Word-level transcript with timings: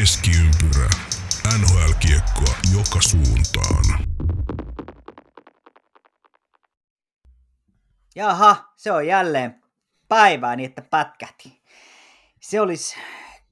Keskiympyrä. 0.00 0.90
NHL-kiekkoa 1.58 2.54
joka 2.76 2.98
suuntaan. 3.00 3.84
Jaha, 8.14 8.72
se 8.76 8.92
on 8.92 9.06
jälleen 9.06 9.62
päivää 10.08 10.56
niin, 10.56 10.68
että 10.68 10.82
pätkähti. 10.90 11.62
Se 12.40 12.60
olisi 12.60 12.96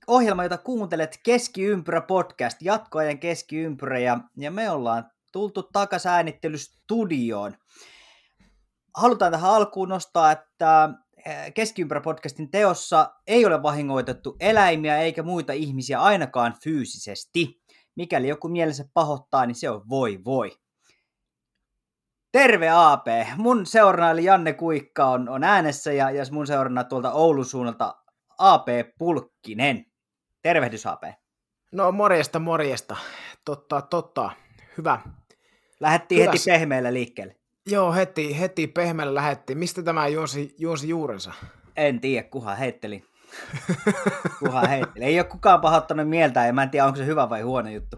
ohjelma, 0.07 0.43
jota 0.43 0.59
kuuntelet 0.59 1.21
Keskiympyrä 1.23 2.01
podcast, 2.01 2.63
jatkoajan 2.63 3.19
Keskiympyrä, 3.19 3.99
ja, 3.99 4.19
ja 4.37 4.51
me 4.51 4.71
ollaan 4.71 5.11
tultu 5.33 5.63
takaisin 5.63 6.11
äänittelystudioon. 6.11 7.57
Halutaan 8.95 9.33
tähän 9.33 9.51
alkuun 9.51 9.89
nostaa, 9.89 10.33
että 10.33 10.91
Keskiympärä-podcastin 11.55 12.51
teossa 12.51 13.11
ei 13.27 13.47
ole 13.47 13.63
vahingoitettu 13.63 14.37
eläimiä 14.41 14.99
eikä 14.99 15.23
muita 15.23 15.53
ihmisiä 15.53 16.01
ainakaan 16.01 16.55
fyysisesti. 16.65 17.63
Mikäli 17.97 18.29
joku 18.29 18.49
mielensä 18.49 18.85
pahoittaa, 18.95 19.47
niin 19.47 19.55
se 19.55 19.71
on 19.71 19.89
voi 19.89 20.19
voi. 20.25 20.53
Terve 22.33 22.69
AP! 22.71 23.07
Mun 23.37 23.67
seurana 23.67 24.11
eli 24.11 24.25
Janne 24.25 24.53
Kuikka 24.53 25.07
on, 25.07 25.29
on 25.29 25.45
äänessä 25.45 25.93
ja, 25.93 26.11
ja 26.11 26.25
mun 26.31 26.47
seurana 26.47 26.85
tuolta 26.85 27.13
Oulun 27.13 27.45
suunnalta 27.45 27.95
AP 28.39 28.67
Pulkkinen. 28.99 29.87
Tervehdys 30.43 30.87
AP. 30.87 31.03
No 31.73 31.93
morjesta, 31.93 32.39
morjesta. 32.39 32.97
Totta, 33.45 33.83
totta. 33.83 34.31
Hyvä. 34.79 35.01
Lähettiin 35.81 36.21
Hyvä. 36.21 36.33
heti 36.33 36.45
pehmeällä 36.47 36.93
liikkeelle. 36.93 37.42
Joo, 37.67 37.93
heti, 37.93 38.41
heti 38.41 38.67
pehmeällä 38.67 39.15
lähettiin. 39.15 39.59
Mistä 39.59 39.83
tämä 39.83 40.09
juonsi, 40.09 40.55
juonsi 40.59 40.89
juurensa? 40.89 41.33
En 41.77 42.01
tiedä, 42.01 42.29
kuha 42.29 42.55
heitteli. 42.55 43.05
kuha 44.39 44.61
heitteli. 44.61 45.05
Ei 45.05 45.19
ole 45.19 45.25
kukaan 45.25 45.61
pahoittanut 45.61 46.09
mieltä 46.09 46.47
ja 46.47 46.53
mä 46.53 46.63
en 46.63 46.71
tiedä, 46.71 46.87
onko 46.87 46.97
se 46.97 47.07
hyvä 47.07 47.31
vai 47.31 47.43
huono 47.43 47.71
juttu. 47.71 47.97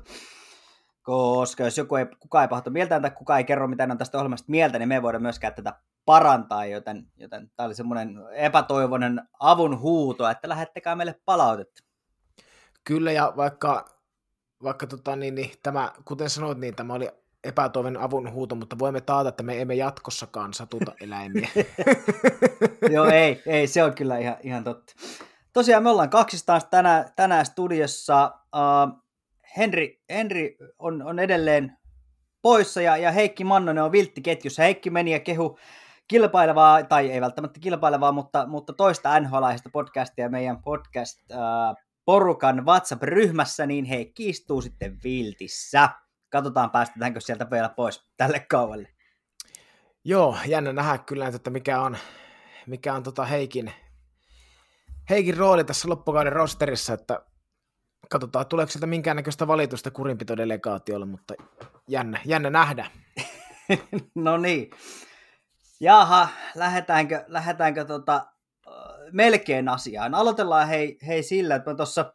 Koska 1.02 1.64
jos 1.64 1.78
joku 1.78 1.96
ei, 1.96 2.06
kukaan 2.18 2.42
ei 2.42 2.48
pahoita 2.48 2.70
mieltään 2.70 3.02
tai 3.02 3.10
kukaan 3.10 3.38
ei 3.38 3.44
kerro 3.44 3.68
mitään 3.68 3.90
on 3.90 3.98
tästä 3.98 4.18
ohjelmasta 4.18 4.50
mieltä, 4.50 4.78
niin 4.78 4.88
me 4.88 4.94
ei 4.94 5.02
voida 5.02 5.18
myöskään 5.18 5.54
tätä 5.54 5.72
parantaa, 6.04 6.66
joten, 6.66 7.06
joten 7.16 7.50
tämä 7.56 7.66
oli 7.66 7.74
semmoinen 7.74 8.18
epätoivoinen 8.32 9.22
avun 9.40 9.80
huuto, 9.80 10.28
että 10.28 10.48
lähettäkää 10.48 10.96
meille 10.96 11.20
palautetta. 11.24 11.82
Kyllä, 12.84 13.12
ja 13.12 13.32
vaikka, 13.36 13.84
vaikka 14.62 14.86
tota, 14.86 15.16
niin, 15.16 15.34
niin, 15.34 15.50
tämä, 15.62 15.92
kuten 16.04 16.30
sanoit, 16.30 16.58
niin 16.58 16.74
tämä 16.74 16.94
oli 16.94 17.08
epätoivon 17.44 17.96
avun 17.96 18.32
huuto, 18.32 18.54
mutta 18.54 18.78
voimme 18.78 19.00
taata, 19.00 19.28
että 19.28 19.42
me 19.42 19.60
emme 19.60 19.74
jatkossakaan 19.74 20.54
satuta 20.54 20.92
eläimiä. 21.04 21.48
Joo, 22.94 23.06
ei, 23.06 23.42
ei, 23.46 23.66
se 23.66 23.84
on 23.84 23.94
kyllä 23.94 24.18
ihan, 24.18 24.36
ihan 24.42 24.64
totta. 24.64 24.94
Tosiaan 25.52 25.82
me 25.82 25.90
ollaan 25.90 26.10
kaksistaan 26.10 26.60
tänään, 26.70 27.04
tänään 27.16 27.46
studiossa. 27.46 28.32
Uh, 28.36 29.04
Henri, 29.56 30.02
Henri 30.10 30.56
on, 30.78 31.02
on 31.02 31.18
edelleen 31.18 31.76
poissa 32.42 32.82
ja, 32.82 32.96
ja 32.96 33.12
Heikki 33.12 33.44
Mannonen 33.44 33.84
on 33.84 33.92
vilttiketjussa. 33.92 34.62
Heikki 34.62 34.90
meni 34.90 35.12
ja 35.12 35.20
kehu 35.20 35.58
kilpailevaa, 36.08 36.82
tai 36.82 37.10
ei 37.10 37.20
välttämättä 37.20 37.60
kilpailevaa, 37.60 38.12
mutta, 38.12 38.46
mutta 38.46 38.72
toista 38.72 39.20
nhl 39.20 39.44
podcastia 39.72 40.28
meidän 40.28 40.62
podcast 40.62 41.20
uh, 41.30 41.76
porukan 42.04 42.66
WhatsApp-ryhmässä, 42.66 43.66
niin 43.66 43.84
Heikki 43.84 44.28
istuu 44.28 44.60
sitten 44.60 44.98
viltissä. 45.04 45.88
Katsotaan 46.34 46.70
päästetäänkö 46.70 47.20
sieltä 47.20 47.50
vielä 47.50 47.68
pois 47.68 48.08
tälle 48.16 48.40
kaualle. 48.40 48.88
Joo, 50.04 50.36
jännä 50.46 50.72
nähdä 50.72 50.98
kyllä, 50.98 51.26
että 51.26 51.50
mikä 51.50 51.80
on, 51.80 51.96
mikä 52.66 52.94
on 52.94 53.02
tota 53.02 53.24
Heikin, 53.24 53.72
Heikin 55.10 55.36
rooli 55.36 55.64
tässä 55.64 55.88
loppukauden 55.88 56.32
rosterissa, 56.32 56.92
että 56.92 57.20
katsotaan, 58.10 58.46
tuleeko 58.46 58.72
sieltä 58.72 58.86
minkäännäköistä 58.86 59.46
valitusta 59.46 59.90
kurinpitodelegaatiolle, 59.90 61.06
mutta 61.06 61.34
jännä, 61.88 62.20
jännä 62.24 62.50
nähdä. 62.50 62.90
no 64.14 64.36
niin. 64.36 64.70
Jaha, 65.80 66.28
lähdetäänkö, 66.54 67.24
lähdetäänkö 67.26 67.84
tota, 67.84 68.26
melkein 69.12 69.68
asiaan. 69.68 70.14
Aloitellaan 70.14 70.68
hei, 70.68 70.98
hei 71.06 71.22
sillä, 71.22 71.54
että 71.54 71.70
mä 71.70 71.76
tuossa 71.76 72.12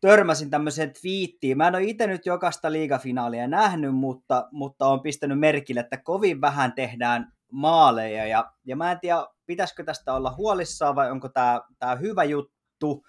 törmäsin 0.00 0.50
tämmöiseen 0.50 0.92
twiittiin. 1.00 1.56
Mä 1.56 1.68
en 1.68 1.74
ole 1.74 1.84
itse 1.84 2.06
nyt 2.06 2.26
jokaista 2.26 2.72
liigafinaalia 2.72 3.48
nähnyt, 3.48 3.94
mutta, 3.94 4.48
mutta 4.52 4.86
on 4.86 5.00
pistänyt 5.00 5.38
merkille, 5.38 5.80
että 5.80 5.96
kovin 5.96 6.40
vähän 6.40 6.72
tehdään 6.72 7.32
maaleja. 7.52 8.26
Ja, 8.26 8.52
ja 8.64 8.76
mä 8.76 8.92
en 8.92 9.00
tiedä, 9.00 9.26
pitäisikö 9.46 9.84
tästä 9.84 10.14
olla 10.14 10.34
huolissaan 10.36 10.96
vai 10.96 11.10
onko 11.10 11.28
tämä, 11.28 11.96
hyvä 12.00 12.24
juttu. 12.24 13.04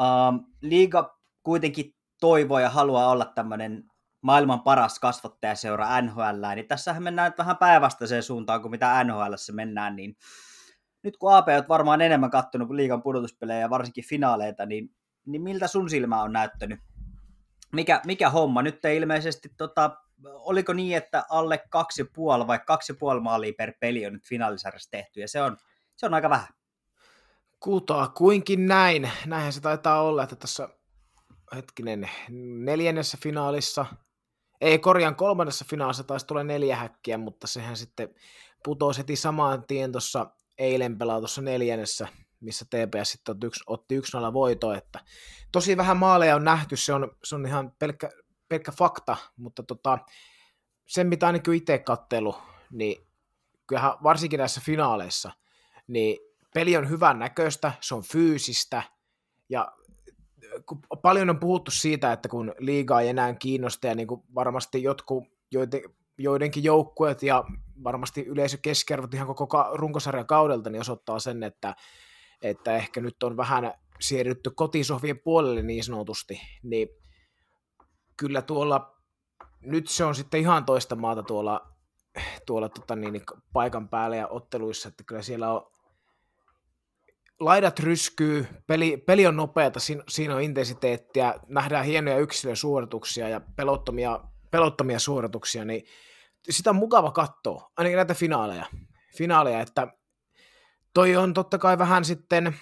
Um, 0.00 0.44
liiga 0.60 1.18
kuitenkin 1.42 1.94
toivoo 2.20 2.58
ja 2.58 2.70
haluaa 2.70 3.10
olla 3.10 3.24
tämmöinen 3.24 3.84
maailman 4.20 4.60
paras 4.60 4.98
kasvattajaseura 4.98 6.02
NHL, 6.02 6.54
niin 6.54 6.68
tässähän 6.68 7.02
mennään 7.02 7.30
nyt 7.30 7.38
vähän 7.38 7.56
päinvastaiseen 7.56 8.22
suuntaan 8.22 8.62
kuin 8.62 8.70
mitä 8.70 9.04
NHL 9.04 9.34
mennään, 9.52 9.96
niin 9.96 10.16
nyt 11.02 11.16
kun 11.16 11.34
AP 11.34 11.48
olet 11.48 11.68
varmaan 11.68 12.00
enemmän 12.00 12.30
kattonut 12.30 12.70
liigan 12.70 13.02
pudotuspelejä 13.02 13.60
ja 13.60 13.70
varsinkin 13.70 14.04
finaaleita, 14.04 14.66
niin, 14.66 14.90
niin 15.26 15.42
miltä 15.42 15.66
sun 15.66 15.90
silmä 15.90 16.22
on 16.22 16.32
näyttänyt? 16.32 16.80
Mikä, 17.72 18.00
mikä 18.06 18.30
homma? 18.30 18.62
Nyt 18.62 18.84
ei 18.84 18.96
ilmeisesti, 18.96 19.48
tota, 19.56 19.96
oliko 20.24 20.72
niin, 20.72 20.96
että 20.96 21.24
alle 21.30 21.58
kaksi 21.70 22.04
puoli 22.04 22.46
vai 22.46 22.58
kaksi 22.66 22.92
puoli 22.92 23.20
maalia 23.20 23.52
per 23.58 23.72
peli 23.80 24.06
on 24.06 24.12
nyt 24.12 24.26
finaalisarjassa 24.28 24.90
tehty, 24.90 25.20
ja 25.20 25.28
se 25.28 25.42
on, 25.42 25.56
se 25.96 26.06
on 26.06 26.14
aika 26.14 26.30
vähän. 26.30 26.48
Kutaa 27.60 28.08
kuinkin 28.08 28.66
näin. 28.66 29.10
Näinhän 29.26 29.52
se 29.52 29.60
taitaa 29.60 30.02
olla, 30.02 30.22
että 30.22 30.36
tässä 30.36 30.68
hetkinen 31.54 32.10
neljännessä 32.64 33.18
finaalissa, 33.22 33.86
ei 34.60 34.78
korjaan 34.78 35.16
kolmannessa 35.16 35.64
finaalissa 35.68 36.04
taisi 36.04 36.26
tulla 36.26 36.44
neljä 36.44 36.76
häkkiä, 36.76 37.18
mutta 37.18 37.46
sehän 37.46 37.76
sitten 37.76 38.14
putosi 38.64 38.98
heti 38.98 39.16
samaan 39.16 39.64
tien 39.66 39.92
tuossa 39.92 40.26
eilen 40.58 40.98
pelatussa 40.98 41.42
neljännessä, 41.42 42.08
missä 42.40 42.64
TPS 42.64 43.10
sitten 43.10 43.36
otti 43.66 44.00
1-0 44.00 44.02
voito, 44.32 44.72
että 44.72 45.00
tosi 45.52 45.76
vähän 45.76 45.96
maaleja 45.96 46.36
on 46.36 46.44
nähty, 46.44 46.76
se 46.76 46.92
on, 46.92 47.10
se 47.24 47.34
on 47.34 47.46
ihan 47.46 47.72
pelkkä, 47.78 48.10
pelkkä 48.48 48.72
fakta, 48.72 49.16
mutta 49.36 49.62
tota, 49.62 49.98
sen 50.86 51.06
mitä 51.06 51.26
ainakin 51.26 51.54
itse 51.54 51.78
kattelu, 51.78 52.36
niin 52.70 53.06
kyllähän 53.66 53.92
varsinkin 54.02 54.38
näissä 54.38 54.60
finaaleissa, 54.64 55.32
niin 55.86 56.18
peli 56.54 56.76
on 56.76 56.88
hyvän 56.88 57.18
näköistä, 57.18 57.72
se 57.80 57.94
on 57.94 58.02
fyysistä, 58.02 58.82
ja 59.48 59.72
kun 60.66 60.82
paljon 61.02 61.30
on 61.30 61.40
puhuttu 61.40 61.70
siitä, 61.70 62.12
että 62.12 62.28
kun 62.28 62.54
liigaa 62.58 63.00
ei 63.00 63.08
enää 63.08 63.34
kiinnosta, 63.34 63.86
ja 63.86 63.94
niin 63.94 64.08
kuin 64.08 64.22
varmasti 64.34 64.82
jotkut, 64.82 65.24
joiden, 65.50 65.82
joidenkin 66.18 66.64
joukkueet 66.64 67.22
ja 67.22 67.44
varmasti 67.84 68.22
yleisö 68.26 68.58
keskiarvot 68.62 69.14
ihan 69.14 69.34
koko 69.34 69.66
runkosarjan 69.72 70.26
kaudelta, 70.26 70.70
niin 70.70 70.80
osoittaa 70.80 71.18
sen, 71.18 71.42
että, 71.42 71.74
että 72.50 72.76
ehkä 72.76 73.00
nyt 73.00 73.22
on 73.22 73.36
vähän 73.36 73.74
siirrytty 74.00 74.50
kotisohvien 74.50 75.18
puolelle 75.18 75.62
niin 75.62 75.84
sanotusti, 75.84 76.40
niin 76.62 76.88
kyllä 78.16 78.42
tuolla, 78.42 78.96
nyt 79.60 79.88
se 79.88 80.04
on 80.04 80.14
sitten 80.14 80.40
ihan 80.40 80.64
toista 80.64 80.96
maata 80.96 81.22
tuolla, 81.22 81.72
tuolla 82.46 82.68
tota 82.68 82.96
niin, 82.96 83.22
paikan 83.52 83.88
päällä 83.88 84.16
ja 84.16 84.28
otteluissa, 84.28 84.88
että 84.88 85.04
kyllä 85.04 85.22
siellä 85.22 85.52
on 85.52 85.72
laidat 87.40 87.80
ryskyy, 87.80 88.46
peli, 88.66 88.96
peli 88.96 89.26
on 89.26 89.36
nopeata, 89.36 89.80
siinä, 89.80 90.02
siinä 90.08 90.34
on 90.34 90.42
intensiteettiä, 90.42 91.34
nähdään 91.48 91.84
hienoja 91.84 92.18
yksilösuorituksia 92.18 93.28
ja 93.28 93.40
pelottomia, 93.40 94.20
pelottomia 94.50 94.98
suorituksia, 94.98 95.64
niin 95.64 95.82
sitä 96.50 96.70
on 96.70 96.76
mukava 96.76 97.10
katsoa, 97.10 97.70
ainakin 97.76 97.96
näitä 97.96 98.14
finaaleja, 98.14 98.66
finaaleja 99.16 99.60
että 99.60 99.88
toi 100.96 101.16
on 101.16 101.34
totta 101.34 101.58
kai 101.58 101.78
vähän 101.78 102.04
sitten 102.04 102.56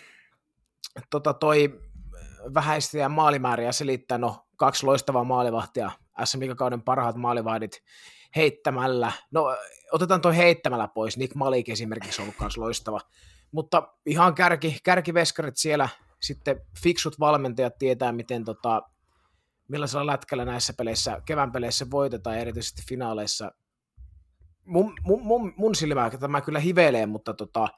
tota 1.11 1.35
toi 1.35 1.81
vähäistä 2.55 3.09
maalimääriä 3.09 3.73
selittää, 3.73 4.19
no 4.19 4.47
kaksi 4.57 4.87
loistavaa 4.87 5.25
maalivahtia, 5.25 5.91
SM 6.25 6.39
kauden 6.57 6.83
parhaat 6.83 7.17
maalivahdit 7.17 7.83
heittämällä, 8.37 9.13
no 9.31 9.57
otetaan 9.93 10.21
toi 10.21 10.37
heittämällä 10.37 10.89
pois, 10.89 11.17
Nick 11.17 11.35
Malik 11.35 11.69
esimerkiksi 11.69 12.23
on 12.23 12.25
ollut 12.25 12.41
myös 12.41 12.57
loistava, 12.57 13.01
mutta 13.53 13.89
ihan 14.07 14.35
kärki, 14.35 14.79
kärkiveskarit 14.85 15.57
siellä, 15.57 15.89
sitten 16.23 16.61
fiksut 16.83 17.21
valmentajat 17.21 17.79
tietää, 17.79 18.13
miten 18.13 18.45
tota, 18.45 18.83
millaisella 19.69 20.07
lätkällä 20.07 20.45
näissä 20.45 20.73
peleissä, 20.73 21.23
kevään 21.27 21.53
peleissä 21.53 21.91
voitetaan, 21.91 22.39
erityisesti 22.39 22.83
finaaleissa. 22.89 23.53
Mun, 24.65 24.93
mun, 25.03 25.23
mun, 25.23 25.53
mun 25.57 25.75
silmää 25.75 26.11
tämä 26.11 26.41
kyllä 26.41 26.61
hivelee, 26.61 27.07
mutta 27.07 27.35
tota, 27.35 27.69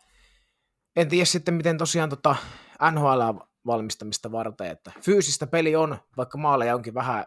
en 0.96 1.08
tiedä 1.08 1.24
sitten, 1.24 1.54
miten 1.54 1.78
tosiaan 1.78 2.10
tota 2.10 2.36
NHL 2.92 3.38
valmistamista 3.66 4.32
varten, 4.32 4.66
että 4.66 4.92
fyysistä 5.00 5.46
peli 5.46 5.76
on, 5.76 5.98
vaikka 6.16 6.38
maaleja 6.38 6.74
onkin 6.74 6.94
vähän 6.94 7.24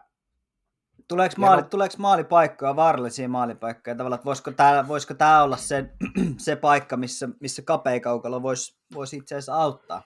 Tuleeko, 1.08 1.34
maali, 1.38 1.62
tuleeko 1.62 1.94
maalipaikkoja, 1.98 2.76
vaarallisia 2.76 3.28
maalipaikkoja? 3.28 3.96
Tavallaan, 3.96 4.18
että 4.18 4.24
voisiko 4.24 4.50
tämä, 4.50 4.88
voisiko 4.88 5.14
tämä 5.14 5.42
olla 5.42 5.56
se, 5.56 5.90
se 6.36 6.56
paikka, 6.56 6.96
missä, 6.96 7.28
missä 7.40 7.62
kapeikaukalo 7.62 8.42
voisi, 8.42 8.78
voisi 8.94 9.16
itse 9.16 9.34
asiassa 9.34 9.54
auttaa? 9.54 10.02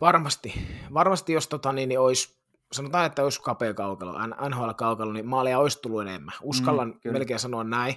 Varmasti. 0.00 0.54
Varmasti, 0.94 1.32
jos 1.32 1.48
tota, 1.48 1.72
niin, 1.72 1.88
niin 1.88 2.00
olisi, 2.00 2.38
sanotaan, 2.72 3.06
että 3.06 3.24
olisi 3.24 3.42
kapea 3.42 3.74
kaukalo, 3.74 4.12
NHL-kaukalo, 4.48 5.12
niin 5.12 5.28
maalia 5.28 5.58
olisi 5.58 5.78
tullut 5.82 6.02
enemmän. 6.02 6.34
Uskallan 6.42 6.88
mm, 6.88 7.00
kyllä. 7.00 7.12
melkein 7.12 7.40
sanoa 7.40 7.64
näin. 7.64 7.94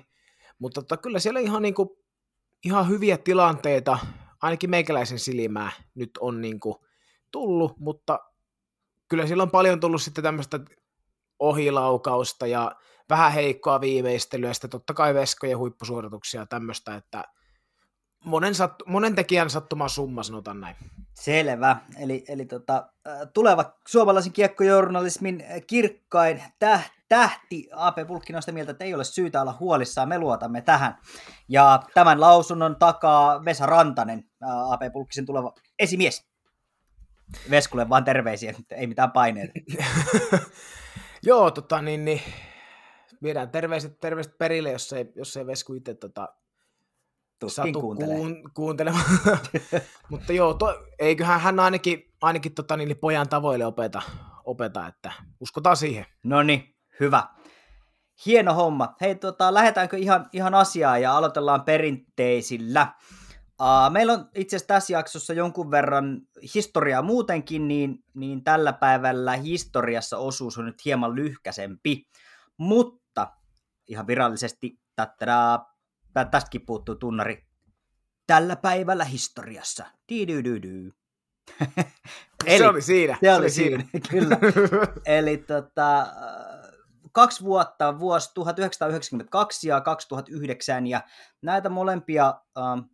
Mutta 0.59 0.81
tota, 0.81 0.97
kyllä 0.97 1.19
siellä 1.19 1.39
ihan, 1.39 1.61
niin 1.61 1.73
kuin, 1.73 1.89
ihan 2.63 2.89
hyviä 2.89 3.17
tilanteita, 3.17 3.97
ainakin 4.41 4.69
meikäläisen 4.69 5.19
silmää 5.19 5.71
nyt 5.95 6.11
on 6.19 6.41
niin 6.41 6.59
kuin, 6.59 6.75
tullut, 7.31 7.79
mutta 7.79 8.19
kyllä 9.07 9.27
siellä 9.27 9.43
on 9.43 9.51
paljon 9.51 9.79
tullut 9.79 10.01
sitten 10.01 10.23
tämmöistä 10.23 10.59
ohilaukausta 11.39 12.47
ja 12.47 12.71
vähän 13.09 13.31
heikkoa 13.31 13.81
viimeistelyä, 13.81 14.53
sitten 14.53 14.69
totta 14.69 14.93
kai 14.93 15.13
veskojen 15.13 15.57
huippusuorituksia 15.57 16.41
ja 16.41 16.45
tämmöistä, 16.45 16.95
että 16.95 17.23
monen, 18.25 18.55
sat, 18.55 18.73
monen 18.85 19.15
tekijän 19.15 19.49
sattuma 19.49 19.87
summa, 19.87 20.23
sanotaan 20.23 20.61
näin. 20.61 20.75
Selvä. 21.13 21.77
Eli, 21.99 22.23
eli 22.27 22.45
tota, 22.45 22.89
tuleva 23.33 23.73
suomalaisen 23.87 24.33
kiekkojournalismin 24.33 25.43
kirkkain 25.67 26.43
täh, 26.59 26.91
tähti 27.13 27.67
AP 27.75 27.97
Pulkkinen 28.07 28.37
on 28.37 28.41
sitä 28.41 28.51
mieltä, 28.51 28.71
että 28.71 28.83
ei 28.83 28.93
ole 28.93 29.03
syytä 29.03 29.41
olla 29.41 29.57
huolissaan, 29.59 30.09
me 30.09 30.19
luotamme 30.19 30.61
tähän. 30.61 30.97
Ja 31.49 31.83
tämän 31.93 32.21
lausunnon 32.21 32.75
takaa 32.75 33.45
Vesa 33.45 33.65
Rantanen, 33.65 34.23
AP 34.69 34.81
Pulkkisen 34.93 35.25
tuleva 35.25 35.53
esimies. 35.79 36.27
Veskulle 37.49 37.89
vaan 37.89 38.03
terveisiä, 38.03 38.53
ei 38.71 38.87
mitään 38.87 39.11
paineita. 39.11 39.53
Joo, 41.23 41.51
tota 41.51 41.81
niin, 41.81 42.05
niin 42.05 42.21
viedään 43.23 43.49
terveiset, 43.49 43.99
terveiset 43.99 44.37
perille, 44.37 44.71
jos 44.71 44.93
ei, 44.93 45.11
jos 45.15 45.37
ei 45.37 45.47
Vesku 45.47 45.73
itse 45.73 45.93
tota, 45.93 46.29
satu 47.47 47.81
kuun, 47.81 47.97
kuuntelemaan. 48.53 49.05
Mutta 50.09 50.33
joo, 50.33 50.53
to, 50.53 50.85
eiköhän 50.99 51.41
hän 51.41 51.59
ainakin, 51.59 52.13
ainakin 52.21 52.53
tota, 52.53 52.77
niin, 52.77 52.97
pojan 52.97 53.29
tavoille 53.29 53.65
opeta, 53.65 54.01
opeta, 54.45 54.87
että 54.87 55.11
uskotaan 55.39 55.77
siihen. 55.77 56.05
No 56.23 56.43
niin, 56.43 56.72
hyvä. 57.03 57.27
Hieno 58.25 58.53
homma. 58.53 58.95
Hei, 59.01 59.15
tota, 59.15 59.53
lähdetäänkö 59.53 59.97
ihan, 59.97 60.29
ihan 60.33 60.53
asiaan 60.53 61.01
ja 61.01 61.17
aloitellaan 61.17 61.63
perinteisillä. 61.63 62.93
Uh, 63.61 63.91
meillä 63.91 64.13
on 64.13 64.29
itse 64.35 64.55
asiassa 64.55 64.67
tässä 64.67 64.93
jaksossa 64.93 65.33
jonkun 65.33 65.71
verran 65.71 66.21
historiaa 66.55 67.01
muutenkin, 67.01 67.67
niin, 67.67 68.03
niin 68.13 68.43
tällä 68.43 68.73
päivällä 68.73 69.35
historiassa 69.35 70.17
osuus 70.17 70.57
on 70.57 70.65
nyt 70.65 70.85
hieman 70.85 71.15
lyhkäsempi. 71.15 72.03
Mutta 72.57 73.31
ihan 73.87 74.07
virallisesti, 74.07 74.79
tattadaa, 74.95 75.75
tästäkin 76.31 76.65
puuttuu 76.65 76.95
tunnari, 76.95 77.43
tällä 78.27 78.55
päivällä 78.55 79.05
historiassa. 79.05 79.85
Eli, 82.45 82.57
se 82.57 82.67
oli 82.67 82.81
siinä. 82.81 83.13
Se, 83.13 83.19
se 83.21 83.35
oli 83.35 83.49
siinä, 83.49 83.83
siinä. 83.91 84.07
kyllä. 84.11 84.37
Eli 85.17 85.37
tota, 85.37 86.07
kaksi 87.13 87.43
vuotta, 87.43 87.99
vuosi 87.99 88.31
1992 88.33 89.67
ja 89.67 89.81
2009, 89.81 90.87
ja 90.87 91.01
näitä 91.41 91.69
molempia 91.69 92.33
um, 92.57 92.89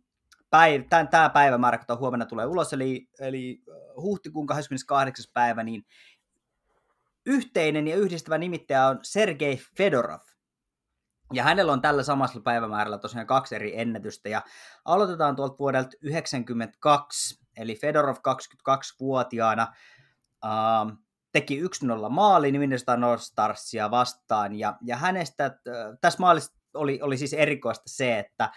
päiv- 0.56 1.08
tämä 1.10 1.30
päivämäärä, 1.30 1.78
kun 1.78 1.98
huomenna 1.98 2.26
tulee 2.26 2.46
ulos, 2.46 2.72
eli, 2.72 3.08
eli 3.20 3.62
huhtikuun 3.96 4.46
28. 4.46 5.24
päivä, 5.34 5.62
niin 5.62 5.86
yhteinen 7.26 7.88
ja 7.88 7.96
yhdistävä 7.96 8.38
nimittäjä 8.38 8.86
on 8.86 8.98
Sergei 9.02 9.60
Fedorov. 9.76 10.20
Ja 11.32 11.42
hänellä 11.42 11.72
on 11.72 11.82
tällä 11.82 12.02
samassa 12.02 12.40
päivämäärällä 12.40 12.98
tosiaan 12.98 13.26
kaksi 13.26 13.54
eri 13.54 13.80
ennätystä. 13.80 14.28
Ja 14.28 14.42
aloitetaan 14.84 15.36
tuolta 15.36 15.58
vuodelta 15.58 15.90
1992, 15.90 17.40
eli 17.56 17.76
Fedorov 17.76 18.16
22-vuotiaana 18.16 19.74
uh, 20.44 20.92
teki 21.32 21.62
1-0 21.62 21.66
maali 22.08 22.58
Minnesota 22.58 22.96
North 22.96 23.24
Starsia 23.24 23.90
vastaan. 23.90 24.54
Ja, 24.58 24.76
ja 24.82 24.96
hänestä, 24.96 25.44
äh, 25.44 25.52
tässä 26.00 26.20
maalissa 26.20 26.52
oli, 26.74 26.98
oli 27.02 27.16
siis 27.16 27.32
erikoista 27.32 27.84
se, 27.86 28.18
että, 28.18 28.50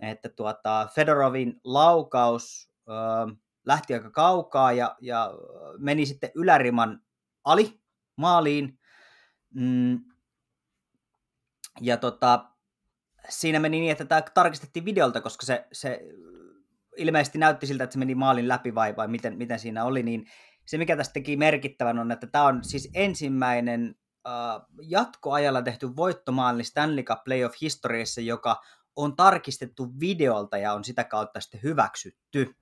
että 0.00 0.28
tuota, 0.28 0.88
Fedorovin 0.94 1.60
laukaus 1.64 2.70
uh, 2.86 3.36
lähti 3.66 3.94
aika 3.94 4.10
kaukaa 4.10 4.72
ja, 4.72 4.96
ja 5.00 5.30
meni 5.78 6.06
sitten 6.06 6.30
yläriman 6.34 7.02
ali 7.44 7.80
maaliin. 8.16 8.78
Mm, 9.54 10.00
ja 11.80 11.96
tota, 11.96 12.44
siinä 13.28 13.60
meni 13.60 13.80
niin, 13.80 13.92
että 13.92 14.04
tämä 14.04 14.22
tarkistettiin 14.22 14.84
videolta, 14.84 15.20
koska 15.20 15.46
se, 15.46 15.66
se 15.72 16.00
ilmeisesti 16.96 17.38
näytti 17.38 17.66
siltä, 17.66 17.84
että 17.84 17.92
se 17.94 17.98
meni 17.98 18.14
maalin 18.14 18.48
läpi 18.48 18.74
vai, 18.74 18.96
vai 18.96 19.08
miten, 19.08 19.38
miten 19.38 19.58
siinä 19.58 19.84
oli, 19.84 20.02
niin 20.02 20.26
se 20.66 20.78
mikä 20.78 20.96
tästä 20.96 21.12
teki 21.12 21.36
merkittävän 21.36 21.98
on, 21.98 22.12
että 22.12 22.26
tämä 22.26 22.44
on 22.44 22.64
siis 22.64 22.90
ensimmäinen 22.94 23.94
uh, 24.26 24.66
jatkoajalla 24.82 25.62
tehty 25.62 25.96
voittomaali 25.96 26.64
Stanley 26.64 27.04
Cup 27.04 27.24
Playoff 27.24 27.54
historiassa, 27.60 28.20
joka 28.20 28.60
on 28.96 29.16
tarkistettu 29.16 29.88
videolta 30.00 30.58
ja 30.58 30.72
on 30.72 30.84
sitä 30.84 31.04
kautta 31.04 31.40
sitten 31.40 31.62
hyväksytty. 31.62 32.54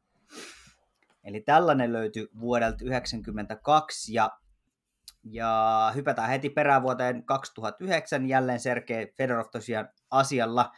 Eli 1.24 1.40
tällainen 1.40 1.92
löytyi 1.92 2.28
vuodelta 2.40 2.76
1992 2.78 4.14
ja 4.14 4.30
ja 5.24 5.92
hypätään 5.94 6.28
heti 6.28 6.50
perään 6.50 6.82
vuoteen 6.82 7.24
2009, 7.24 8.26
jälleen 8.26 8.60
Sergei 8.60 9.12
Fedorov 9.16 9.46
tosiaan 9.52 9.88
asialla. 10.10 10.72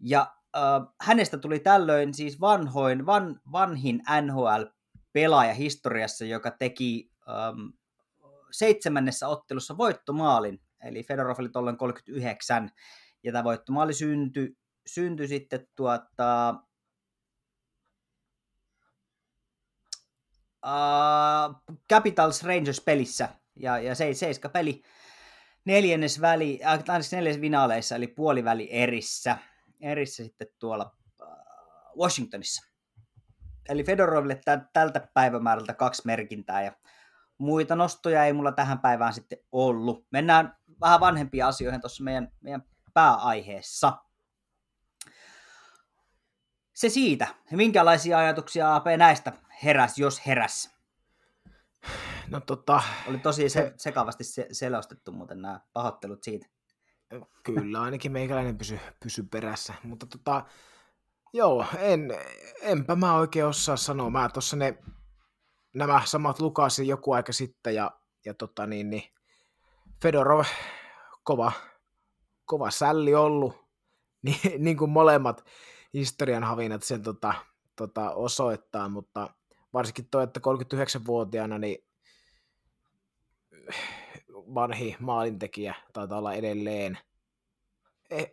Ja 0.00 0.34
äh, 0.56 0.62
hänestä 1.00 1.38
tuli 1.38 1.58
tällöin 1.58 2.14
siis 2.14 2.40
vanhoin, 2.40 3.06
van, 3.06 3.40
vanhin 3.52 4.02
NHL-pelaaja 5.18 5.54
historiassa, 5.54 6.24
joka 6.24 6.50
teki 6.50 7.10
ähm, 7.28 7.66
seitsemännessä 8.50 9.28
ottelussa 9.28 9.76
voittomaalin. 9.78 10.60
Eli 10.84 11.02
Fedorov 11.02 11.36
oli 11.38 11.48
tuolloin 11.48 11.76
39, 11.76 12.70
ja 13.22 13.32
tämä 13.32 13.44
voittomaali 13.44 13.94
syntyi, 13.94 14.56
syntyi 14.86 15.28
sitten 15.28 15.66
tuota, 15.76 16.54
uh, 20.66 21.76
Capitals 21.90 22.42
Rangers 22.42 22.80
pelissä 22.80 23.28
ja, 23.56 23.78
ja 23.78 23.94
se, 23.94 24.14
seiska 24.14 24.48
peli 24.48 24.82
neljännes 25.64 26.20
väli, 26.20 26.60
äh, 26.64 26.84
neljäs 27.12 27.40
finaaleissa, 27.40 27.96
eli 27.96 28.06
puoliväli 28.06 28.68
erissä, 28.70 29.38
erissä 29.80 30.24
sitten 30.24 30.48
tuolla 30.58 30.96
äh, 31.22 31.28
Washingtonissa. 31.98 32.67
Eli 33.68 33.84
Fedoroville 33.84 34.40
tä, 34.44 34.60
tältä 34.72 35.08
päivämäärältä 35.14 35.74
kaksi 35.74 36.02
merkintää 36.04 36.62
ja 36.62 36.72
muita 37.38 37.76
nostoja 37.76 38.24
ei 38.24 38.32
mulla 38.32 38.52
tähän 38.52 38.78
päivään 38.78 39.12
sitten 39.12 39.38
ollut. 39.52 40.06
Mennään 40.10 40.56
vähän 40.80 41.00
vanhempiin 41.00 41.44
asioihin 41.44 41.80
tuossa 41.80 42.04
meidän, 42.04 42.32
meidän 42.40 42.62
pääaiheessa. 42.94 43.92
Se 46.74 46.88
siitä. 46.88 47.26
Minkälaisia 47.50 48.18
ajatuksia 48.18 48.74
AP 48.74 48.86
näistä 48.96 49.32
heräs, 49.64 49.98
jos 49.98 50.26
heräs? 50.26 50.78
No 52.30 52.40
tota... 52.40 52.82
Oli 53.08 53.18
tosi 53.18 53.48
se, 53.48 53.72
sekavasti 53.76 54.24
se, 54.24 54.46
selostettu 54.52 55.12
muuten 55.12 55.42
nämä 55.42 55.60
pahoittelut 55.72 56.22
siitä. 56.22 56.46
Kyllä, 57.42 57.80
ainakin 57.82 58.12
meikäläinen 58.12 58.58
pysy, 58.58 58.80
pysy 59.02 59.22
perässä. 59.22 59.74
Mutta 59.82 60.06
tota, 60.06 60.44
joo, 61.32 61.66
en, 61.78 62.14
enpä 62.62 62.96
mä 62.96 63.16
oikein 63.16 63.46
osaa 63.46 63.76
sanoa. 63.76 64.10
Mä 64.10 64.28
tuossa 64.28 64.56
ne, 64.56 64.78
nämä 65.74 66.02
samat 66.04 66.40
lukasin 66.40 66.88
joku 66.88 67.12
aika 67.12 67.32
sitten 67.32 67.74
ja, 67.74 67.90
ja 68.24 68.34
tota 68.34 68.66
niin, 68.66 68.90
niin 68.90 69.02
Fedorov, 70.02 70.44
kova, 71.24 71.52
kova 72.44 72.70
sälli 72.70 73.14
ollut, 73.14 73.56
niin, 74.22 74.40
niin 74.58 74.76
kuin 74.76 74.90
molemmat 74.90 75.44
historian 75.94 76.44
havinat 76.44 76.82
sen 76.82 77.02
tota, 77.02 77.34
tota 77.76 78.10
osoittaa, 78.10 78.88
mutta 78.88 79.30
varsinkin 79.72 80.08
toi, 80.10 80.24
että 80.24 80.40
39-vuotiaana, 80.40 81.58
niin 81.58 81.84
vanhi 84.54 84.96
maalintekijä 85.00 85.74
taitaa 85.92 86.18
olla 86.18 86.34
edelleen. 86.34 86.98
E, 88.10 88.24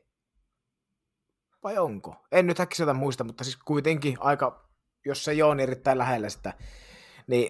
vai 1.65 1.77
onko? 1.77 2.15
En 2.31 2.47
nyt 2.47 2.59
äkkiseltä 2.59 2.93
muista, 2.93 3.23
mutta 3.23 3.43
siis 3.43 3.57
kuitenkin 3.57 4.17
aika, 4.19 4.69
jos 5.05 5.23
se 5.23 5.43
on 5.43 5.59
erittäin 5.59 5.97
lähellä 5.97 6.29
sitä, 6.29 6.53
niin 7.27 7.49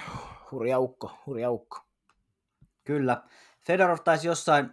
hurja 0.50 0.78
ukko, 0.78 1.10
hurja 1.26 1.50
ukko. 1.50 1.78
Kyllä. 2.84 3.22
Fedorov 3.66 3.98
taisi 4.04 4.26
jossain 4.26 4.70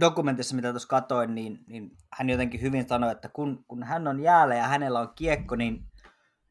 dokumentissa, 0.00 0.56
mitä 0.56 0.70
tuossa 0.70 0.88
katoin, 0.88 1.34
niin, 1.34 1.58
niin 1.66 1.90
hän 2.12 2.30
jotenkin 2.30 2.60
hyvin 2.60 2.88
sanoi, 2.88 3.12
että 3.12 3.28
kun, 3.28 3.64
kun 3.68 3.82
hän 3.82 4.08
on 4.08 4.20
jäällä 4.20 4.54
ja 4.54 4.66
hänellä 4.66 5.00
on 5.00 5.12
kiekko, 5.14 5.56
niin 5.56 5.84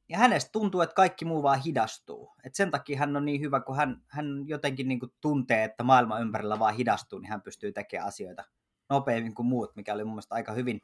ja 0.10 0.18
hänestä 0.18 0.52
tuntuu, 0.52 0.82
että 0.82 0.96
kaikki 0.96 1.26
muu 1.26 1.44
vaan 1.44 1.60
hidastuu. 1.60 2.34
Et 2.44 2.56
sen 2.56 2.72
takia 2.72 3.00
hän 3.00 3.18
on 3.18 3.26
niin 3.26 3.42
hyvä, 3.42 3.60
kun 3.60 3.76
hän, 3.76 4.02
hän 4.08 4.44
jotenkin 4.48 4.88
niin 4.88 5.00
kuin 5.00 5.12
tuntee, 5.22 5.64
että 5.64 5.84
maailma 5.84 6.20
ympärillä 6.20 6.60
vaan 6.60 6.76
hidastuu, 6.76 7.20
niin 7.20 7.30
hän 7.30 7.42
pystyy 7.42 7.72
tekemään 7.72 8.08
asioita 8.08 8.44
nopeammin 8.90 9.36
kuin 9.36 9.46
muut, 9.46 9.76
mikä 9.76 9.94
oli 9.94 10.04
mun 10.04 10.14
mielestä 10.14 10.36
aika 10.36 10.52
hyvin, 10.52 10.82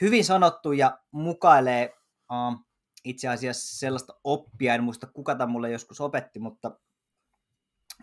hyvin 0.00 0.24
sanottu 0.24 0.72
ja 0.72 0.98
mukailee 1.10 1.94
uh, 2.30 2.66
itse 3.04 3.28
asiassa 3.28 3.78
sellaista 3.78 4.14
oppia, 4.24 4.74
en 4.74 4.84
muista 4.84 5.06
kuka 5.06 5.34
tämä 5.34 5.52
mulle 5.52 5.70
joskus 5.70 6.00
opetti, 6.00 6.38
mutta 6.38 6.70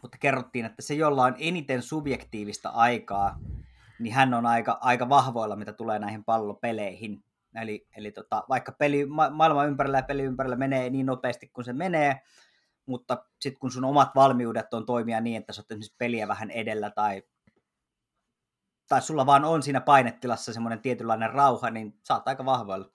mutta 0.01 0.17
kerrottiin, 0.17 0.65
että 0.65 0.81
se, 0.81 0.93
jolla 0.93 1.23
on 1.23 1.35
eniten 1.39 1.81
subjektiivista 1.81 2.69
aikaa, 2.69 3.39
niin 3.99 4.13
hän 4.13 4.33
on 4.33 4.45
aika, 4.45 4.77
aika 4.81 5.09
vahvoilla, 5.09 5.55
mitä 5.55 5.73
tulee 5.73 5.99
näihin 5.99 6.23
pallopeleihin. 6.23 7.23
Eli, 7.61 7.87
eli 7.97 8.11
tota, 8.11 8.43
vaikka 8.49 8.71
peli, 8.71 9.05
ma- 9.05 9.29
maailman 9.29 9.67
ympärillä 9.67 9.97
ja 9.97 10.03
peli 10.03 10.23
ympärillä 10.23 10.55
menee 10.55 10.89
niin 10.89 11.05
nopeasti 11.05 11.47
kuin 11.47 11.65
se 11.65 11.73
menee, 11.73 12.21
mutta 12.85 13.25
sitten 13.41 13.59
kun 13.59 13.71
sun 13.71 13.85
omat 13.85 14.09
valmiudet 14.15 14.73
on 14.73 14.85
toimia 14.85 15.21
niin, 15.21 15.37
että 15.37 15.53
sä 15.53 15.61
oot 15.61 15.71
esimerkiksi 15.71 15.95
peliä 15.97 16.27
vähän 16.27 16.51
edellä 16.51 16.89
tai, 16.89 17.23
tai 18.89 19.01
sulla 19.01 19.25
vaan 19.25 19.45
on 19.45 19.63
siinä 19.63 19.81
painetilassa 19.81 20.53
semmoinen 20.53 20.81
tietynlainen 20.81 21.33
rauha, 21.33 21.69
niin 21.69 21.99
oot 22.09 22.27
aika 22.27 22.45
vahvoilla. 22.45 22.89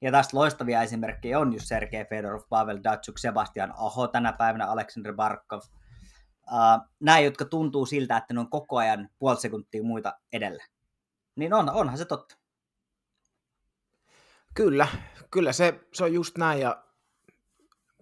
Ja 0.00 0.12
tästä 0.12 0.36
loistavia 0.36 0.82
esimerkkejä 0.82 1.38
on 1.38 1.52
just 1.52 1.66
Sergei 1.66 2.04
Fedorov, 2.04 2.42
Pavel 2.48 2.78
Datsuk, 2.84 3.18
Sebastian 3.18 3.74
Aho, 3.76 4.08
tänä 4.08 4.32
päivänä 4.32 4.66
Aleksander 4.66 5.14
Barkov. 5.14 5.60
Uh, 6.52 6.88
nämä, 7.00 7.18
jotka 7.18 7.44
tuntuu 7.44 7.86
siltä, 7.86 8.16
että 8.16 8.34
ne 8.34 8.40
on 8.40 8.50
koko 8.50 8.76
ajan 8.76 9.08
puoli 9.18 9.40
sekuntia 9.40 9.82
muita 9.82 10.18
edellä. 10.32 10.64
Niin 11.36 11.54
on, 11.54 11.70
onhan 11.70 11.98
se 11.98 12.04
totta. 12.04 12.36
Kyllä, 14.54 14.88
kyllä 15.30 15.52
se, 15.52 15.80
se 15.92 16.04
on 16.04 16.14
just 16.14 16.38
näin 16.38 16.60
ja 16.60 16.84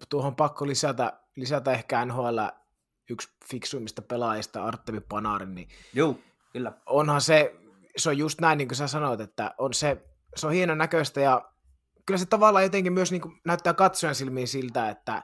tuohon 0.09 0.35
pakko 0.35 0.67
lisätä, 0.67 1.19
lisätä 1.35 1.71
ehkä 1.71 2.05
NHL 2.05 2.39
yksi 3.09 3.29
fiksuimmista 3.49 4.01
pelaajista, 4.01 4.63
Artemi 4.63 5.01
Panarin, 5.01 5.55
niin 5.55 5.67
Joo, 5.93 6.19
kyllä. 6.53 6.73
onhan 6.85 7.21
se, 7.21 7.55
se 7.97 8.09
on 8.09 8.17
just 8.17 8.41
näin, 8.41 8.57
niin 8.57 8.67
kuin 8.67 8.75
sä 8.75 8.87
sanoit, 8.87 9.19
että 9.19 9.55
on 9.57 9.73
se, 9.73 10.05
se 10.35 10.47
on 10.47 10.53
hienon 10.53 10.77
näköistä 10.77 11.21
ja 11.21 11.49
kyllä 12.05 12.17
se 12.17 12.25
tavallaan 12.25 12.63
jotenkin 12.63 12.93
myös 12.93 13.11
niin 13.11 13.21
kuin 13.21 13.41
näyttää 13.45 13.73
katsojan 13.73 14.15
silmiin 14.15 14.47
siltä, 14.47 14.89
että 14.89 15.23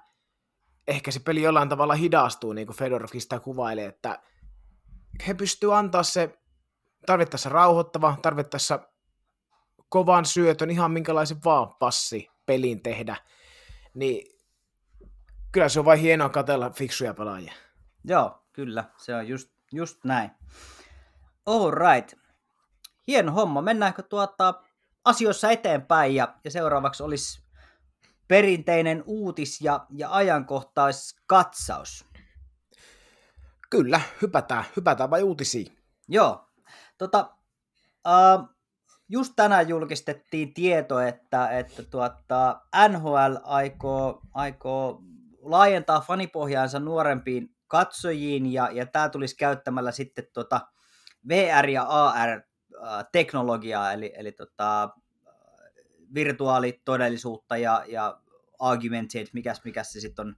ehkä 0.87 1.11
se 1.11 1.19
peli 1.19 1.41
jollain 1.41 1.69
tavalla 1.69 1.95
hidastuu, 1.95 2.53
niin 2.53 2.67
kuin 2.67 2.77
Fedorovkin 2.77 3.21
sitä 3.21 3.39
kuvailee, 3.39 3.85
että 3.85 4.19
he 5.27 5.33
pystyvät 5.33 5.73
antaa 5.73 6.03
se 6.03 6.39
tarvittaessa 7.05 7.49
rauhoittava, 7.49 8.17
tarvittaessa 8.21 8.79
kovan 9.89 10.25
syötön, 10.25 10.69
ihan 10.69 10.91
minkälaisen 10.91 11.37
vaan 11.45 11.75
passi 11.79 12.29
peliin 12.45 12.83
tehdä, 12.83 13.15
niin 13.93 14.39
kyllä 15.51 15.69
se 15.69 15.79
on 15.79 15.85
vain 15.85 15.99
hienoa 15.99 16.29
katella 16.29 16.69
fiksuja 16.69 17.13
pelaajia. 17.13 17.53
Joo, 18.03 18.43
kyllä, 18.53 18.83
se 18.97 19.15
on 19.15 19.27
just, 19.27 19.51
just 19.71 20.03
näin. 20.03 20.31
All 21.49 21.71
right. 21.71 22.13
Hieno 23.07 23.31
homma. 23.31 23.61
Mennäänkö 23.61 24.03
tuota 24.03 24.53
asioissa 25.05 25.51
eteenpäin 25.51 26.15
ja, 26.15 26.35
ja 26.43 26.51
seuraavaksi 26.51 27.03
olisi 27.03 27.43
perinteinen 28.27 29.03
uutis- 29.05 29.61
ja, 29.61 29.85
ja 29.89 30.13
ajankohtaiskatsaus. 30.13 32.05
Kyllä, 33.69 34.01
hypätään, 34.21 34.63
hypätään 34.75 35.09
vai 35.09 35.23
uutisiin. 35.23 35.77
Joo. 36.07 36.45
Tota, 36.97 37.35
uh, 38.07 38.49
just 39.09 39.33
tänään 39.35 39.69
julkistettiin 39.69 40.53
tieto, 40.53 40.99
että, 40.99 41.49
että 41.49 41.83
tuota, 41.83 42.61
NHL 42.89 43.35
aikoo, 43.43 44.21
aikoo 44.33 45.01
laajentaa 45.41 46.01
fanipohjaansa 46.01 46.79
nuorempiin 46.79 47.55
katsojiin, 47.67 48.53
ja, 48.53 48.69
ja 48.71 48.85
tämä 48.85 49.09
tulisi 49.09 49.37
käyttämällä 49.37 49.91
sitten 49.91 50.27
tuota 50.33 50.61
VR- 51.27 51.69
ja 51.69 51.85
AR-teknologiaa, 51.89 53.93
eli, 53.93 54.13
eli 54.15 54.31
tota, 54.31 54.89
virtuaalitodellisuutta 56.13 57.57
ja, 57.57 57.83
ja 57.87 58.21
augmented, 58.59 59.27
mikäs, 59.33 59.61
mikäs 59.63 59.93
se 59.93 59.99
sitten 59.99 60.27
on 60.27 60.35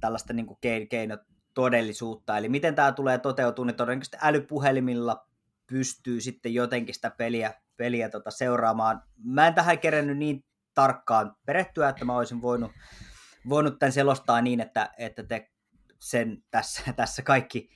tällaista 0.00 0.32
niin 0.32 0.46
keinotodellisuutta. 0.90 2.38
Eli 2.38 2.48
miten 2.48 2.74
tämä 2.74 2.92
tulee 2.92 3.18
toteutumaan, 3.18 3.66
niin 3.66 3.76
todennäköisesti 3.76 4.16
älypuhelimilla 4.20 5.26
pystyy 5.66 6.20
sitten 6.20 6.54
jotenkin 6.54 6.94
sitä 6.94 7.10
peliä, 7.10 7.54
peliä 7.76 8.08
tota 8.08 8.30
seuraamaan. 8.30 9.02
Mä 9.24 9.46
en 9.46 9.54
tähän 9.54 9.78
kerennyt 9.78 10.18
niin 10.18 10.44
tarkkaan 10.74 11.36
perehtyä, 11.46 11.88
että 11.88 12.04
mä 12.04 12.16
olisin 12.16 12.42
voinut, 12.42 12.70
voinut 13.48 13.78
tämän 13.78 13.92
selostaa 13.92 14.40
niin, 14.40 14.60
että, 14.60 14.90
että 14.98 15.22
te 15.22 15.50
sen 15.98 16.44
tässä, 16.50 16.92
tässä 16.96 17.22
kaikki, 17.22 17.70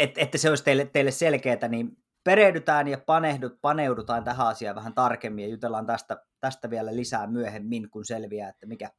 että, 0.00 0.20
että 0.20 0.38
se 0.38 0.48
olisi 0.48 0.64
teille, 0.64 0.84
teille 0.84 1.10
selkeää, 1.10 1.68
niin 1.68 1.96
perehdytään 2.24 2.88
ja 2.88 2.98
panehdut, 3.06 3.60
paneudutaan 3.60 4.24
tähän 4.24 4.46
asiaan 4.46 4.76
vähän 4.76 4.94
tarkemmin 4.94 5.44
ja 5.44 5.50
jutellaan 5.50 5.86
tästä, 5.86 6.24
tästä 6.40 6.70
vielä 6.70 6.96
lisää 6.96 7.26
myöhemmin, 7.26 7.90
kun 7.90 8.04
selviää, 8.04 8.48
että 8.48 8.66
mikä, 8.66 8.90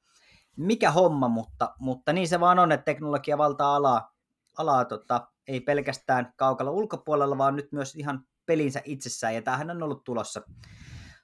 mikä 0.58 0.92
homma, 0.92 1.28
mutta, 1.28 1.76
mutta 1.80 2.14
niin 2.14 2.28
se 2.28 2.40
vaan 2.40 2.60
on, 2.60 2.72
että 2.72 2.86
teknologia 2.86 3.38
valtaa 3.38 3.76
alaa, 3.76 4.16
alaa 4.58 4.86
tota, 4.86 5.28
ei 5.48 5.62
pelkästään 5.62 6.34
kaukalla 6.36 6.72
ulkopuolella, 6.72 7.38
vaan 7.38 7.56
nyt 7.56 7.72
myös 7.72 7.96
ihan 7.96 8.26
pelinsä 8.46 8.82
itsessään, 8.86 9.36
ja 9.36 9.42
tämähän 9.42 9.72
on 9.72 9.84
ollut 9.84 10.04
tulossa, 10.04 10.42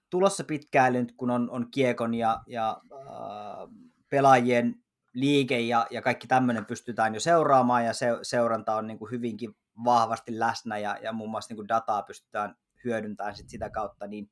tulossa 0.10 0.44
pitkään 0.44 0.94
nyt, 0.94 1.14
kun 1.18 1.30
on, 1.30 1.50
on 1.50 1.72
kiekon 1.72 2.14
ja, 2.14 2.42
ja 2.48 2.82
äh, 2.94 3.70
pelaajien 4.10 4.76
liike 5.14 5.60
ja, 5.60 5.88
ja 5.92 6.02
kaikki 6.02 6.28
tämmöinen 6.28 6.66
pystytään 6.66 7.14
jo 7.14 7.20
seuraamaan, 7.20 7.86
ja 7.86 7.94
se, 7.94 8.08
seuranta 8.22 8.76
on 8.76 8.88
niin 8.88 9.00
kuin 9.00 9.12
hyvinkin 9.12 9.56
vahvasti 9.84 10.40
läsnä, 10.40 10.78
ja, 10.78 10.98
ja 11.02 11.14
muun 11.14 11.30
muassa 11.30 11.52
niin 11.52 11.58
kuin 11.58 11.68
dataa 11.68 12.04
pystytään 12.04 12.56
hyödyntämään 12.84 13.36
sit 13.36 13.50
sitä 13.50 13.70
kautta, 13.70 14.08
niin 14.08 14.32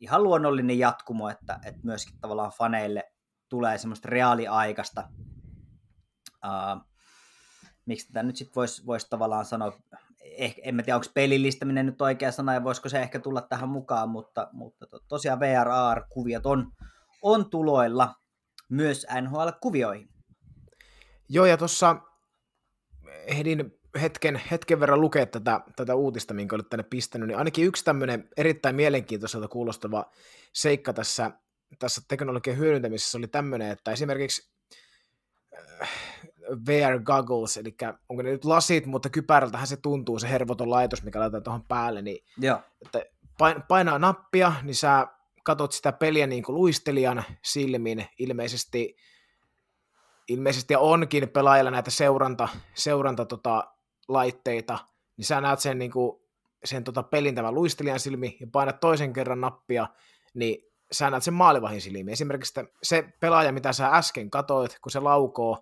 ihan 0.00 0.22
luonnollinen 0.22 0.78
jatkumo, 0.78 1.28
että, 1.28 1.58
että 1.64 1.80
myöskin 1.84 2.20
tavallaan 2.20 2.52
faneille 2.58 3.12
tulee 3.48 3.78
semmoista 3.78 4.08
reaaliaikaista 4.08 5.08
uh, 6.44 6.86
miksi 7.86 8.06
tätä 8.06 8.22
nyt 8.22 8.36
sitten 8.36 8.54
voisi 8.54 8.86
vois 8.86 9.04
tavallaan 9.04 9.44
sanoa, 9.44 9.72
eh, 10.20 10.54
en 10.62 10.74
mä 10.74 10.82
tiedä, 10.82 10.96
onko 10.96 11.06
pelillistäminen 11.14 11.86
nyt 11.86 12.02
oikea 12.02 12.32
sana 12.32 12.54
ja 12.54 12.64
voisiko 12.64 12.88
se 12.88 13.00
ehkä 13.00 13.20
tulla 13.20 13.42
tähän 13.42 13.68
mukaan, 13.68 14.08
mutta, 14.08 14.48
mutta 14.52 14.86
to, 14.86 15.00
tosiaan 15.08 15.40
VRR-kuviot 15.40 16.46
on, 16.46 16.72
on 17.22 17.50
tuloilla 17.50 18.14
myös 18.68 19.06
NHL-kuvioihin. 19.20 20.08
Joo, 21.28 21.46
ja 21.46 21.56
tuossa 21.56 21.96
ehdin 23.26 23.78
hetken, 24.00 24.42
hetken 24.50 24.80
verran 24.80 25.00
lukea 25.00 25.26
tätä, 25.26 25.60
tätä 25.76 25.94
uutista, 25.94 26.34
minkä 26.34 26.56
olet 26.56 26.68
tänne 26.70 26.82
pistänyt, 26.90 27.28
niin 27.28 27.38
ainakin 27.38 27.66
yksi 27.66 27.84
tämmöinen 27.84 28.28
erittäin 28.36 28.76
mielenkiintoiselta 28.76 29.48
kuulostava 29.48 30.10
seikka 30.52 30.92
tässä, 30.92 31.30
tässä 31.78 32.00
teknologian 32.08 32.56
hyödyntämisessä 32.56 33.18
oli 33.18 33.28
tämmöinen, 33.28 33.70
että 33.70 33.92
esimerkiksi 33.92 34.50
äh, 35.82 35.90
VR 36.66 37.00
goggles, 37.02 37.56
eli 37.56 37.76
onko 38.08 38.22
ne 38.22 38.30
nyt 38.30 38.44
lasit, 38.44 38.86
mutta 38.86 39.10
kypärältähän 39.10 39.66
se 39.66 39.76
tuntuu, 39.76 40.18
se 40.18 40.30
hervoton 40.30 40.70
laitos, 40.70 41.02
mikä 41.02 41.20
laitetaan 41.20 41.42
tuohon 41.42 41.64
päälle, 41.64 42.02
niin 42.02 42.24
Joo. 42.38 42.60
Että 42.84 43.02
painaa 43.68 43.98
nappia, 43.98 44.52
niin 44.62 44.74
sä 44.74 45.06
katot 45.46 45.72
sitä 45.72 45.92
peliä 45.92 46.26
niin 46.26 46.42
kuin 46.42 46.56
luistelijan 46.56 47.24
silmin, 47.44 48.06
ilmeisesti, 48.18 48.96
ilmeisesti 50.28 50.76
onkin 50.76 51.28
pelaajalla 51.28 51.70
näitä 51.70 51.90
seuranta, 51.90 52.48
seuranta 52.74 53.24
tota, 53.24 53.75
laitteita, 54.08 54.78
niin 55.16 55.24
sä 55.24 55.40
näet 55.40 55.60
sen, 55.60 55.78
niin 55.78 55.90
kuin, 55.90 56.20
sen 56.64 56.84
tota 56.84 57.02
pelin 57.02 57.34
tämän 57.34 57.54
luistelijan 57.54 58.00
silmi 58.00 58.36
ja 58.40 58.46
painat 58.52 58.80
toisen 58.80 59.12
kerran 59.12 59.40
nappia, 59.40 59.86
niin 60.34 60.58
sä 60.92 61.10
näet 61.10 61.22
sen 61.22 61.34
maalivahin 61.34 61.80
silmi. 61.80 62.12
Esimerkiksi 62.12 62.60
se 62.82 63.04
pelaaja, 63.20 63.52
mitä 63.52 63.72
sä 63.72 63.88
äsken 63.88 64.30
katoit, 64.30 64.78
kun 64.82 64.92
se 64.92 65.00
laukoo, 65.00 65.58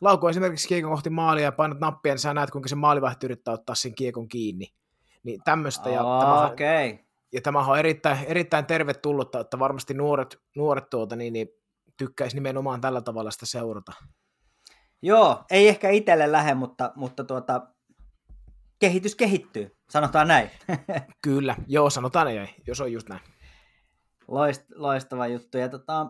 laukoo 0.00 0.30
esimerkiksi 0.30 0.68
kiekon 0.68 0.90
kohti 0.90 1.10
maalia 1.10 1.44
ja 1.44 1.52
painat 1.52 1.80
nappia, 1.80 2.12
niin 2.12 2.18
sä 2.18 2.34
näet, 2.34 2.50
kuinka 2.50 2.68
se 2.68 2.74
maalivahti 2.74 3.26
yrittää 3.26 3.54
ottaa 3.54 3.74
sen 3.74 3.94
kiekon 3.94 4.28
kiinni. 4.28 4.66
Niin 5.22 5.40
tämmöistä. 5.44 5.90
Ja, 5.90 6.04
oh, 6.04 6.52
okay. 6.52 6.98
ja 7.32 7.40
tämä 7.42 7.66
on 7.66 7.78
erittäin, 7.78 8.18
erittäin 8.26 8.66
tervetullut, 8.66 9.34
että 9.34 9.58
varmasti 9.58 9.94
nuoret, 9.94 10.38
nuoret 10.56 10.90
tuota, 10.90 11.16
niin, 11.16 11.32
niin 11.32 11.48
tykkäisi 11.96 12.36
nimenomaan 12.36 12.80
tällä 12.80 13.00
tavalla 13.00 13.30
sitä 13.30 13.46
seurata. 13.46 13.92
Joo, 15.02 15.44
ei 15.50 15.68
ehkä 15.68 15.90
itselle 15.90 16.32
lähde, 16.32 16.54
mutta, 16.54 16.92
mutta 16.96 17.24
tuota, 17.24 17.66
kehitys 18.78 19.14
kehittyy, 19.14 19.76
sanotaan 19.90 20.28
näin. 20.28 20.50
Kyllä, 21.22 21.56
joo, 21.66 21.90
sanotaan 21.90 22.26
näin, 22.26 22.48
jos 22.66 22.80
on 22.80 22.92
just 22.92 23.08
näin. 23.08 23.20
Loist, 24.28 24.62
loistava 24.74 25.26
juttu. 25.26 25.58
Ja 25.58 25.68
tota, 25.68 26.00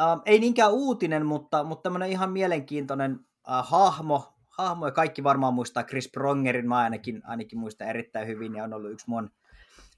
äh, 0.00 0.20
ei 0.26 0.38
niinkään 0.38 0.72
uutinen, 0.72 1.26
mutta, 1.26 1.64
mutta 1.64 1.82
tämmöinen 1.82 2.10
ihan 2.10 2.32
mielenkiintoinen 2.32 3.20
äh, 3.50 3.68
hahmo, 3.68 4.34
hahmo, 4.48 4.86
ja 4.86 4.92
kaikki 4.92 5.24
varmaan 5.24 5.54
muistaa 5.54 5.82
Chris 5.82 6.08
Prongerin, 6.08 6.68
mä 6.68 6.78
ainakin, 6.78 7.22
ainakin 7.24 7.58
muistan 7.58 7.88
erittäin 7.88 8.28
hyvin, 8.28 8.54
ja 8.54 8.64
on 8.64 8.72
ollut 8.72 8.92
yksi 8.92 9.10
mun 9.10 9.30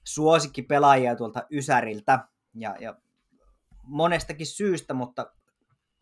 suosikkipelaajia 0.04 1.16
tuolta 1.16 1.46
Ysäriltä, 1.50 2.28
ja, 2.54 2.76
ja 2.80 2.96
monestakin 3.82 4.46
syystä, 4.46 4.94
mutta 4.94 5.32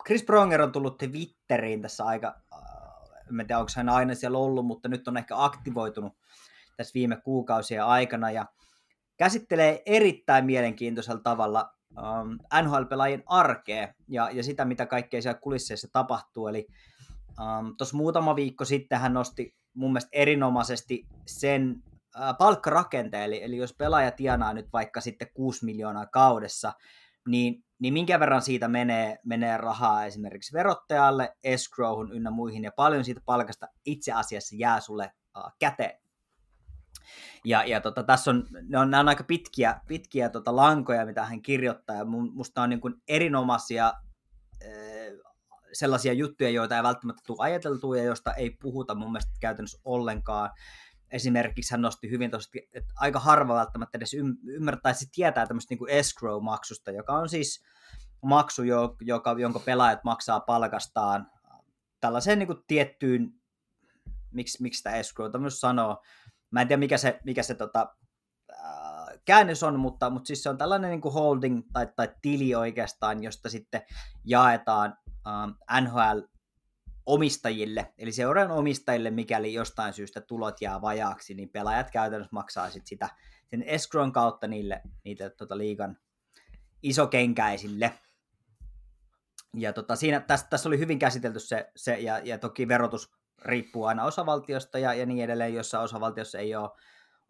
Chris 0.05 0.23
Pronger 0.23 0.61
on 0.61 0.71
tullut 0.71 0.97
Twitteriin 0.97 1.81
tässä 1.81 2.05
aika, 2.05 2.35
äh, 2.53 2.59
en 3.29 3.47
tiedä 3.47 3.59
onko 3.59 3.71
hän 3.75 3.89
aina 3.89 4.15
siellä 4.15 4.37
ollut, 4.37 4.65
mutta 4.65 4.89
nyt 4.89 5.07
on 5.07 5.17
ehkä 5.17 5.43
aktivoitunut 5.43 6.13
tässä 6.77 6.93
viime 6.93 7.15
kuukausien 7.15 7.85
aikana, 7.85 8.31
ja 8.31 8.45
käsittelee 9.17 9.81
erittäin 9.85 10.45
mielenkiintoisella 10.45 11.21
tavalla 11.21 11.73
um, 11.97 12.39
NHL-pelaajien 12.63 13.23
arkea 13.25 13.93
ja, 14.07 14.29
ja 14.29 14.43
sitä, 14.43 14.65
mitä 14.65 14.85
kaikkea 14.85 15.21
siellä 15.21 15.39
kulisseissa 15.39 15.87
tapahtuu. 15.93 16.47
Eli 16.47 16.67
Um, 17.39 17.77
Tuossa 17.77 17.97
muutama 17.97 18.35
viikko 18.35 18.65
sitten 18.65 18.99
hän 18.99 19.13
nosti 19.13 19.55
mun 19.73 19.91
mielestä 19.91 20.09
erinomaisesti 20.11 21.07
sen 21.27 21.83
uh, 22.17 22.37
palkkarakenteen, 22.37 23.23
eli, 23.23 23.43
eli 23.43 23.57
jos 23.57 23.73
pelaaja 23.73 24.11
tienaa 24.11 24.53
nyt 24.53 24.67
vaikka 24.73 25.01
sitten 25.01 25.27
6 25.33 25.65
miljoonaa 25.65 26.05
kaudessa, 26.05 26.73
niin, 27.27 27.63
niin 27.79 27.93
minkä 27.93 28.19
verran 28.19 28.41
siitä 28.41 28.67
menee, 28.67 29.19
menee 29.25 29.57
rahaa 29.57 30.05
esimerkiksi 30.05 30.53
verottajalle, 30.53 31.35
escrowhun 31.43 32.11
ynnä 32.11 32.31
muihin, 32.31 32.63
ja 32.63 32.71
paljon 32.75 33.05
siitä 33.05 33.21
palkasta 33.25 33.67
itse 33.85 34.11
asiassa 34.11 34.55
jää 34.59 34.79
sulle 34.79 35.11
uh, 35.37 35.51
käteen. 35.59 35.99
Ja, 37.45 37.63
ja 37.63 37.81
tota, 37.81 38.03
tässä 38.03 38.31
on, 38.31 38.47
ne 38.69 38.79
on, 38.79 38.91
nämä 38.91 39.01
on 39.01 39.09
aika 39.09 39.23
pitkiä, 39.23 39.81
pitkiä 39.87 40.29
tota, 40.29 40.55
lankoja, 40.55 41.05
mitä 41.05 41.25
hän 41.25 41.41
kirjoittaa, 41.41 41.95
ja 41.95 42.05
musta 42.05 42.61
on 42.61 42.69
niin 42.69 42.81
kuin 42.81 42.93
erinomaisia 43.07 43.93
sellaisia 45.75 46.13
juttuja, 46.13 46.49
joita 46.49 46.77
ei 46.77 46.83
välttämättä 46.83 47.21
tule 47.25 47.37
ajateltua 47.39 47.97
ja 47.97 48.03
joista 48.03 48.33
ei 48.33 48.49
puhuta 48.49 48.95
mun 48.95 49.11
mielestä 49.11 49.31
käytännössä 49.39 49.81
ollenkaan. 49.85 50.49
Esimerkiksi 51.11 51.71
hän 51.71 51.81
nosti 51.81 52.09
hyvin 52.09 52.31
tuosta, 52.31 52.59
että 52.73 52.93
aika 52.95 53.19
harva 53.19 53.55
välttämättä 53.55 53.97
edes 53.97 54.13
ymmärtäisi 54.43 55.09
tietää 55.11 55.47
tämmöistä 55.47 55.71
niin 55.71 55.79
kuin 55.79 55.91
escrow-maksusta, 55.91 56.91
joka 56.91 57.13
on 57.13 57.29
siis 57.29 57.63
maksu, 58.21 58.63
joka, 59.01 59.35
jonka 59.39 59.59
pelaajat 59.59 60.03
maksaa 60.03 60.39
palkastaan 60.39 61.31
tällaiseen 61.99 62.39
niin 62.39 62.47
kuin 62.47 62.63
tiettyyn, 62.67 63.33
miksi, 64.31 64.61
miksi 64.61 64.77
sitä 64.77 64.95
escrow 64.95 65.31
myös 65.37 65.59
sanoo, 65.59 66.03
mä 66.51 66.61
en 66.61 66.67
tiedä 66.67 66.79
mikä 66.79 66.97
se, 66.97 67.19
mikä 67.25 67.43
se 67.43 67.55
tota, 67.55 67.95
käännös 69.25 69.63
on, 69.63 69.79
mutta, 69.79 70.09
mutta 70.09 70.27
siis 70.27 70.43
se 70.43 70.49
on 70.49 70.57
tällainen 70.57 70.91
niin 70.91 71.01
kuin 71.01 71.13
holding 71.13 71.61
tai, 71.73 71.87
tai 71.95 72.09
tili 72.21 72.55
oikeastaan, 72.55 73.23
josta 73.23 73.49
sitten 73.49 73.81
jaetaan 74.25 74.97
ähm, 75.27 75.85
NHL 75.87 76.19
omistajille, 77.05 77.93
eli 77.97 78.11
seuran 78.11 78.51
omistajille, 78.51 79.11
mikäli 79.11 79.53
jostain 79.53 79.93
syystä 79.93 80.21
tulot 80.21 80.61
jää 80.61 80.81
vajaaksi, 80.81 81.33
niin 81.33 81.49
pelaajat 81.49 81.91
käytännössä 81.91 82.33
maksaa 82.33 82.69
sit 82.69 82.87
sitä 82.87 83.09
sen 83.49 83.63
escrown 83.63 84.11
kautta 84.11 84.47
niille, 84.47 84.81
niitä 85.03 85.29
tota, 85.29 85.57
liigan 85.57 85.97
isokenkäisille. 86.83 87.99
Ja 89.57 89.73
tota, 89.73 89.95
siinä, 89.95 90.19
tässä, 90.19 90.47
tässä 90.49 90.69
oli 90.69 90.79
hyvin 90.79 90.99
käsitelty 90.99 91.39
se, 91.39 91.71
se 91.75 91.99
ja, 91.99 92.17
ja 92.17 92.37
toki 92.37 92.67
verotus 92.67 93.11
riippuu 93.45 93.85
aina 93.85 94.03
osavaltiosta 94.03 94.79
ja, 94.79 94.93
ja 94.93 95.05
niin 95.05 95.23
edelleen, 95.23 95.53
jossa 95.53 95.79
osavaltiossa 95.79 96.39
ei 96.39 96.55
ole 96.55 96.69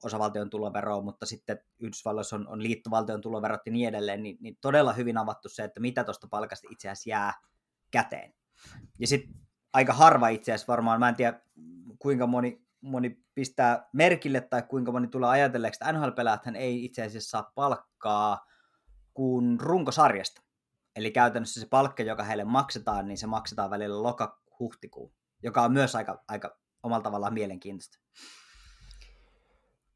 osavaltion 0.04 0.50
tuloveroa, 0.50 1.02
mutta 1.02 1.26
sitten 1.26 1.60
Yhdysvalloissa 1.80 2.36
on, 2.36 2.48
on 2.48 2.64
liittovaltion 2.64 3.22
tuloverot 3.22 3.62
ja 3.66 3.72
niin 3.72 3.90
edelleen, 3.90 4.24
niin, 4.24 4.38
niin 4.40 4.58
todella 4.62 4.94
hyvin 4.94 5.18
avattu 5.18 5.50
se, 5.50 5.64
että 5.64 5.80
mitä 5.80 6.04
tuosta 6.04 6.28
palkasta 6.28 6.68
itse 6.72 6.90
asiassa 6.90 7.10
jää 7.10 7.34
käteen. 7.92 8.34
Ja 9.00 9.08
sitten 9.08 9.45
aika 9.76 9.94
harva 9.94 10.28
itse 10.28 10.52
asiassa 10.52 10.72
varmaan, 10.72 11.00
mä 11.00 11.10
en 11.10 11.16
tiedä 11.16 11.40
kuinka 12.00 12.28
moni, 12.28 12.66
moni 12.82 13.24
pistää 13.34 13.90
merkille 13.94 14.42
tai 14.42 14.64
kuinka 14.64 14.92
moni 14.92 15.08
tulee 15.08 15.30
ajatelleeksi, 15.30 15.78
että 15.84 15.92
NHL-pelaajat 15.92 16.56
ei 16.56 16.86
itse 16.86 17.04
asiassa 17.04 17.30
saa 17.30 17.52
palkkaa 17.56 18.46
kuin 19.14 19.60
runkosarjasta. 19.60 20.42
Eli 20.96 21.12
käytännössä 21.12 21.60
se 21.60 21.68
palkka, 21.68 22.04
joka 22.04 22.24
heille 22.24 22.44
maksetaan, 22.44 23.08
niin 23.08 23.18
se 23.18 23.28
maksetaan 23.28 23.70
välillä 23.70 24.04
loka-huhtikuun, 24.04 25.14
joka 25.44 25.62
on 25.62 25.72
myös 25.72 25.96
aika, 25.96 26.24
aika 26.28 26.58
omalla 26.84 27.04
tavallaan 27.04 27.34
mielenkiintoista. 27.34 28.00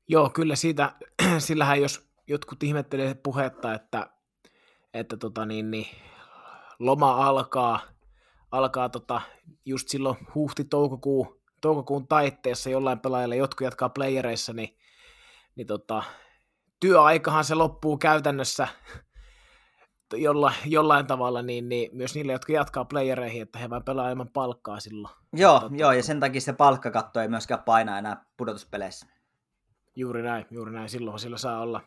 Joo, 0.07 0.29
kyllä 0.29 0.55
siitä, 0.55 0.95
sillähän 1.47 1.81
jos 1.81 2.09
jotkut 2.27 2.63
ihmettelee 2.63 3.13
puhetta, 3.13 3.73
että, 3.73 4.09
että 4.93 5.17
tota 5.17 5.45
niin, 5.45 5.71
niin, 5.71 5.87
loma 6.79 7.27
alkaa, 7.27 7.79
alkaa 8.51 8.89
tota, 8.89 9.21
just 9.65 9.89
silloin 9.89 10.17
huhti-toukokuun 10.35 11.39
toukokuun 11.61 12.07
taitteessa 12.07 12.69
jollain 12.69 12.99
pelaajalla, 12.99 13.35
jotkut 13.35 13.65
jatkaa 13.65 13.89
playereissa, 13.89 14.53
niin, 14.53 14.77
niin 15.55 15.67
tota, 15.67 16.03
työaikahan 16.79 17.43
se 17.43 17.55
loppuu 17.55 17.97
käytännössä 17.97 18.67
jolla, 20.13 20.53
jollain 20.65 21.07
tavalla, 21.07 21.41
niin, 21.41 21.69
niin 21.69 21.89
myös 21.93 22.15
niille, 22.15 22.31
jotka 22.31 22.53
jatkaa 22.53 22.85
playereihin, 22.85 23.41
että 23.41 23.59
he 23.59 23.69
vain 23.69 23.83
pelaa 23.83 24.09
ilman 24.09 24.29
palkkaa 24.29 24.79
silloin. 24.79 25.13
Joo, 25.33 25.59
tota, 25.59 25.75
joo, 25.75 25.91
ja 25.91 26.03
sen 26.03 26.19
takia 26.19 26.41
se 26.41 26.53
palkkakatto 26.53 27.19
ei 27.19 27.27
myöskään 27.27 27.63
paina 27.63 27.97
enää 27.97 28.25
pudotuspeleissä. 28.37 29.07
Juuri 29.95 30.23
näin, 30.23 30.45
juuri 30.51 30.71
näin. 30.71 30.89
Silloin 30.89 31.19
sillä 31.19 31.37
saa 31.37 31.61
olla 31.61 31.81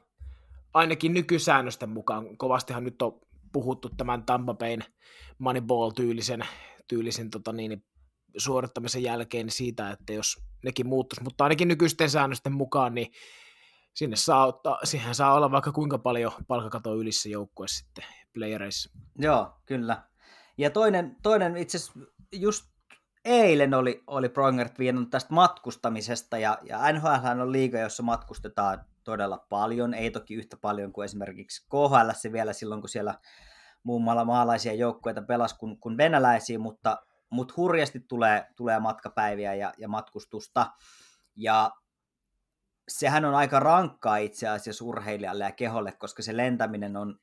ainakin 0.75 1.15
nykysäännösten 1.15 1.89
mukaan. 1.89 2.37
Kovastihan 2.37 2.85
nyt 2.85 3.03
on 3.03 3.21
puhuttu 3.53 3.89
tämän 3.97 4.23
Tampa 4.23 4.55
Bayn 4.55 4.85
Moneyball-tyylisen 5.39 6.45
tyylisen, 6.89 7.31
tota 7.31 7.53
niin, 7.53 7.85
suorittamisen 8.37 9.03
jälkeen 9.03 9.51
siitä, 9.51 9.91
että 9.91 10.13
jos 10.13 10.43
nekin 10.65 10.87
muuttuisi, 10.87 11.23
mutta 11.23 11.45
ainakin 11.45 11.69
nykyisten 11.69 12.11
säännösten 12.11 12.53
mukaan, 12.53 12.95
niin 12.95 13.13
sinne 13.95 14.17
saa 14.17 14.47
ottaa, 14.47 14.79
siihen 14.85 15.15
saa 15.15 15.35
olla 15.35 15.51
vaikka 15.51 15.73
kuinka 15.73 15.99
paljon 15.99 16.33
palkakato 16.49 16.95
ylissä 16.95 17.29
joukkueessa 17.29 17.79
sitten 17.79 18.05
playereissa. 18.35 18.91
Joo, 19.19 19.61
kyllä. 19.67 20.03
Ja 20.59 20.71
toinen, 20.71 21.17
toinen 21.23 21.57
itse 21.57 21.79
asiassa 21.79 22.01
just 22.33 22.65
eilen 23.25 23.75
oli, 23.75 24.03
oli 24.07 24.29
Prongert 24.29 24.79
vienyt 24.79 25.11
tästä 25.11 25.35
matkustamisesta, 25.35 26.39
ja, 26.39 26.59
ja 26.63 26.93
NHL 26.93 27.41
on 27.41 27.53
liiga, 27.53 27.79
jossa 27.79 28.03
matkustetaan 28.03 28.85
todella 29.05 29.47
paljon, 29.49 29.95
ei 29.95 30.11
toki 30.11 30.35
yhtä 30.35 30.57
paljon 30.57 30.93
kuin 30.93 31.05
esimerkiksi 31.05 31.67
KHL 31.67 32.33
vielä 32.33 32.53
silloin, 32.53 32.81
kun 32.81 32.89
siellä 32.89 33.15
muun 33.83 34.05
muassa 34.05 34.25
maalaisia 34.25 34.75
joukkueita 34.75 35.23
pelasi 35.23 35.57
kuin, 35.59 35.81
kuin 35.81 35.97
venäläisiä, 35.97 36.59
mutta, 36.59 36.97
mutta 37.31 37.55
hurjasti 37.57 38.01
tulee, 38.01 38.47
tulee 38.57 38.81
matkapäiviä 38.81 39.55
ja, 39.55 39.73
ja 39.79 39.89
matkustusta, 39.89 40.71
ja 41.37 41.71
sehän 42.89 43.25
on 43.25 43.35
aika 43.35 43.61
rankkaa 43.61 44.17
itse 44.17 44.49
asiassa 44.49 44.85
urheilijalle 44.85 45.45
ja 45.45 45.53
keholle, 45.53 45.93
koska 45.93 46.23
se 46.23 46.37
lentäminen 46.37 46.97
on, 46.97 47.19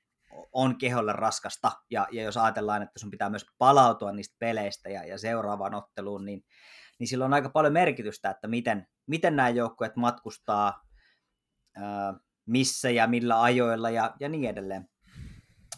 on 0.51 0.77
keholle 0.77 1.13
raskasta, 1.13 1.71
ja, 1.91 2.07
ja 2.11 2.23
jos 2.23 2.37
ajatellaan, 2.37 2.81
että 2.81 2.99
sun 2.99 3.11
pitää 3.11 3.29
myös 3.29 3.45
palautua 3.57 4.11
niistä 4.11 4.35
peleistä 4.39 4.89
ja, 4.89 5.05
ja 5.05 5.17
seuraavaan 5.17 5.75
otteluun, 5.75 6.25
niin, 6.25 6.43
niin 6.99 7.07
sillä 7.07 7.25
on 7.25 7.33
aika 7.33 7.49
paljon 7.49 7.73
merkitystä, 7.73 8.29
että 8.29 8.47
miten, 8.47 8.87
miten 9.07 9.35
nämä 9.35 9.49
joukkueet 9.49 9.95
matkustaa, 9.95 10.88
missä 12.45 12.89
ja 12.89 13.07
millä 13.07 13.41
ajoilla 13.41 13.89
ja, 13.89 14.15
ja 14.19 14.29
niin 14.29 14.49
edelleen. 14.49 14.89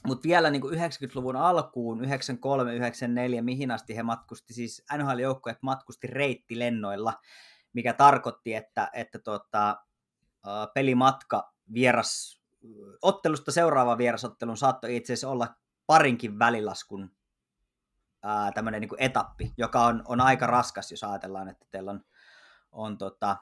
Mutta 0.08 0.28
vielä 0.28 0.50
niin 0.50 0.62
kuin 0.62 0.74
90-luvun 0.74 1.36
alkuun, 1.36 2.04
93, 2.04 2.76
94, 2.76 3.42
mihin 3.42 3.72
asti 3.72 3.96
he 3.96 4.04
matkusti, 4.04 4.54
siis 4.54 4.84
NHL-joukkueet 4.98 5.58
matkusti 5.62 6.08
reittilennoilla, 6.08 7.14
mikä 7.74 7.94
tarkoitti, 7.94 8.54
että, 8.54 8.90
että 8.94 9.20
tota, 9.20 9.78
pelimatka 10.74 11.54
vieras 11.74 12.42
ottelusta 13.02 13.52
seuraava 13.52 13.98
vierasottelun 13.98 14.58
saattoi 14.58 14.96
itse 14.96 15.14
asiassa 15.14 15.30
olla 15.30 15.56
parinkin 15.88 16.40
välilaskun 16.40 17.12
tämmöinen 18.54 18.82
niin 18.82 18.90
etappi, 18.98 19.54
joka 19.58 19.86
on, 19.86 20.04
on 20.06 20.22
aika 20.22 20.48
raskas, 20.48 20.92
jos 20.92 21.04
ajatellaan, 21.04 21.50
että 21.50 21.66
teillä 21.72 21.92
on, 21.92 22.02
on 22.72 22.98
tota, 22.98 23.38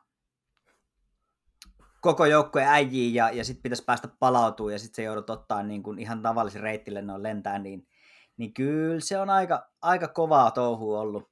koko 2.02 2.26
joukkue 2.26 2.66
äijii 2.66 3.14
ja, 3.14 3.30
ja 3.30 3.46
sitten 3.46 3.64
pitäisi 3.64 3.84
päästä 3.84 4.08
palautumaan 4.20 4.74
ja 4.74 4.80
sitten 4.80 4.96
se 4.96 5.04
joudut 5.04 5.30
ottaa 5.30 5.64
niin 5.64 5.84
kuin 5.84 6.00
ihan 6.00 6.22
tavallisen 6.22 6.62
reittilennon 6.62 7.24
lentää, 7.24 7.60
niin, 7.60 7.88
niin 8.38 8.54
kyllä 8.54 9.00
se 9.00 9.20
on 9.20 9.30
aika, 9.30 9.70
aika 9.82 10.08
kovaa 10.08 10.52
touhua 10.52 11.00
ollut. 11.00 11.30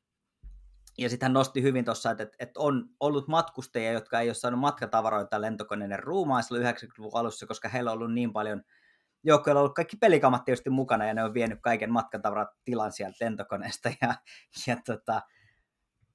Ja 0.98 1.10
sitten 1.10 1.26
hän 1.28 1.34
nosti 1.34 1.62
hyvin 1.62 1.86
tuossa, 1.86 2.12
että, 2.12 2.28
että 2.40 2.60
on 2.60 2.90
ollut 3.00 3.28
matkustajia, 3.28 3.92
jotka 3.92 4.20
ei 4.20 4.30
ole 4.30 4.34
saanut 4.34 4.60
matkatavaroita 4.60 5.42
lentokoneiden 5.42 6.00
ruumaan 6.00 6.44
silloin 6.44 6.76
90-luvun 6.76 7.20
alussa, 7.20 7.48
koska 7.48 7.70
heillä 7.70 7.92
on 7.92 7.98
ollut 7.98 8.14
niin 8.14 8.34
paljon 8.34 8.64
joukkoilla 9.24 9.60
on 9.60 9.64
ollut 9.64 9.76
kaikki 9.76 9.98
pelikamat 9.98 10.46
tietysti 10.46 10.70
mukana 10.70 11.06
ja 11.06 11.14
ne 11.14 11.24
on 11.24 11.34
vienyt 11.34 11.60
kaiken 11.62 11.92
matkatavarat 11.92 12.50
tilan 12.66 12.92
sieltä 12.92 13.26
lentokoneesta 13.26 13.90
ja, 14.02 14.16
ja 14.68 14.78
tota, 14.86 15.22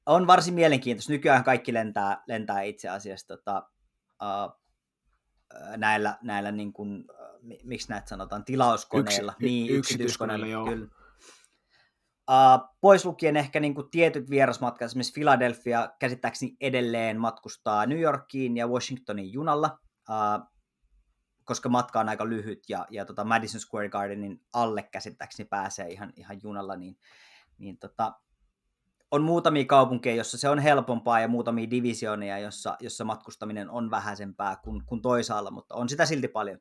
on 0.06 0.26
varsin 0.26 0.54
mielenkiintoista. 0.54 1.12
Nykyään 1.12 1.44
kaikki 1.44 1.74
lentää, 1.74 2.22
lentää 2.26 2.62
itse 2.62 2.88
asiassa 2.88 3.26
tota, 3.26 3.70
uh, 4.22 4.62
näillä, 5.76 6.18
näillä 6.22 6.52
niin 6.52 6.72
kuin, 6.72 7.04
miksi 7.64 7.88
näitä 7.88 8.08
sanotaan, 8.08 8.44
tilauskoneilla. 8.44 9.32
Yksi, 9.32 9.46
niin, 9.46 9.70
yksityiskoneilla, 9.76 10.46
joo. 10.46 10.64
Kyllä. 10.64 10.86
Uh, 12.30 12.76
pois 12.80 13.04
lukien 13.04 13.36
ehkä 13.36 13.60
niin 13.60 13.74
kuin 13.74 13.90
tietyt 13.90 14.30
vierasmatkat, 14.30 14.86
esimerkiksi 14.86 15.12
Philadelphia 15.12 15.92
käsittääkseni 15.98 16.56
edelleen 16.60 17.20
matkustaa 17.20 17.86
New 17.86 18.00
Yorkiin 18.00 18.56
ja 18.56 18.68
Washingtonin 18.68 19.32
junalla, 19.32 19.78
uh, 20.10 20.52
koska 21.44 21.68
matka 21.68 22.00
on 22.00 22.08
aika 22.08 22.28
lyhyt 22.28 22.62
ja, 22.68 22.86
ja 22.90 23.04
tota 23.04 23.24
Madison 23.24 23.60
Square 23.60 23.88
Gardenin 23.88 24.40
alle 24.52 24.82
käsittääkseni 24.82 25.48
pääsee 25.48 25.88
ihan, 25.88 26.12
ihan 26.16 26.38
junalla, 26.42 26.76
niin, 26.76 26.98
niin 27.58 27.78
tota, 27.78 28.12
on 29.12 29.22
muutamia 29.22 29.64
kaupunkeja, 29.64 30.16
jossa 30.16 30.38
se 30.38 30.48
on 30.48 30.58
helpompaa 30.58 31.20
ja 31.20 31.28
muutamia 31.28 31.70
divisioneja, 31.70 32.38
jossa, 32.38 32.76
jossa 32.80 33.04
matkustaminen 33.04 33.70
on 33.70 33.90
vähäisempää 33.90 34.56
kuin, 34.56 34.82
kuin 34.86 35.02
toisaalla, 35.02 35.50
mutta 35.50 35.74
on 35.74 35.88
sitä 35.88 36.06
silti 36.06 36.28
paljon. 36.28 36.58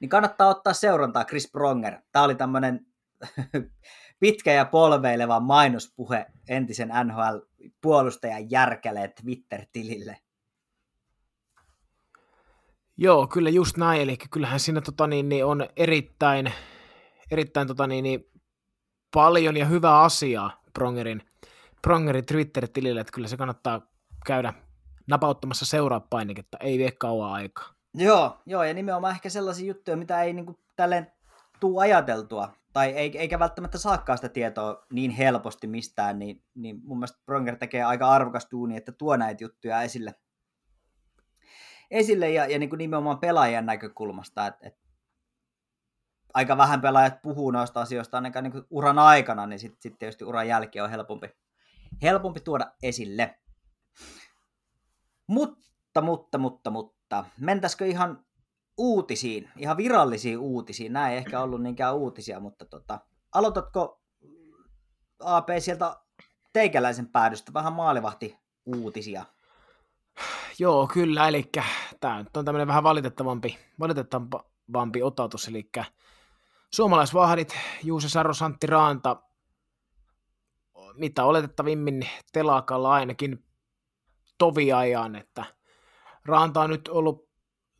Niin 0.00 0.08
kannattaa 0.08 0.48
ottaa 0.48 0.72
seurantaa 0.72 1.24
Chris 1.24 1.50
Pronger. 1.52 1.98
Tämä 2.12 2.24
oli 2.24 2.34
tämmöinen 2.34 2.86
pitkä 4.20 4.52
ja 4.52 4.64
polveileva 4.64 5.40
mainospuhe 5.40 6.26
entisen 6.48 6.88
NHL-puolustajan 6.88 8.50
järkälee 8.50 9.08
Twitter-tilille. 9.08 10.18
Joo, 12.96 13.26
kyllä 13.26 13.50
just 13.50 13.76
näin, 13.76 14.00
eli 14.00 14.16
kyllähän 14.16 14.60
siinä 14.60 14.80
tota, 14.80 15.06
niin, 15.06 15.28
niin 15.28 15.44
on 15.44 15.66
erittäin, 15.76 16.52
erittäin 17.30 17.66
tota, 17.66 17.86
niin, 17.86 18.02
niin, 18.02 18.30
paljon 19.14 19.56
ja 19.56 19.66
hyvää 19.66 20.00
asiaa 20.00 20.59
Prongerin, 20.74 21.22
Prongerin 21.82 22.26
Twitter-tilille, 22.26 23.00
että 23.00 23.12
kyllä 23.12 23.28
se 23.28 23.36
kannattaa 23.36 23.80
käydä 24.26 24.54
napauttamassa 25.06 25.66
seuraa 25.66 26.00
painiketta, 26.00 26.58
ei 26.60 26.78
vie 26.78 26.90
kauan 26.90 27.32
aikaa. 27.32 27.74
Joo, 27.94 28.38
joo, 28.46 28.64
ja 28.64 28.74
nimenomaan 28.74 29.14
ehkä 29.14 29.28
sellaisia 29.28 29.66
juttuja, 29.66 29.96
mitä 29.96 30.22
ei 30.22 30.32
niin 30.32 30.58
tälleen 30.76 31.12
tuu 31.60 31.78
ajateltua, 31.78 32.52
tai 32.72 32.88
eikä 32.96 33.38
välttämättä 33.38 33.78
saakaan 33.78 34.18
sitä 34.18 34.28
tietoa 34.28 34.86
niin 34.92 35.10
helposti 35.10 35.66
mistään, 35.66 36.18
niin, 36.18 36.42
niin 36.54 36.80
mun 36.84 36.98
mielestä 36.98 37.18
Pronger 37.26 37.56
tekee 37.56 37.82
aika 37.82 38.08
arvokas 38.08 38.48
duuni, 38.50 38.76
että 38.76 38.92
tuo 38.92 39.16
näitä 39.16 39.44
juttuja 39.44 39.82
esille, 39.82 40.14
esille 41.90 42.30
ja, 42.30 42.46
ja 42.46 42.58
niin 42.58 42.70
kuin 42.70 42.78
nimenomaan 42.78 43.18
pelaajan 43.18 43.66
näkökulmasta, 43.66 44.46
että, 44.46 44.66
että 44.68 44.79
aika 46.34 46.56
vähän 46.56 46.80
pelaajat 46.80 47.22
puhuu 47.22 47.50
noista 47.50 47.80
asioista 47.80 48.16
ainakaan 48.16 48.42
niin 48.42 48.64
uran 48.70 48.98
aikana, 48.98 49.46
niin 49.46 49.58
sitten 49.58 49.82
sit 49.82 49.98
tietysti 49.98 50.24
uran 50.24 50.48
jälkeen 50.48 50.84
on 50.84 50.90
helpompi, 50.90 51.28
helpompi 52.02 52.40
tuoda 52.40 52.72
esille. 52.82 53.38
Mutta, 55.26 56.00
mutta, 56.02 56.38
mutta, 56.38 56.70
mutta, 56.70 57.24
mentäisikö 57.40 57.86
ihan 57.86 58.24
uutisiin, 58.76 59.50
ihan 59.56 59.76
virallisiin 59.76 60.38
uutisiin. 60.38 60.92
Nämä 60.92 61.10
ei 61.10 61.16
ehkä 61.16 61.40
ollut 61.40 61.62
niinkään 61.62 61.96
uutisia, 61.96 62.40
mutta 62.40 62.64
tota, 62.64 63.00
aloitatko 63.34 64.02
AP 65.20 65.48
sieltä 65.58 65.96
teikäläisen 66.52 67.08
päädystä 67.08 67.52
vähän 67.52 67.72
maalivahti 67.72 68.38
uutisia? 68.66 69.24
Joo, 70.58 70.86
kyllä, 70.86 71.28
eli 71.28 71.50
tämä 72.00 72.16
on 72.16 72.44
tämmöinen 72.44 72.68
vähän 72.68 72.82
valitettavampi, 72.82 73.58
valitettavampi 73.80 75.02
otatus, 75.02 75.48
eli 75.48 75.70
suomalaisvahdit 76.74 77.56
Juuse 77.82 78.08
Saro, 78.08 78.34
Santti 78.34 78.66
Raanta, 78.66 79.22
mitä 80.94 81.24
oletettavimmin 81.24 82.08
telakalla 82.32 82.92
ainakin 82.92 83.44
toviajan, 84.38 85.16
että 85.16 85.44
Raanta 86.24 86.60
on 86.60 86.70
nyt 86.70 86.88
ollut 86.88 87.30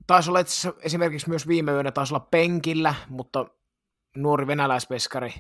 taisi 0.07 0.31
olla 0.31 0.40
esimerkiksi 0.83 1.29
myös 1.29 1.48
viime 1.48 1.72
yönä 1.72 1.92
taisi 1.92 2.14
olla 2.14 2.26
penkillä, 2.31 2.94
mutta 3.09 3.46
nuori 4.16 4.46
venäläispeskari, 4.46 5.35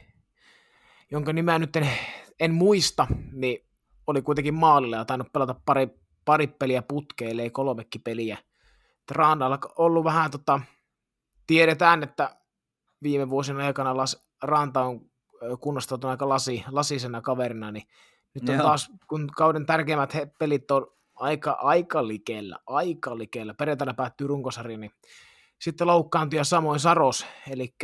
jonka 1.10 1.32
nimeä 1.32 1.58
nyt 1.58 1.76
en, 1.76 1.90
en 2.40 2.54
muista, 2.54 3.06
niin 3.32 3.66
oli 4.06 4.22
kuitenkin 4.22 4.54
maalilla 4.54 4.96
ja 4.96 5.04
tainnut 5.04 5.32
pelata 5.32 5.54
pari, 5.64 5.88
pari 6.24 6.46
peliä 6.46 6.82
putkeen, 6.82 7.40
ei 7.40 7.50
kolmekin 7.50 8.02
peliä. 8.02 8.38
Raanalla 9.10 9.58
on 9.64 9.70
ollut 9.76 10.04
vähän, 10.04 10.30
tota, 10.30 10.60
tiedetään, 11.46 12.02
että 12.02 12.39
viime 13.02 13.30
vuosina 13.30 13.66
aikana 13.66 13.96
Las, 13.96 14.22
Ranta 14.42 14.82
on 14.82 15.10
kunnostautunut 15.60 16.10
aika 16.10 16.28
lasi, 16.28 16.64
lasisena 16.70 17.20
kaverina, 17.20 17.70
niin 17.70 17.84
nyt 18.34 18.48
on 18.48 18.54
Joo. 18.54 18.64
taas, 18.64 18.90
kun 19.08 19.28
kauden 19.36 19.66
tärkeimmät 19.66 20.12
pelit 20.38 20.70
on 20.70 20.86
aika, 21.14 21.50
aika 21.50 22.08
likellä, 22.08 22.58
aika 22.66 23.18
likellä. 23.18 23.54
Perjantaina 23.54 23.94
päättyy 23.94 24.26
runkosarja, 24.26 24.78
niin 24.78 24.90
sitten 25.60 25.86
loukkaantui 25.86 26.44
samoin 26.44 26.80
Saros, 26.80 27.26
eli 27.50 27.74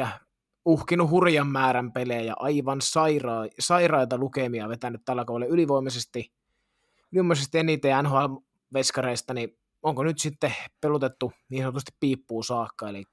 uhkinut 0.65 1.11
hurjan 1.11 1.47
määrän 1.47 1.93
pelejä, 1.93 2.35
aivan 2.39 2.81
saira- 2.81 3.55
sairaita 3.59 4.19
lukemia 4.19 4.69
vetänyt 4.69 5.05
tällä 5.05 5.25
kaudella 5.25 5.53
ylivoimaisesti, 5.53 6.33
ylivoimaisesti 7.13 7.59
eniten 7.59 8.05
NHL-veskareista, 8.05 9.35
niin 9.35 9.59
onko 9.83 10.05
nyt 10.05 10.19
sitten 10.19 10.55
pelutettu 10.81 11.33
niin 11.49 11.63
sanotusti 11.63 11.93
piippuun 12.01 12.45
saakka, 12.45 12.89
eli 12.89 13.05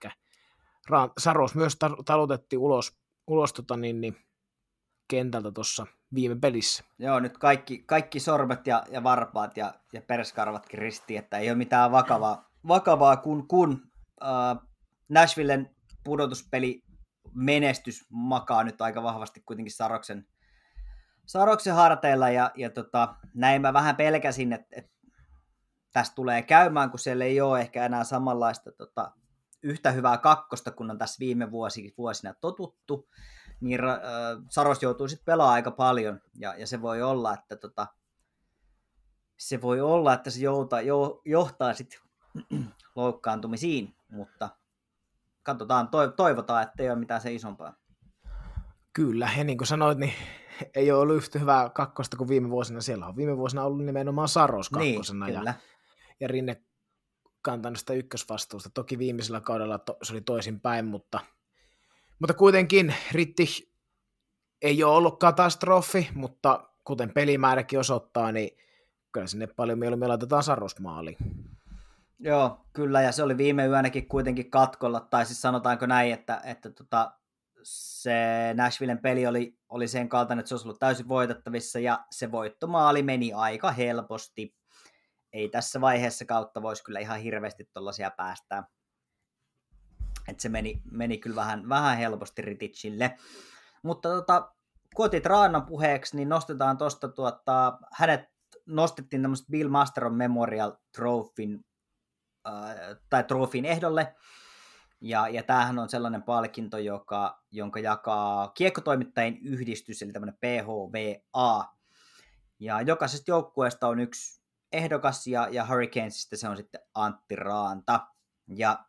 Saros 1.18 1.56
myös 1.56 1.78
talutettiin 2.06 2.60
ulos, 2.60 2.98
ulos 3.28 3.54
tota 3.54 3.78
niin, 3.78 4.02
niin, 4.02 4.18
kentältä 5.08 5.52
tuossa 5.52 5.88
viime 6.14 6.36
pelissä. 6.36 6.84
Joo, 7.00 7.20
nyt 7.20 7.38
kaikki, 7.38 7.84
kaikki 7.86 8.20
sormet 8.20 8.68
ja, 8.68 8.84
ja 8.92 9.04
varpaat 9.04 9.58
ja, 9.58 9.74
ja 9.94 10.02
perskarvatkin 10.02 10.80
ristiin, 10.80 11.20
että 11.20 11.38
ei 11.38 11.50
ole 11.50 11.58
mitään 11.58 11.92
vakavaa, 11.92 12.50
vakavaa 12.68 13.18
kun, 13.18 13.48
kun 13.48 13.82
äh, 14.24 14.68
Nashvillen 15.10 15.76
pudotuspeli 16.04 16.84
menestys 17.36 18.06
makaa 18.10 18.64
nyt 18.64 18.82
aika 18.82 19.04
vahvasti 19.04 19.42
kuitenkin 19.46 19.74
Saroksen, 19.74 20.28
Saroksen 21.26 21.76
harteilla 21.76 22.30
ja, 22.30 22.52
ja 22.56 22.70
tota, 22.70 23.16
näin 23.34 23.62
mä 23.62 23.74
vähän 23.74 23.96
pelkäsin, 23.96 24.54
että, 24.54 24.68
että 24.72 24.92
tästä 25.94 26.16
tulee 26.16 26.42
käymään, 26.42 26.90
kun 26.90 27.00
siellä 27.00 27.26
ei 27.26 27.42
ole 27.42 27.62
ehkä 27.62 27.86
enää 27.86 28.04
samanlaista 28.04 28.72
tota, 28.72 29.12
yhtä 29.64 29.92
hyvää 29.92 30.18
kakkosta, 30.18 30.72
kun 30.72 30.92
on 30.92 30.98
tässä 30.98 31.20
viime 31.20 31.52
vuosi, 31.52 31.94
vuosina 31.98 32.34
totuttu 32.42 33.10
niin 33.64 33.84
äh, 33.84 33.98
Saros 34.50 34.84
joutuu 34.84 35.08
sitten 35.08 35.26
pelaamaan 35.26 35.54
aika 35.54 35.72
paljon, 35.72 36.22
ja, 36.36 36.56
ja 36.58 36.68
se 36.68 36.82
voi 36.82 37.02
olla, 37.02 37.34
että 37.34 37.56
tota, 37.56 37.88
se 39.40 39.62
voi 39.62 39.82
olla, 39.82 40.14
että 40.14 40.30
se 40.30 40.40
jouta, 40.40 40.82
jo, 40.82 41.22
johtaa 41.26 41.74
sitten 41.74 42.00
loukkaantumisiin, 42.96 43.96
mutta 44.10 44.50
katsotaan, 45.44 45.90
toivotaan, 46.16 46.64
että 46.64 46.84
ei 46.84 46.90
ole 46.90 47.00
mitään 47.00 47.22
se 47.22 47.34
isompaa. 47.34 47.74
Kyllä, 48.94 49.30
ja 49.38 49.44
niin 49.44 49.58
kuin 49.58 49.68
sanoit, 49.68 49.98
niin 49.98 50.14
ei 50.76 50.92
ole 50.92 51.02
ollut 51.02 51.16
yhtä 51.16 51.40
hyvää 51.40 51.70
kakkosta 51.70 52.18
kuin 52.18 52.28
viime 52.28 52.50
vuosina. 52.50 52.82
Siellä 52.82 53.08
on 53.08 53.16
viime 53.16 53.38
vuosina 53.38 53.64
ollut 53.64 53.86
nimenomaan 53.86 54.28
Saros 54.28 54.72
niin, 54.72 54.96
kakkosena 54.96 55.26
niin, 55.26 55.44
ja, 55.44 55.54
ja 56.20 56.28
Rinne 56.28 56.62
kantanut 57.44 57.80
sitä 57.80 57.94
ykkösvastuusta. 57.94 58.70
Toki 58.74 58.98
viimeisellä 58.98 59.42
kaudella 59.42 59.78
to, 59.78 59.98
se 60.04 60.14
oli 60.14 60.22
toisin 60.22 60.60
päin, 60.60 60.86
mutta– 60.86 61.20
mutta 62.24 62.34
kuitenkin 62.34 62.96
Ritti 63.12 63.74
ei 64.62 64.84
ole 64.84 64.96
ollut 64.96 65.20
katastrofi, 65.20 66.10
mutta 66.16 66.70
kuten 66.84 67.14
pelimääräkin 67.14 67.80
osoittaa, 67.80 68.32
niin 68.32 68.58
kyllä 69.12 69.28
sinne 69.28 69.48
paljon 69.48 69.80
mieluummin 69.80 70.10
laitetaan 70.10 70.44
sarrosmaali. 70.44 71.18
Joo, 72.20 72.66
kyllä, 72.74 73.02
ja 73.02 73.12
se 73.12 73.24
oli 73.24 73.38
viime 73.38 73.66
yönäkin 73.66 74.08
kuitenkin 74.08 74.52
katkolla, 74.52 75.00
tai 75.00 75.26
siis 75.26 75.42
sanotaanko 75.42 75.86
näin, 75.86 76.14
että, 76.14 76.42
että 76.46 76.70
tota, 76.70 77.12
se 77.64 78.14
Nashvillen 78.54 79.00
peli 79.00 79.28
oli, 79.28 79.58
oli 79.70 79.88
sen 79.88 80.10
kaltainen, 80.10 80.40
että 80.40 80.48
se 80.48 80.56
olisi 80.56 80.68
ollut 80.68 80.80
täysin 80.80 81.08
voitettavissa, 81.08 81.80
ja 81.80 82.06
se 82.12 82.32
voittomaali 82.32 83.04
meni 83.04 83.34
aika 83.34 83.72
helposti. 83.72 84.56
Ei 85.34 85.50
tässä 85.50 85.82
vaiheessa 85.82 86.26
kautta 86.26 86.62
voisi 86.62 86.84
kyllä 86.84 87.00
ihan 87.00 87.20
hirveästi 87.20 87.70
tuollaisia 87.74 88.12
päästää. 88.12 88.64
Et 90.28 90.40
se 90.40 90.50
meni, 90.50 90.82
meni 90.92 91.18
kyllä 91.18 91.36
vähän, 91.36 91.70
vähän 91.70 91.98
helposti 91.98 92.42
Rititsille. 92.42 93.18
Mutta 93.84 94.10
tota, 94.10 94.52
kun 94.96 95.06
otit 95.06 95.26
Raanan 95.26 95.66
puheeksi, 95.66 96.16
niin 96.16 96.30
nostetaan 96.30 96.78
tuosta, 96.78 97.08
tuota, 97.08 97.80
hänet 97.94 98.22
nostettiin 98.66 99.22
tämmöistä 99.22 99.52
Bill 99.52 99.70
Masteron 99.70 100.16
Memorial 100.16 100.72
Trophyn, 100.96 101.66
äh, 102.48 102.76
tai 103.10 103.24
trofin 103.24 103.66
ehdolle. 103.66 104.16
Ja, 105.02 105.28
ja 105.28 105.44
tämähän 105.44 105.80
on 105.80 105.90
sellainen 105.90 106.24
palkinto, 106.24 106.78
joka, 106.78 107.44
jonka 107.52 107.80
jakaa 107.80 108.48
kiekkotoimittajien 108.48 109.38
yhdistys, 109.38 110.02
eli 110.02 110.12
tämmöinen 110.12 110.38
PHVA. 110.42 111.74
Ja 112.60 112.82
jokaisesta 112.82 113.32
joukkueesta 113.32 113.88
on 113.88 114.00
yksi 114.00 114.43
ehdokas, 114.74 115.28
ja, 115.28 115.48
ja 115.52 115.66
Hurricanesista 115.68 116.38
se 116.38 116.50
on 116.50 116.58
sitten 116.58 116.82
Antti 116.94 117.36
Raanta. 117.36 118.08
Ja 118.48 118.86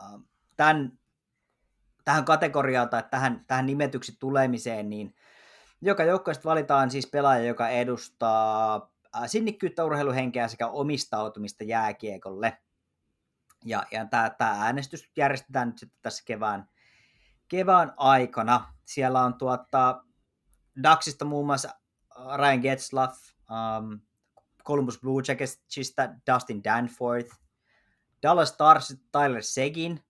äh, 0.00 0.20
tämän, 0.56 0.98
tähän 2.04 2.24
kategoriaan 2.24 2.88
tai 2.88 3.02
tähän, 3.10 3.44
tähän 3.46 3.66
nimetyksi 3.66 4.16
tulemiseen, 4.18 4.90
niin 4.90 5.14
joka 5.80 6.04
joukkueesta 6.04 6.48
valitaan 6.48 6.90
siis 6.90 7.06
pelaaja, 7.06 7.44
joka 7.44 7.68
edustaa 7.68 8.94
sinnikkyyttä, 9.26 9.84
urheiluhenkeä 9.84 10.48
sekä 10.48 10.66
omistautumista 10.66 11.64
jääkiekolle. 11.64 12.58
Ja, 13.64 13.82
ja 13.90 14.06
tämä 14.38 14.64
äänestys 14.64 15.10
järjestetään 15.16 15.68
nyt 15.68 15.78
sitten 15.78 15.98
tässä 16.02 16.22
kevään, 16.26 16.68
kevään 17.48 17.92
aikana. 17.96 18.74
Siellä 18.84 19.22
on 19.22 19.34
tuota, 19.34 20.04
Daxista 20.82 21.24
muun 21.24 21.46
muassa 21.46 21.68
Ryan 22.36 22.60
Getzlaff, 22.60 23.18
um, 23.50 24.00
Columbus 24.64 25.00
Blue 25.00 25.22
Jacketsista 25.28 26.08
Dustin 26.32 26.64
Danforth, 26.64 27.36
Dallas 28.22 28.48
Stars 28.48 28.96
Tyler 29.12 29.42
Segin, 29.42 30.00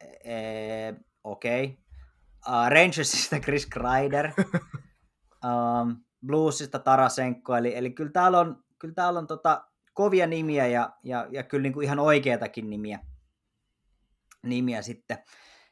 Eh, 0.00 0.94
okei. 1.24 1.64
Okay. 1.64 1.76
Uh, 2.48 2.70
Rangersista 2.70 3.40
Chris 3.40 3.66
Kreider. 3.66 4.32
um, 5.44 6.04
Bluesista 6.26 6.78
Tarasenko. 6.78 7.56
Eli, 7.56 7.76
eli 7.76 7.90
kyllä 7.90 8.12
täällä 8.12 8.40
on, 8.40 8.64
kyllä 8.78 8.94
täällä 8.94 9.18
on 9.18 9.26
tota, 9.26 9.64
kovia 9.94 10.26
nimiä 10.26 10.66
ja, 10.66 10.90
ja, 11.02 11.26
ja 11.30 11.42
kyllä 11.42 11.62
niin 11.62 11.72
kuin 11.72 11.84
ihan 11.84 11.98
oikeatakin 11.98 12.70
nimiä, 12.70 12.98
nimiä 14.42 14.82
sitten. 14.82 15.18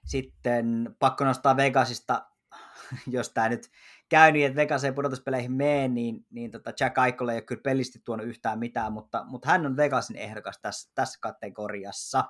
Sitten 0.04 0.96
pakko 0.98 1.24
nostaa 1.24 1.56
Vegasista 1.56 2.26
jos 3.06 3.30
tämä 3.30 3.48
nyt 3.48 3.70
käy 4.08 4.32
niin, 4.32 4.46
että 4.46 4.56
Vegas 4.56 4.84
ei 4.84 4.92
pudotuspeleihin 4.92 5.52
mene, 5.52 5.88
niin, 5.88 6.26
niin 6.30 6.50
tota 6.50 6.72
Jack 6.80 6.98
Eichel 6.98 7.28
ei 7.28 7.36
ole 7.36 7.42
kyllä 7.42 7.62
pelisti 7.64 7.98
tuonut 8.04 8.26
yhtään 8.26 8.58
mitään, 8.58 8.92
mutta, 8.92 9.24
mutta 9.24 9.48
hän 9.48 9.66
on 9.66 9.76
Vegasin 9.76 10.16
ehdokas 10.16 10.58
tässä, 10.62 10.92
tässä 10.94 11.18
kategoriassa. 11.22 12.24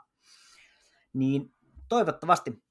Niin 1.12 1.54
toivottavasti, 1.88 2.64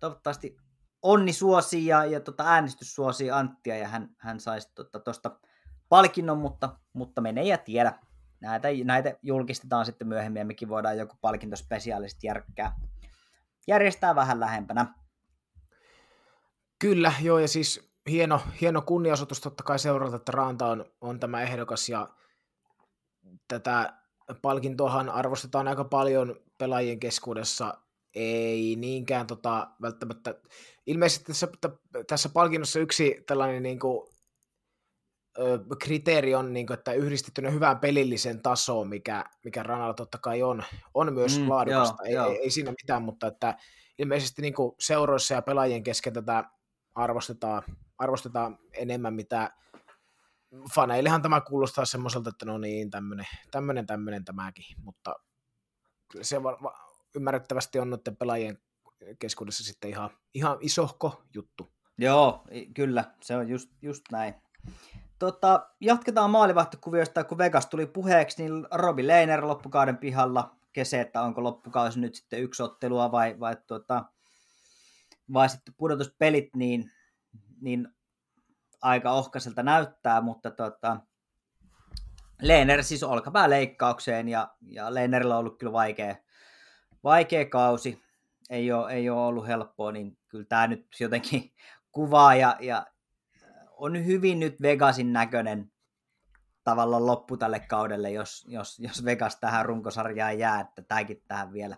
toivottavasti 0.00 0.56
onni 1.02 1.32
suosii 1.32 1.86
ja, 1.86 2.04
ja 2.04 2.20
tota 2.20 2.44
äänestys 2.44 2.94
suosii 2.94 3.30
Anttia 3.30 3.76
ja 3.76 3.88
hän, 3.88 4.08
hän 4.18 4.40
saisi 4.40 4.68
tuosta 4.74 5.00
tota, 5.00 5.40
palkinnon, 5.88 6.38
mutta, 6.38 6.78
mutta 6.92 7.20
menee 7.20 7.44
ja 7.44 7.58
tiedä. 7.58 7.98
Näitä, 8.40 8.68
näitä 8.84 9.14
julkistetaan 9.22 9.86
sitten 9.86 10.08
myöhemmin 10.08 10.40
ja 10.40 10.46
mekin 10.46 10.68
voidaan 10.68 10.98
joku 10.98 11.16
palkintospesiaalisti 11.20 12.26
järkkää, 12.26 12.76
järjestää 13.66 14.14
vähän 14.14 14.40
lähempänä. 14.40 14.94
Kyllä, 16.78 17.12
joo, 17.22 17.38
ja 17.38 17.48
siis 17.48 17.87
hieno, 18.10 18.40
hieno 18.60 18.82
kunniasoitus 18.82 19.40
totta 19.40 19.64
kai 19.64 19.78
seurata, 19.78 20.16
että 20.16 20.32
Raanta 20.32 20.66
on, 20.66 20.84
on 21.00 21.20
tämä 21.20 21.42
ehdokas, 21.42 21.88
ja 21.88 22.08
tätä 23.48 23.92
palkintohan 24.42 25.08
arvostetaan 25.08 25.68
aika 25.68 25.84
paljon 25.84 26.36
pelaajien 26.58 27.00
keskuudessa, 27.00 27.74
ei 28.14 28.76
niinkään 28.76 29.26
tota, 29.26 29.68
välttämättä, 29.82 30.34
ilmeisesti 30.86 31.24
tässä, 31.24 31.48
tässä 32.06 32.28
palkinnossa 32.28 32.80
yksi 32.80 33.22
tällainen 33.26 33.62
niin 33.62 33.78
kuin, 33.78 34.08
kriteeri 35.78 36.34
on, 36.34 36.52
niin 36.52 36.66
kuin, 36.66 36.78
että 36.78 36.92
yhdistettynä 36.92 37.50
hyvään 37.50 37.78
pelilliseen 37.78 38.42
tasoon, 38.42 38.88
mikä, 38.88 39.24
mikä 39.44 39.62
Ranalla 39.62 39.94
totta 39.94 40.18
kai 40.18 40.42
on, 40.42 40.64
on 40.94 41.14
myös 41.14 41.38
mm, 41.38 41.50
laadukasta, 41.50 42.02
joo, 42.02 42.08
ei, 42.08 42.14
joo. 42.14 42.30
Ei, 42.30 42.38
ei 42.38 42.50
siinä 42.50 42.70
mitään, 42.70 43.02
mutta 43.02 43.26
että 43.26 43.56
ilmeisesti 43.98 44.42
niin 44.42 44.54
kuin 44.54 44.74
seuroissa 44.78 45.34
ja 45.34 45.42
pelaajien 45.42 45.82
kesken 45.82 46.12
tätä 46.12 46.44
arvostetaan, 46.94 47.62
arvostetaan 47.98 48.58
enemmän, 48.72 49.14
mitä 49.14 49.52
faneillehan 50.74 51.22
tämä 51.22 51.40
kuulostaa 51.40 51.84
semmoiselta, 51.84 52.30
että 52.30 52.46
no 52.46 52.58
niin, 52.58 52.90
tämmöinen, 52.90 53.26
tämmöinen, 53.50 53.86
tämmöinen 53.86 54.24
tämäkin, 54.24 54.64
mutta 54.82 55.14
se 56.22 56.42
va- 56.42 56.58
va- 56.62 56.88
ymmärrettävästi 57.14 57.78
on 57.78 57.90
noiden 57.90 58.16
pelaajien 58.16 58.58
keskuudessa 59.18 59.64
sitten 59.64 59.90
ihan, 59.90 60.10
ihan 60.34 60.58
isohko 60.60 61.22
juttu. 61.34 61.68
Joo, 61.98 62.44
kyllä, 62.74 63.04
se 63.22 63.36
on 63.36 63.48
just, 63.48 63.70
just 63.82 64.04
näin. 64.12 64.34
Tota, 65.18 65.68
jatketaan 65.80 66.30
maalivahtikuviosta, 66.30 67.24
kun 67.24 67.38
Vegas 67.38 67.66
tuli 67.66 67.86
puheeksi, 67.86 68.42
niin 68.42 68.66
Robi 68.70 69.06
Leiner 69.06 69.46
loppukauden 69.46 69.96
pihalla 69.96 70.56
kese, 70.72 71.00
että 71.00 71.22
onko 71.22 71.42
loppukausi 71.42 72.00
nyt 72.00 72.14
sitten 72.14 72.42
yksi 72.42 72.62
ottelua 72.62 73.12
vai, 73.12 73.40
vai, 73.40 73.56
tuota, 73.66 74.04
vai 75.32 75.48
sitten 75.48 75.74
pudotuspelit, 75.78 76.56
niin, 76.56 76.90
niin 77.60 77.88
aika 78.82 79.12
ohkaiselta 79.12 79.62
näyttää, 79.62 80.20
mutta 80.20 80.50
tota, 80.50 81.00
Lehner 82.42 82.84
siis 82.84 83.02
olkapääleikkaukseen 83.02 84.28
ja, 84.28 84.54
ja 84.60 84.94
Lehnerillä 84.94 85.34
on 85.34 85.40
ollut 85.40 85.58
kyllä 85.58 85.72
vaikea, 85.72 86.16
vaikea 87.04 87.44
kausi, 87.44 88.02
ei 88.50 88.72
ole, 88.72 88.92
ei 88.92 89.10
ole 89.10 89.26
ollut 89.26 89.46
helppoa, 89.46 89.92
niin 89.92 90.18
kyllä 90.28 90.44
tämä 90.48 90.66
nyt 90.66 90.86
jotenkin 91.00 91.52
kuvaa 91.92 92.34
ja, 92.34 92.56
ja 92.60 92.86
on 93.70 94.06
hyvin 94.06 94.40
nyt 94.40 94.62
Vegasin 94.62 95.12
näköinen 95.12 95.72
tavallaan 96.64 97.06
loppu 97.06 97.36
tälle 97.36 97.60
kaudelle, 97.60 98.10
jos, 98.10 98.46
jos, 98.48 98.78
jos 98.78 99.04
Vegas 99.04 99.36
tähän 99.36 99.66
runkosarjaan 99.66 100.38
jää, 100.38 100.60
että 100.60 100.82
tämäkin 100.82 101.22
tähän 101.28 101.52
vielä. 101.52 101.76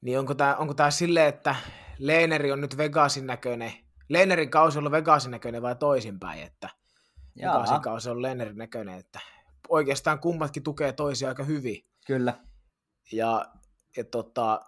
Niin 0.00 0.18
onko 0.18 0.34
tämä, 0.34 0.56
onko 0.56 0.74
silleen, 0.90 1.28
että 1.28 1.54
Leeneri 1.98 2.52
on 2.52 2.60
nyt 2.60 2.76
Vegasin 2.76 3.26
näköinen, 3.26 3.72
Leenerin 4.08 4.50
kausi 4.50 4.78
on 4.78 4.80
ollut 4.80 4.92
Vegasin 4.92 5.30
näköinen 5.30 5.62
vai 5.62 5.76
toisinpäin, 5.76 6.42
että 6.42 6.68
Jaa. 7.36 7.54
Vegasin 7.54 7.80
kausi 7.80 8.10
on 8.10 8.22
Leenerin 8.22 8.56
näköinen, 8.56 8.98
että 8.98 9.20
oikeastaan 9.68 10.18
kummatkin 10.18 10.62
tukee 10.62 10.92
toisia 10.92 11.28
aika 11.28 11.44
hyvin. 11.44 11.86
Kyllä. 12.06 12.34
Ja, 13.12 13.46
ja 13.96 14.04
tota, 14.04 14.60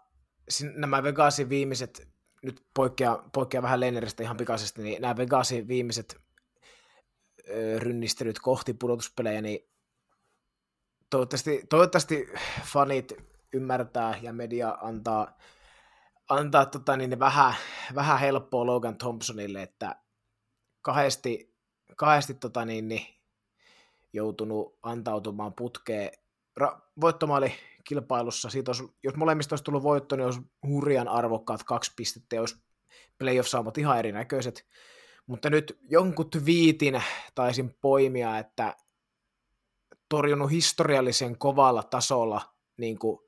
nämä 0.74 1.02
Vegasin 1.02 1.48
viimeiset, 1.48 2.08
nyt 2.42 2.62
poikkeaa, 2.74 3.28
poikkeaa 3.32 3.62
vähän 3.62 3.80
Leeneristä 3.80 4.22
ihan 4.22 4.36
pikaisesti, 4.36 4.82
niin 4.82 5.02
nämä 5.02 5.16
Vegasin 5.16 5.68
viimeiset 5.68 6.20
rynnistelyt 7.78 8.38
kohti 8.38 8.74
pudotuspelejä, 8.74 9.40
niin 9.40 9.70
toivottavasti, 11.10 11.66
toivottavasti 11.68 12.28
fanit 12.64 13.12
ymmärtää 13.52 14.18
ja 14.22 14.32
media 14.32 14.78
antaa, 14.80 15.38
antaa 16.28 16.66
tota, 16.66 16.96
niin 16.96 17.18
vähän, 17.18 17.54
vähän 17.94 18.18
helppoa 18.18 18.66
Logan 18.66 18.98
Thompsonille, 18.98 19.62
että 19.62 19.96
kahdesti, 20.82 21.54
kahdesti 21.96 22.34
tota, 22.34 22.64
niin, 22.64 22.88
niin, 22.88 23.06
joutunut 24.12 24.78
antautumaan 24.82 25.54
putkeen. 25.54 26.10
Ra- 26.60 26.80
voittomaali 27.00 27.52
kilpailussa, 27.84 28.50
siitä 28.50 28.70
olisi, 28.70 28.84
jos 29.02 29.14
molemmista 29.16 29.52
olisi 29.52 29.64
tullut 29.64 29.82
voitto, 29.82 30.16
niin 30.16 30.24
olisi 30.24 30.40
hurjan 30.66 31.08
arvokkaat 31.08 31.62
kaksi 31.62 31.92
pistettä 31.96 32.40
olisi 32.40 32.56
playoff-saamat 33.18 33.78
ihan 33.78 33.98
erinäköiset. 33.98 34.66
Mutta 35.26 35.50
nyt 35.50 35.78
jonkun 35.90 36.30
viitin 36.44 37.02
taisin 37.34 37.76
poimia, 37.80 38.38
että 38.38 38.76
torjunut 40.08 40.50
historiallisen 40.50 41.38
kovalla 41.38 41.82
tasolla 41.82 42.40
niin 42.76 42.98
kuin 42.98 43.27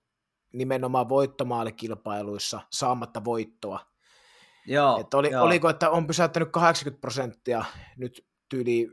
nimenomaan 0.53 1.09
voittomaalikilpailuissa 1.09 2.61
saamatta 2.71 3.25
voittoa. 3.25 3.81
Joo, 4.67 5.01
että 5.01 5.17
oli, 5.17 5.31
joo. 5.31 5.45
Oliko, 5.45 5.69
että 5.69 5.91
on 5.91 6.07
pysäyttänyt 6.07 6.49
80 6.53 7.01
prosenttia 7.01 7.65
nyt 7.97 8.27
tyyli 8.49 8.89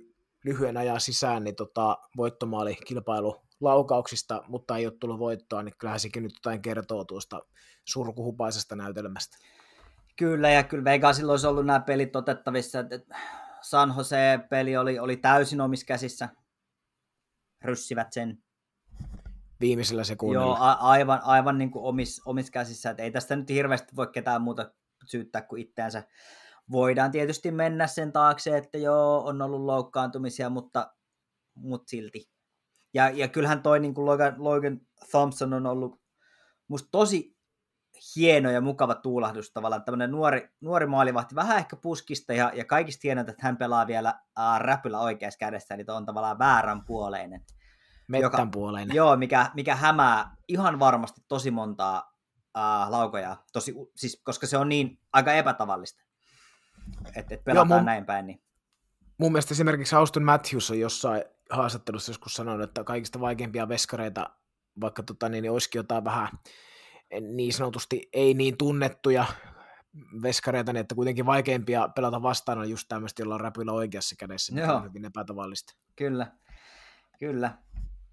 lyhyen 0.46 0.78
ajan 0.78 1.02
sisään 1.02 1.44
niin 1.44 1.56
tota, 1.56 1.98
voittomaalikilpailu 2.18 3.42
laukauksista, 3.62 4.44
mutta 4.48 4.78
ei 4.78 4.86
ole 4.86 4.94
tullut 5.00 5.20
voittoa, 5.20 5.64
niin 5.64 5.76
kyllähän 5.78 6.00
sekin 6.00 6.24
nyt 6.24 6.34
jotain 6.34 6.62
kertoo 6.62 7.06
tuosta 7.06 7.42
surkuhupaisesta 7.86 8.76
näytelmästä. 8.76 9.38
Kyllä, 10.18 10.50
ja 10.50 10.64
kyllä 10.64 10.84
Vegasilla 10.84 11.34
olisi 11.34 11.48
ollut 11.48 11.66
nämä 11.66 11.80
pelit 11.80 12.16
otettavissa. 12.16 12.80
San 13.62 13.94
Jose-peli 13.98 14.78
oli, 14.78 15.00
oli 15.00 15.18
täysin 15.18 15.62
omissa 15.62 15.86
käsissä. 15.86 16.30
Ryssivät 17.64 18.14
sen. 18.14 18.44
Viimeisellä 19.60 20.04
sekunnilla. 20.04 20.46
Joo, 20.46 20.58
a- 20.60 20.72
aivan, 20.72 21.22
aivan 21.24 21.58
niin 21.58 21.72
kuin 21.72 21.86
omis, 21.86 22.22
omissa 22.26 22.52
käsissä. 22.52 22.90
Et 22.90 23.00
ei 23.00 23.12
tästä 23.12 23.36
nyt 23.36 23.50
hirveästi 23.50 23.96
voi 23.96 24.08
ketään 24.08 24.42
muuta 24.42 24.72
syyttää 25.06 25.42
kuin 25.42 25.62
itseänsä. 25.62 26.04
Voidaan 26.72 27.12
tietysti 27.12 27.52
mennä 27.52 27.88
sen 27.88 28.12
taakse, 28.12 28.58
että 28.58 28.78
joo, 28.78 29.26
on 29.26 29.42
ollut 29.42 29.62
loukkaantumisia, 29.62 30.50
mutta, 30.50 30.94
mutta 31.56 31.90
silti. 31.90 32.30
Ja, 32.94 33.10
ja 33.10 33.28
kyllähän 33.28 33.62
toi 33.62 33.80
niin 33.80 33.94
kuin 33.94 34.06
Logan, 34.06 34.36
Logan 34.38 34.80
Thompson 35.12 35.54
on 35.54 35.66
ollut 35.66 36.02
musta 36.68 36.90
tosi 36.92 37.38
hieno 38.16 38.52
ja 38.52 38.62
mukava 38.62 38.96
tuulahdus 38.96 39.52
tavallaan. 39.52 39.84
Tämmöinen 39.84 40.12
nuori, 40.12 40.50
nuori 40.62 40.86
maalivahti, 40.86 41.36
vähän 41.36 41.58
ehkä 41.58 41.76
puskista 41.76 42.34
ja, 42.34 42.52
ja 42.56 42.66
kaikista 42.66 43.02
hienointa, 43.04 43.32
että 43.32 43.46
hän 43.46 43.58
pelaa 43.58 43.88
vielä 43.88 44.10
äh, 44.40 44.60
räpyllä 44.60 45.00
oikeassa 45.00 45.38
kädessä, 45.38 45.76
eli 45.76 45.86
on 45.88 46.06
tavallaan 46.06 46.40
vääränpuoleinen. 46.40 47.46
Mettän 48.08 48.52
puoleinen. 48.52 48.96
Joo, 48.96 49.18
mikä, 49.18 49.52
mikä 49.54 49.76
hämää 49.76 50.36
ihan 50.48 50.80
varmasti 50.80 51.22
tosi 51.28 51.52
montaa 51.52 52.14
äh, 52.58 52.90
laukoja, 52.90 53.38
tosi, 53.54 53.74
siis, 53.96 54.22
koska 54.24 54.48
se 54.48 54.58
on 54.58 54.70
niin 54.70 55.00
aika 55.14 55.34
epätavallista, 55.34 56.04
että 57.16 57.36
et 57.36 57.44
pelataan 57.44 57.70
Joo, 57.70 57.78
mun, 57.78 57.86
näin 57.86 58.06
päin. 58.06 58.28
Niin. 58.28 58.42
Mun 59.18 59.32
mielestä 59.32 59.54
esimerkiksi 59.54 59.96
Austin 59.96 60.24
Matthews 60.24 60.72
on 60.72 60.80
jossain 60.80 61.24
haastattelussa 61.50 62.10
joskus 62.10 62.34
sanonut, 62.34 62.64
että 62.64 62.84
kaikista 62.84 63.20
vaikeimpia 63.20 63.70
veskareita, 63.70 64.30
vaikka 64.82 65.04
tota, 65.04 65.30
niin, 65.30 65.42
niin 65.42 65.52
olisikin 65.52 65.80
jotain 65.80 66.04
vähän 66.04 66.30
niin 67.22 67.54
sanotusti 67.54 68.10
ei 68.14 68.34
niin 68.34 68.58
tunnettuja 68.58 69.26
veskareita, 70.22 70.74
niin 70.74 70.82
että 70.82 70.96
kuitenkin 70.96 71.26
vaikeimpia 71.26 71.90
pelata 71.96 72.22
vastaan 72.22 72.58
on 72.58 72.70
just 72.70 72.88
tämmöistä, 72.88 73.22
jolla 73.22 73.36
on 73.36 73.42
räpyllä 73.42 73.72
oikeassa 73.72 74.16
kädessä, 74.20 74.54
mikä 74.54 74.74
on 74.74 74.84
hyvin 74.84 75.06
epätavallista. 75.06 75.74
Kyllä, 75.96 76.32
kyllä. 77.20 77.58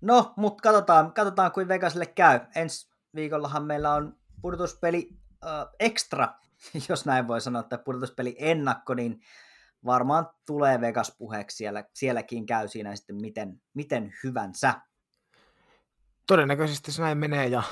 No, 0.05 0.35
mutta 0.37 0.63
katsotaan, 0.63 1.13
katsotaan 1.13 1.53
kuin 1.53 1.69
Vegasille 1.69 2.07
käy. 2.07 2.41
Ensi 2.55 2.91
viikollahan 3.15 3.65
meillä 3.65 3.95
on 3.95 4.17
pudotuspeli 4.43 5.09
äh, 5.45 5.67
extra, 5.81 6.29
jos 6.89 7.07
näin 7.07 7.29
voi 7.29 7.41
sanoa, 7.41 7.61
että 7.61 7.79
pudotuspeli 7.79 8.37
ennakko, 8.39 8.95
niin 8.95 9.21
varmaan 9.85 10.31
tulee 10.47 10.81
Vegas 10.81 11.15
puheeksi 11.19 11.57
siellä, 11.57 11.85
sielläkin 11.95 12.47
käy 12.47 12.69
siinä 12.69 12.97
sitten 12.97 13.17
miten, 13.21 13.63
miten 13.75 14.15
hyvänsä. 14.25 14.75
Todennäköisesti 16.27 16.93
se 16.93 17.03
näin 17.03 17.19
menee 17.19 17.47
ja 17.47 17.63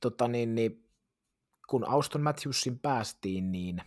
tota 0.00 0.28
niin, 0.28 0.54
niin, 0.54 0.84
kun 1.68 1.88
Auston 1.88 2.22
Matthewsin 2.22 2.78
päästiin, 2.78 3.52
niin... 3.52 3.82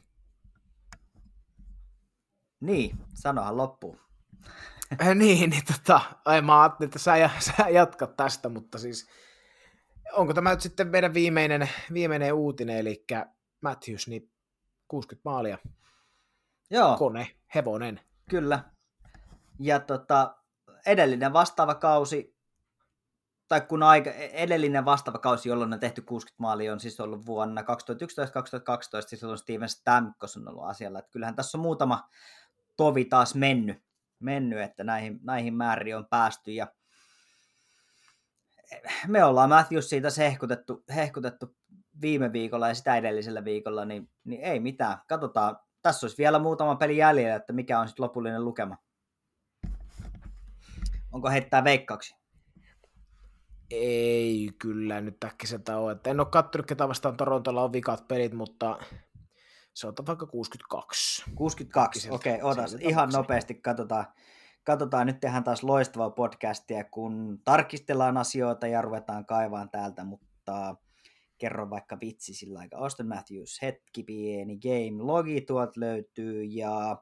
Niin, 2.60 2.98
sanohan 3.14 3.58
loppuun. 3.58 4.00
Äh, 5.02 5.16
niin, 5.16 5.50
niin 5.50 5.64
tota, 5.66 6.02
ai 6.26 6.42
mä 6.42 6.62
ajattelin, 6.62 6.88
että 6.88 7.00
sä, 7.00 7.30
sä 7.58 7.70
jatkat 7.70 8.18
tästä, 8.18 8.50
mutta 8.50 8.78
siis 8.78 9.08
onko 10.14 10.34
tämä 10.34 10.50
nyt 10.50 10.62
sitten 10.62 10.88
meidän 10.88 11.14
viimeinen, 11.14 11.70
viimeinen 11.94 12.34
uutinen, 12.34 12.78
eli 12.78 13.06
Matthews, 13.62 14.08
niin 14.08 14.32
60 14.88 15.30
maalia. 15.30 15.58
Joo, 16.70 16.98
Kone, 16.98 17.28
hevonen. 17.56 18.00
kyllä. 18.30 18.64
Ja 19.60 19.80
tota, 19.80 20.36
edellinen 20.86 21.34
vastaava 21.34 21.76
kausi, 21.76 22.36
tai 23.48 23.62
kun 23.62 23.84
aika, 23.84 24.12
edellinen 24.12 24.86
vastaava 24.86 25.20
kausi, 25.20 25.50
jolloin 25.50 25.74
on 25.74 25.80
tehty 25.80 26.02
60 26.02 26.42
maalia, 26.42 26.74
on 26.74 26.80
siis 26.80 27.00
ollut 27.00 27.26
vuonna 27.26 27.62
2011-2012, 27.62 27.66
siis 29.08 29.20
silloin 29.20 29.38
Steven 29.38 29.70
Stamkos 29.70 30.38
on 30.38 30.50
ollut 30.50 30.66
asialla. 30.66 31.00
Että 31.00 31.12
kyllähän 31.12 31.36
tässä 31.36 31.58
on 31.58 31.62
muutama 31.62 32.10
tovi 32.78 33.06
taas 33.06 33.36
mennyt, 33.36 33.84
mennyt 34.24 34.60
että 34.60 34.84
näihin, 34.84 35.20
näihin 35.24 35.54
määriin 35.54 35.98
on 35.98 36.08
päästy. 36.10 36.52
Ja 36.52 36.68
me 39.08 39.24
ollaan 39.24 39.50
Matthews 39.50 39.90
siitä 39.90 40.08
hehkutettu, 40.18 40.84
hehkutettu 40.96 41.56
viime 42.02 42.34
viikolla 42.34 42.68
ja 42.68 42.74
sitä 42.74 42.98
edellisellä 42.98 43.46
viikolla, 43.46 43.86
niin, 43.86 44.10
niin 44.24 44.42
ei 44.42 44.60
mitään. 44.60 44.98
Katsotaan, 45.08 45.58
tässä 45.82 46.06
olisi 46.06 46.18
vielä 46.18 46.40
muutama 46.40 46.76
peli 46.76 46.98
jäljellä, 46.98 47.36
että 47.36 47.54
mikä 47.54 47.80
on 47.80 47.88
sitten 47.88 48.04
lopullinen 48.04 48.46
lukema. 48.46 48.78
Onko 51.12 51.30
heittää 51.30 51.64
veikkauksia? 51.64 52.18
Ei 53.72 54.50
kyllä 54.60 55.02
nyt 55.02 55.24
äkkiseltä 55.24 55.78
ole. 55.78 55.98
En 56.06 56.20
ole 56.20 56.28
kattonut, 56.32 56.68
ketä 56.68 56.88
vastaan 56.88 57.18
Torontolla 57.18 57.64
on 57.64 57.74
vikat 57.74 58.08
pelit, 58.08 58.34
mutta 58.34 58.80
se 59.74 59.88
on 59.88 59.94
vaikka 60.08 60.26
62. 60.26 61.24
62, 61.36 62.10
okei, 62.12 62.36
okay, 62.36 62.52
otas. 62.52 62.74
Ihan 62.80 63.10
nopeasti 63.10 63.56
katsotaan. 63.56 64.06
Katsotaan, 64.64 65.08
nyt 65.08 65.20
tehdään 65.20 65.44
taas 65.44 65.64
loistavaa 65.64 66.10
podcastia, 66.10 66.84
kun 66.84 67.42
tarkistellaan 67.44 68.18
asioita 68.18 68.68
ja 68.68 68.82
ruvetaan 68.82 69.26
kaivaan 69.26 69.70
täältä, 69.70 70.04
mutta 70.04 70.76
kerro 71.38 71.70
vaikka 71.70 71.98
vitsi 72.02 72.34
sillä 72.34 72.60
aika. 72.60 72.78
Austin 72.78 73.08
Matthews, 73.08 73.62
hetki 73.62 74.04
pieni 74.04 74.58
game 74.58 75.04
logi 75.04 75.42
tuolta 75.42 75.80
löytyy 75.80 76.44
ja 76.44 76.98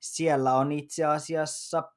siellä 0.00 0.54
on 0.54 0.72
itse 0.72 1.04
asiassa 1.04 1.92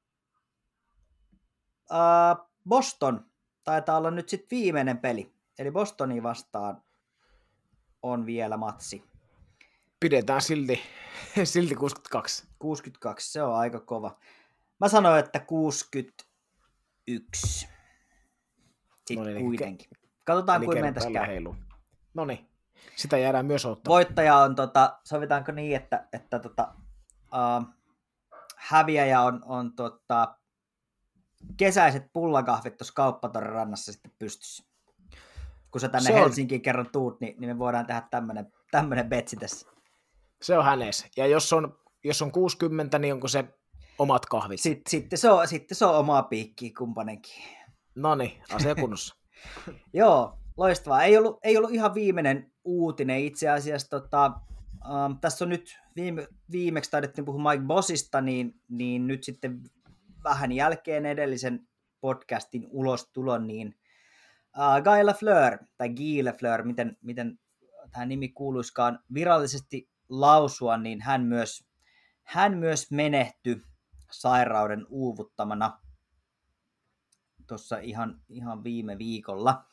uh, 1.91 2.49
Boston 2.67 3.25
taitaa 3.63 3.97
olla 3.97 4.11
nyt 4.11 4.29
sitten 4.29 4.57
viimeinen 4.57 4.97
peli. 4.97 5.33
Eli 5.59 5.71
Bostoni 5.71 6.23
vastaan 6.23 6.83
on 8.01 8.25
vielä 8.25 8.57
matsi. 8.57 9.08
Pidetään 9.99 10.41
silti, 10.41 10.81
silti 11.43 11.75
62. 11.75 12.47
62, 12.59 13.31
se 13.31 13.43
on 13.43 13.55
aika 13.55 13.79
kova. 13.79 14.17
Mä 14.79 14.89
sanoin, 14.89 15.25
että 15.25 15.39
61. 15.39 17.67
Sitten 18.95 19.17
no 19.17 19.23
niin, 19.23 19.45
kuitenkin. 19.45 19.89
Katsotaan, 20.25 20.65
kuin 20.65 20.81
mentäisi 20.81 21.13
käy. 21.13 21.27
No 22.13 22.25
niin, 22.25 22.49
sitä 22.95 23.17
jäädään 23.17 23.45
myös 23.45 23.65
ottamaan. 23.65 23.95
Voittaja 23.95 24.37
on, 24.37 24.55
tota, 24.55 24.99
sovitaanko 25.03 25.51
niin, 25.51 25.75
että, 25.75 26.07
että 26.13 26.39
tota, 26.39 26.73
uh, 27.23 27.65
häviäjä 28.57 29.21
on, 29.21 29.41
on 29.45 29.73
tota, 29.73 30.35
kesäiset 31.57 32.03
pullakahvit 32.13 32.77
tuossa 32.77 32.93
kauppatorin 32.93 33.51
rannassa 33.51 33.91
sitten 33.91 34.11
pystyssä. 34.19 34.63
Kun 35.71 35.81
sä 35.81 35.89
tänne 35.89 36.07
se 36.07 36.13
Helsinkiin 36.13 36.59
on... 36.59 36.63
kerran 36.63 36.89
tuut, 36.91 37.21
niin, 37.21 37.35
niin 37.39 37.49
me 37.49 37.59
voidaan 37.59 37.85
tehdä 37.85 38.01
tämmönen, 38.11 38.53
tämmönen 38.71 39.09
betsi 39.09 39.35
tässä. 39.35 39.78
Se 40.41 40.57
on 40.57 40.65
hänes. 40.65 41.05
Ja 41.17 41.27
jos 41.27 41.53
on, 41.53 41.79
jos 42.03 42.21
on 42.21 42.31
60, 42.31 42.99
niin 42.99 43.13
onko 43.13 43.27
se 43.27 43.45
omat 43.99 44.25
kahvit? 44.25 44.59
Sitten, 44.59 44.91
sitten, 44.91 45.19
se, 45.19 45.29
on, 45.29 45.47
sitten 45.47 45.77
se 45.77 45.85
on 45.85 45.95
omaa 45.95 46.23
piikkiä 46.23 46.71
kumpainenkin. 46.77 47.43
No 47.95 48.15
niin, 48.15 48.43
asia 48.53 48.75
kunnossa. 48.75 49.15
Joo, 49.93 50.39
loistavaa. 50.57 51.03
Ei 51.03 51.17
ollut, 51.17 51.39
ei 51.43 51.57
ollut 51.57 51.71
ihan 51.71 51.93
viimeinen 51.93 52.51
uutinen 52.63 53.19
itse 53.19 53.49
asiassa. 53.49 53.89
Tota, 53.89 54.31
um, 54.89 55.19
tässä 55.19 55.45
on 55.45 55.49
nyt 55.49 55.79
viime, 55.95 56.27
viimeksi 56.51 56.91
taidettiin 56.91 57.25
puhua 57.25 57.51
Mike 57.51 57.65
Bossista, 57.65 58.21
niin, 58.21 58.61
niin 58.69 59.07
nyt 59.07 59.23
sitten 59.23 59.61
vähän 60.23 60.51
jälkeen 60.51 61.05
edellisen 61.05 61.67
podcastin 62.01 62.67
ulostulon, 62.69 63.47
niin 63.47 63.75
uh, 64.57 64.83
Guy 64.83 65.03
Lafleur, 65.03 65.57
tai 65.77 65.89
Guy 65.89 66.23
Lafleur, 66.23 66.63
miten, 66.63 66.97
miten 67.01 67.39
tämä 67.91 68.05
nimi 68.05 68.29
kuuluiskaan 68.29 68.99
virallisesti 69.13 69.89
lausua, 70.09 70.77
niin 70.77 71.01
hän 71.01 71.23
myös, 71.23 71.69
hän 72.23 72.57
myös 72.57 72.91
menehtyi 72.91 73.61
sairauden 74.11 74.85
uuvuttamana 74.89 75.79
tuossa 77.47 77.77
ihan, 77.77 78.21
ihan 78.29 78.63
viime 78.63 78.97
viikolla, 78.97 79.65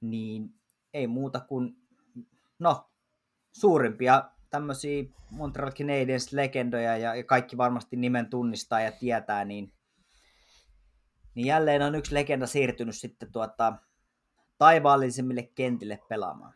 niin 0.00 0.54
ei 0.94 1.06
muuta 1.06 1.40
kuin, 1.40 1.76
no, 2.58 2.90
suurimpia 3.52 4.30
tämmöisiä 4.50 5.04
Montreal 5.30 5.72
Canadiens 5.72 6.32
legendoja 6.32 6.96
ja, 6.96 7.14
ja 7.14 7.24
kaikki 7.24 7.56
varmasti 7.56 7.96
nimen 7.96 8.30
tunnistaa 8.30 8.80
ja 8.80 8.92
tietää, 8.92 9.44
niin, 9.44 9.72
niin 11.34 11.46
jälleen 11.46 11.82
on 11.82 11.94
yksi 11.94 12.14
legenda 12.14 12.46
siirtynyt 12.46 12.96
sitten 12.96 13.32
tuota, 13.32 13.72
taivaallisemmille 14.58 15.42
kentille 15.54 15.98
pelaamaan. 16.08 16.54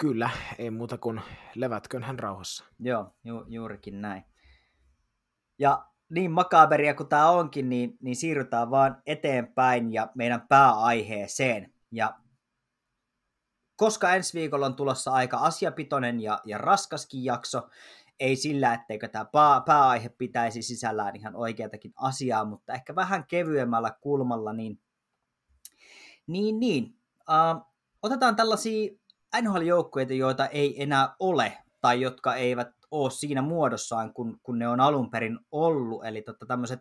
Kyllä, 0.00 0.30
ei 0.58 0.70
muuta 0.70 0.98
kuin 0.98 1.20
levätkön 1.54 2.02
hän 2.02 2.18
rauhassa. 2.18 2.64
Joo, 2.78 3.14
ju, 3.24 3.44
juurikin 3.48 4.00
näin. 4.00 4.24
Ja 5.58 5.86
niin 6.10 6.30
makaberia 6.30 6.94
kuin 6.94 7.08
tämä 7.08 7.30
onkin, 7.30 7.68
niin, 7.68 7.98
niin 8.02 8.16
siirrytään 8.16 8.70
vaan 8.70 9.02
eteenpäin 9.06 9.92
ja 9.92 10.08
meidän 10.14 10.46
pääaiheeseen. 10.48 11.74
Ja 11.92 12.14
koska 13.76 14.14
ensi 14.14 14.38
viikolla 14.38 14.66
on 14.66 14.76
tulossa 14.76 15.12
aika 15.12 15.36
asiapitoinen 15.36 16.20
ja, 16.20 16.40
ja 16.44 16.58
raskaskin 16.58 17.24
jakso, 17.24 17.68
ei 18.20 18.36
sillä, 18.36 18.74
etteikö 18.74 19.08
tämä 19.08 19.24
pää, 19.24 19.60
pääaihe 19.66 20.08
pitäisi 20.08 20.62
sisällään 20.62 21.16
ihan 21.16 21.36
oikeatakin 21.36 21.92
asiaa, 21.96 22.44
mutta 22.44 22.72
ehkä 22.72 22.94
vähän 22.94 23.26
kevyemmällä 23.26 23.96
kulmalla, 24.00 24.52
niin, 24.52 24.80
niin, 26.26 26.60
niin. 26.60 26.84
Uh, 27.20 27.66
otetaan 28.02 28.36
tällaisia 28.36 29.00
NHL-joukkueita, 29.36 30.14
joita 30.14 30.46
ei 30.46 30.82
enää 30.82 31.14
ole, 31.18 31.58
tai 31.80 32.00
jotka 32.00 32.34
eivät 32.34 32.68
ole 32.90 33.10
siinä 33.10 33.42
muodossaan, 33.42 34.14
kun, 34.14 34.40
kun 34.42 34.58
ne 34.58 34.68
on 34.68 34.80
alun 34.80 35.10
perin 35.10 35.38
ollut, 35.52 36.04
eli 36.04 36.22
totta 36.22 36.46
tämmöiset 36.46 36.80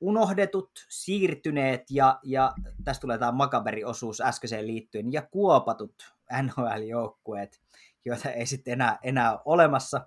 unohdetut, 0.00 0.70
siirtyneet 0.88 1.82
ja, 1.90 2.18
ja 2.22 2.52
tästä 2.84 3.00
tulee 3.00 3.18
tämä 3.18 3.32
Makaberi-osuus 3.32 4.20
äskeiseen 4.20 4.66
liittyen, 4.66 5.12
ja 5.12 5.22
kuopatut 5.22 5.94
NHL-joukkueet, 6.42 7.60
joita 8.04 8.30
ei 8.30 8.46
sitten 8.46 8.72
enää, 8.72 8.98
enää 9.02 9.32
ole 9.32 9.40
olemassa. 9.44 10.06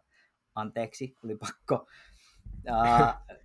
Anteeksi, 0.56 1.16
tuli 1.22 1.36
pakko. 1.36 1.88
Uh, 2.70 3.38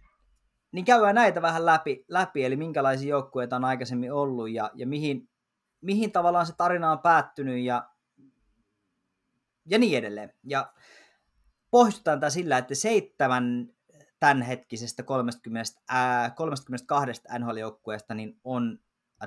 niin 0.73 0.85
käydään 0.85 1.15
näitä 1.15 1.43
vähän 1.43 1.67
läpi, 1.67 2.05
läpi 2.09 2.45
eli 2.45 2.57
minkälaisia 2.57 3.11
joukkueita 3.11 3.57
on 3.57 3.65
aikaisemmin 3.65 4.13
ollut 4.13 4.51
ja, 4.51 4.71
ja 4.75 4.87
mihin, 4.87 5.29
mihin 5.81 6.13
tavallaan 6.13 6.47
se 6.47 6.53
tarina 6.57 6.93
on 6.93 6.99
päättynyt 6.99 7.65
ja, 7.65 7.89
ja 9.67 9.79
niin 9.79 9.99
edelleen. 9.99 10.33
Ja 10.45 10.73
pohjustetaan 11.71 12.21
tämä 12.21 12.31
sillä, 12.31 12.59
että 12.59 12.75
seitsemän 12.75 13.69
tämänhetkisestä 14.21 15.03
30, 15.03 15.81
ää, 15.89 16.31
32 16.31 17.23
NHL-joukkueesta 17.39 18.15
niin 18.15 18.41
on 18.45 18.79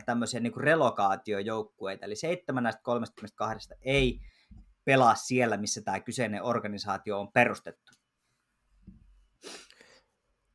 tämmöisiä 0.05 0.39
niin 0.39 0.57
relokaatiojoukkueita, 0.57 2.05
eli 2.05 2.15
seitsemän 2.15 2.63
näistä 2.63 2.81
32 2.83 3.69
ei 3.81 4.19
pelaa 4.85 5.15
siellä, 5.15 5.57
missä 5.57 5.81
tämä 5.81 5.99
kyseinen 5.99 6.43
organisaatio 6.43 7.19
on 7.19 7.31
perustettu. 7.31 7.91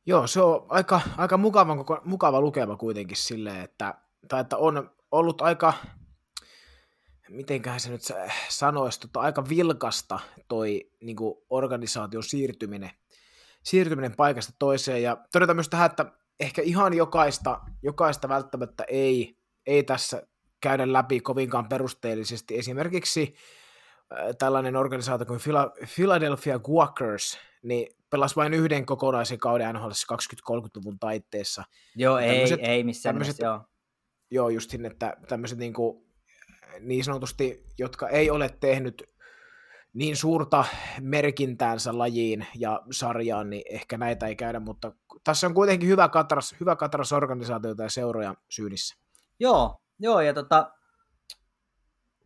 Joo, 0.05 0.27
se 0.27 0.41
on 0.41 0.65
aika, 0.69 1.01
aika 1.17 1.37
mukava, 1.37 2.01
mukava 2.03 2.41
lukema 2.41 2.77
kuitenkin 2.77 3.17
silleen, 3.17 3.61
että, 3.61 3.93
tai 4.27 4.41
että 4.41 4.57
on 4.57 4.89
ollut 5.11 5.41
aika, 5.41 5.73
mitenköhän 7.29 7.79
se 7.79 7.89
nyt 7.89 8.01
sanoisi, 8.49 8.99
tota, 8.99 9.19
aika 9.19 9.49
vilkasta 9.49 10.19
toi 10.47 10.91
niin 11.01 11.17
organisaation 11.49 12.23
siirtyminen 12.23 12.91
siirtyminen 13.65 14.15
paikasta 14.15 14.53
toiseen. 14.59 15.03
Ja 15.03 15.17
todeta 15.31 15.53
myös 15.53 15.69
tähän, 15.69 15.85
että 15.85 16.05
ehkä 16.39 16.61
ihan 16.61 16.93
jokaista, 16.93 17.61
jokaista 17.83 18.29
välttämättä 18.29 18.83
ei, 18.87 19.37
ei 19.67 19.83
tässä 19.83 20.27
käydä 20.61 20.93
läpi 20.93 21.19
kovinkaan 21.19 21.69
perusteellisesti. 21.69 22.57
Esimerkiksi 22.57 23.35
äh, 24.13 24.35
tällainen 24.37 24.75
organisaatio 24.75 25.25
kuin 25.25 25.39
Philadelphia 25.95 26.59
Guackers, 26.59 27.39
niin 27.63 27.95
pelasi 28.09 28.35
vain 28.35 28.53
yhden 28.53 28.85
kokonaisen 28.85 29.37
kauden 29.37 29.75
NHL 29.75 29.89
20-30-luvun 29.89 30.99
taitteessa. 30.99 31.63
Joo, 31.95 32.17
ei, 32.17 32.45
ei 32.59 32.83
missään 32.83 33.15
nimessä, 33.15 33.45
joo. 33.45 33.61
Joo, 34.31 34.49
justin, 34.49 34.85
että 34.85 35.17
tämmöiset 35.27 35.57
niin, 35.57 35.73
kuin, 35.73 36.05
niin 36.79 37.03
sanotusti, 37.03 37.65
jotka 37.77 38.09
ei 38.09 38.29
ole 38.29 38.49
tehnyt 38.59 39.03
niin 39.93 40.15
suurta 40.15 40.65
merkintäänsä 41.01 41.97
lajiin 41.97 42.45
ja 42.55 42.81
sarjaan, 42.91 43.49
niin 43.49 43.63
ehkä 43.69 43.97
näitä 43.97 44.27
ei 44.27 44.35
käydä, 44.35 44.59
mutta 44.59 44.91
tässä 45.23 45.47
on 45.47 45.53
kuitenkin 45.53 45.89
hyvä 45.89 46.09
katras, 46.09 46.55
hyvä 46.59 46.75
katras 46.75 47.11
organisaatioita 47.13 47.83
ja 47.83 47.89
seuroja 47.89 48.35
syynissä. 48.49 48.95
Joo, 49.39 49.81
joo 49.99 50.21
ja 50.21 50.33
tota, 50.33 50.71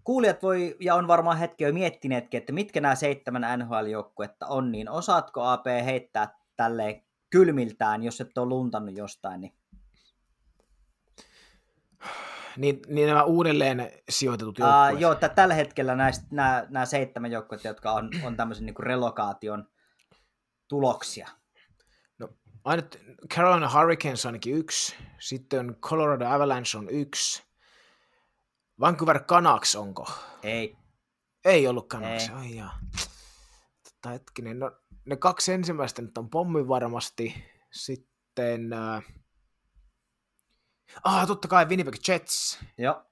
kuulijat 0.04 0.44
voi, 0.44 0.78
ja 0.80 0.96
on 0.96 1.08
varmaan 1.08 1.38
hetki 1.38 1.64
jo 1.64 1.74
miettineetkin, 1.74 2.38
että 2.38 2.54
mitkä 2.54 2.82
nämä 2.82 2.96
seitsemän 2.96 3.60
NHL-joukkuetta 3.60 4.48
on, 4.48 4.72
niin 4.72 4.90
osaatko 4.90 5.44
AP 5.44 5.66
heittää 5.86 6.40
tälleen 6.56 7.04
kylmiltään, 7.30 8.04
jos 8.04 8.22
et 8.22 8.38
ole 8.38 8.48
luntannut 8.48 8.98
jostain, 8.98 9.42
niin 9.42 9.54
niin, 12.60 12.80
niin 12.88 13.08
nämä 13.08 13.24
uudelleen 13.24 13.92
sijoitetut 14.10 14.60
joukkueet. 14.60 14.94
Uh, 14.94 15.00
joo, 15.00 15.16
t- 15.16 15.36
tällä 15.36 15.54
hetkellä 15.54 15.96
näistä, 15.96 16.26
nämä, 16.32 16.66
nämä 16.70 16.86
seitsemän 16.86 17.32
joukkuetta, 17.32 17.68
jotka 17.68 17.92
on, 17.92 18.10
on 18.24 18.38
tämmöisen 18.38 18.66
niin 18.66 18.76
relokaation 18.80 19.68
tuloksia. 20.68 21.28
No, 22.20 22.30
aina 22.64 22.84
Carolina 23.34 23.70
Hurricanes 23.70 24.26
on 24.26 24.30
ainakin 24.30 24.56
yksi, 24.56 24.96
sitten 25.20 25.76
Colorado 25.76 26.28
Avalanche 26.28 26.78
on 26.78 26.90
yksi, 26.90 27.44
Vancouver 28.80 29.24
Canucks 29.24 29.76
onko? 29.76 30.12
Ei. 30.44 30.78
Ei 31.46 31.68
ollut 31.68 31.88
Canucks, 31.88 32.30
ai 32.30 32.56
jaa. 32.56 32.80
Tota, 33.84 34.10
hetkinen, 34.10 34.60
no, 34.60 34.72
ne 35.06 35.16
kaksi 35.16 35.54
ensimmäistä 35.54 36.02
nyt 36.02 36.18
on 36.18 36.30
pommi 36.30 36.68
varmasti, 36.68 37.46
sitten... 37.72 38.74
Äh, 38.74 39.04
Ah, 41.04 41.28
totta 41.28 41.48
kai 41.48 41.66
Winnipeg 41.66 41.96
Jets. 42.08 42.60
Joo. 42.78 43.04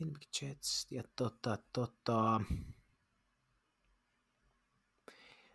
Winnipeg 0.00 0.22
Jets 0.42 0.86
ja 0.90 1.02
tota, 1.16 1.58
tota... 1.72 2.40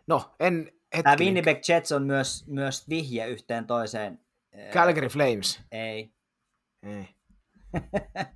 No, 0.06 0.34
en 0.40 0.54
hetkinen. 0.56 1.04
Tämä 1.04 1.16
Winnipeg 1.16 1.58
Jets 1.68 1.92
on 1.92 2.02
myös, 2.02 2.46
myös 2.46 2.88
vihje 2.88 3.26
yhteen 3.26 3.66
toiseen. 3.66 4.26
Calgary 4.72 5.08
Flames. 5.08 5.60
Ei. 5.72 6.14
Ei. 6.82 7.08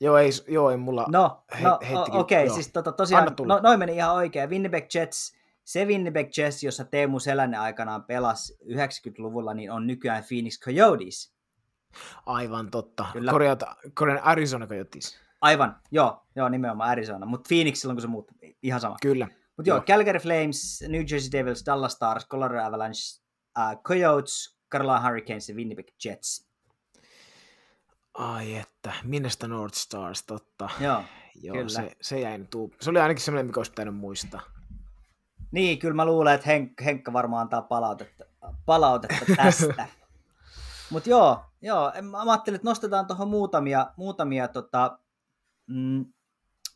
joo, 0.00 0.16
ei, 0.16 0.30
joo, 0.48 0.70
ei 0.70 0.76
mulla 0.76 1.06
No, 1.08 1.44
he, 1.60 1.64
no 1.64 1.78
okei, 2.10 2.44
okay, 2.44 2.54
siis 2.54 2.68
tota, 2.68 2.92
tosiaan, 2.92 3.36
no, 3.46 3.60
noin 3.62 3.78
meni 3.78 3.94
ihan 3.94 4.14
oikein. 4.14 4.50
Winnipeg 4.50 4.94
Jets 4.94 5.36
se 5.64 5.84
Winnipeg 5.84 6.28
Jets, 6.38 6.62
jossa 6.62 6.84
Teemu 6.84 7.18
Selänne 7.18 7.58
aikanaan 7.58 8.04
pelasi 8.04 8.58
90-luvulla, 8.64 9.54
niin 9.54 9.70
on 9.70 9.86
nykyään 9.86 10.24
Phoenix 10.28 10.60
Coyotes. 10.60 11.34
Aivan 12.26 12.70
totta. 12.70 13.06
Kyllä. 13.12 13.30
Korjata, 13.30 13.76
korjata 13.94 14.22
Arizona 14.22 14.66
Coyotes. 14.66 15.20
Aivan, 15.40 15.76
joo, 15.90 16.26
joo 16.36 16.48
nimenomaan 16.48 16.90
Arizona, 16.90 17.26
mutta 17.26 17.48
Phoenix 17.48 17.78
silloin 17.78 17.96
kun 17.96 18.02
se 18.02 18.08
muuttui, 18.08 18.56
ihan 18.62 18.80
sama. 18.80 18.96
Kyllä. 19.02 19.28
Mutta 19.56 19.70
joo, 19.70 19.76
joo, 19.76 19.84
Calgary 19.84 20.18
Flames, 20.18 20.84
New 20.88 21.02
Jersey 21.10 21.32
Devils, 21.32 21.66
Dallas 21.66 21.92
Stars, 21.92 22.28
Colorado 22.28 22.64
Avalanche, 22.64 23.00
uh, 23.58 23.82
Coyotes, 23.82 24.58
Carolina 24.72 25.00
Hurricanes 25.00 25.48
ja 25.48 25.54
Winnipeg 25.54 25.86
Jets. 26.04 26.50
Ai 28.14 28.56
että, 28.56 28.92
Minnesota 29.04 29.48
North 29.48 29.76
Stars, 29.76 30.22
totta. 30.22 30.68
Joo, 30.80 31.02
Joo, 31.42 31.56
kyllä. 31.56 31.68
Se, 31.68 31.96
se 32.00 32.20
jäi 32.20 32.38
nyt 32.38 32.48
Se 32.80 32.90
oli 32.90 32.98
ainakin 32.98 33.24
semmoinen, 33.24 33.46
mikä 33.46 33.60
olisi 33.60 33.72
pitänyt 33.72 33.96
muistaa. 33.96 34.40
Niin, 35.52 35.78
kyllä 35.78 35.94
mä 35.94 36.06
luulen, 36.06 36.34
että 36.34 36.46
Henk, 36.46 36.72
Henkka 36.84 37.12
varmaan 37.12 37.42
antaa 37.42 37.62
palautetta, 37.62 38.24
palautetta 38.66 39.24
tästä. 39.36 39.88
Mutta 40.90 41.10
joo, 41.10 41.44
joo, 41.62 41.92
mä 42.02 42.22
ajattelin, 42.32 42.56
että 42.56 42.68
nostetaan 42.68 43.06
tuohon 43.06 43.28
muutamia, 43.28 43.86
muutamia 43.96 44.48
tota, 44.48 44.98
mm, 45.66 46.04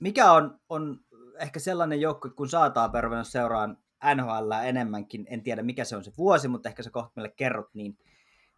mikä 0.01 0.33
on, 0.33 0.61
on 0.69 1.01
ehkä 1.39 1.61
sellainen 1.61 2.01
joukko, 2.01 2.31
kun 2.31 2.49
saataan 2.49 2.91
pervennus 2.93 3.33
seuraan 3.33 3.79
NHL 4.15 4.51
enemmänkin, 4.65 5.27
en 5.31 5.43
tiedä 5.43 5.63
mikä 5.63 5.85
se 5.85 5.97
on 5.97 6.05
se 6.05 6.13
vuosi, 6.19 6.49
mutta 6.49 6.69
ehkä 6.69 6.83
se 6.83 6.91
kohta 6.91 7.13
meille 7.17 7.35
kerrot, 7.37 7.75
niin 7.75 7.99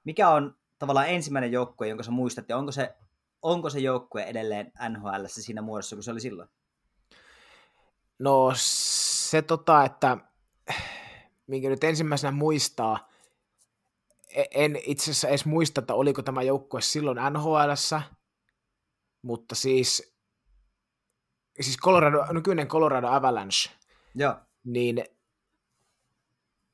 mikä 0.05 0.29
on 0.29 0.57
tavallaan 0.79 1.09
ensimmäinen 1.09 1.53
joukkue, 1.53 1.89
jonka 1.89 2.05
sä 2.05 2.11
muistat, 2.11 2.49
ja 2.49 2.57
onko 2.57 2.73
se, 2.73 2.95
onko 3.43 3.71
se 3.71 3.79
joukkue 3.79 4.23
edelleen 4.23 4.73
NHL 4.89 5.25
siinä 5.27 5.63
muodossa, 5.63 5.97
kun 5.97 6.03
se 6.03 6.11
oli 6.11 6.21
silloin? 6.21 6.49
No 8.19 8.53
se 9.31 9.43
tota, 9.43 9.85
että 9.85 10.17
minkä 11.47 11.69
nyt 11.69 11.85
ensimmäisenä 11.85 12.31
muistaa, 12.31 13.09
e, 14.29 14.45
en 14.51 14.79
itse 14.87 15.03
asiassa 15.03 15.29
edes 15.29 15.45
muista, 15.45 15.81
että 15.81 15.95
oliko 15.95 16.23
tämä 16.23 16.43
joukkue 16.43 16.81
silloin 16.81 17.19
nhl 17.31 17.57
mutta 19.23 19.55
siis, 19.55 20.17
siis 21.61 21.77
Colorado, 21.79 22.33
nykyinen 22.33 22.69
Colorado 22.69 23.07
Avalanche, 23.07 23.71
Joo. 24.15 24.35
niin 24.65 25.05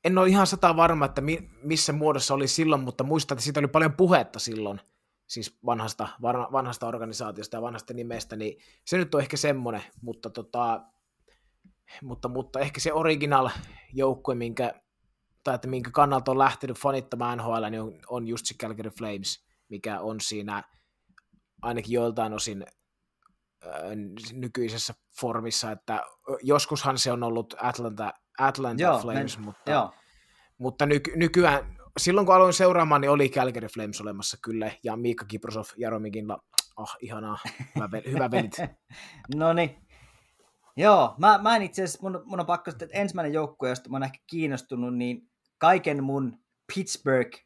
en 0.03 0.17
ole 0.17 0.29
ihan 0.29 0.47
sata 0.47 0.75
varma, 0.75 1.05
että 1.05 1.21
mi, 1.21 1.49
missä 1.63 1.93
muodossa 1.93 2.33
oli 2.33 2.47
silloin, 2.47 2.81
mutta 2.81 3.03
muistan, 3.03 3.35
että 3.35 3.43
siitä 3.43 3.59
oli 3.59 3.67
paljon 3.67 3.93
puhetta 3.93 4.39
silloin, 4.39 4.81
siis 5.27 5.57
vanhasta, 5.65 6.07
vanhasta 6.51 6.87
organisaatiosta 6.87 7.57
ja 7.57 7.61
vanhasta 7.61 7.93
nimestä, 7.93 8.35
niin 8.35 8.57
se 8.85 8.97
nyt 8.97 9.15
on 9.15 9.21
ehkä 9.21 9.37
semmoinen, 9.37 9.83
mutta 10.01 10.29
tota, 10.29 10.81
mutta, 12.01 12.27
mutta 12.27 12.59
ehkä 12.59 12.79
se 12.79 12.93
original 12.93 13.49
joukkue, 13.93 14.35
minkä, 14.35 14.73
tai 15.43 15.55
että 15.55 15.67
minkä 15.67 15.91
kannalta 15.93 16.31
on 16.31 16.39
lähtenyt 16.39 16.77
fanittamaan 16.77 17.37
NHL, 17.37 17.69
niin 17.69 17.81
on, 17.81 17.99
on 18.09 18.27
just 18.27 18.45
se 18.45 18.53
Calgary 18.53 18.89
Flames, 18.89 19.45
mikä 19.69 19.99
on 19.99 20.21
siinä 20.21 20.63
ainakin 21.61 21.91
joiltain 21.91 22.33
osin 22.33 22.65
äh, 23.65 23.71
nykyisessä 24.33 24.93
formissa, 25.19 25.71
että 25.71 26.03
joskushan 26.41 26.97
se 26.97 27.11
on 27.11 27.23
ollut 27.23 27.55
Atlanta, 27.61 28.13
Atlanta 28.39 28.83
joo, 28.83 28.99
Flames, 28.99 29.37
men, 29.37 29.45
mutta, 29.45 29.71
joo. 29.71 29.91
mutta 30.57 30.85
nyky, 30.85 31.11
nykyään, 31.15 31.77
silloin 31.99 32.25
kun 32.25 32.35
aloin 32.35 32.53
seuraamaan, 32.53 33.01
niin 33.01 33.11
oli 33.11 33.29
Calgary 33.29 33.67
Flames 33.67 34.01
olemassa 34.01 34.37
kyllä, 34.43 34.71
ja 34.83 34.95
Miikka 34.95 35.25
Kiprosov, 35.25 35.65
Jaromikinla, 35.77 36.39
ah, 36.77 36.97
ihanaa, 37.01 37.37
hyvä, 37.75 37.89
hyvä 38.11 38.31
velit. 38.31 38.57
no 39.35 39.53
niin, 39.53 39.82
Joo, 40.77 41.15
mä, 41.17 41.37
mä 41.37 41.55
en 41.55 41.61
itse 41.61 41.83
asiassa, 41.83 41.99
mun, 42.01 42.23
mun 42.25 42.39
on 42.39 42.45
pakko 42.45 42.71
että 42.71 42.87
ensimmäinen 42.93 43.33
joukkue, 43.33 43.69
josta 43.69 43.89
mä 43.89 43.95
oon 43.95 44.03
ehkä 44.03 44.19
kiinnostunut, 44.27 44.97
niin 44.97 45.29
kaiken 45.57 46.03
mun 46.03 46.39
Pittsburgh 46.75 47.39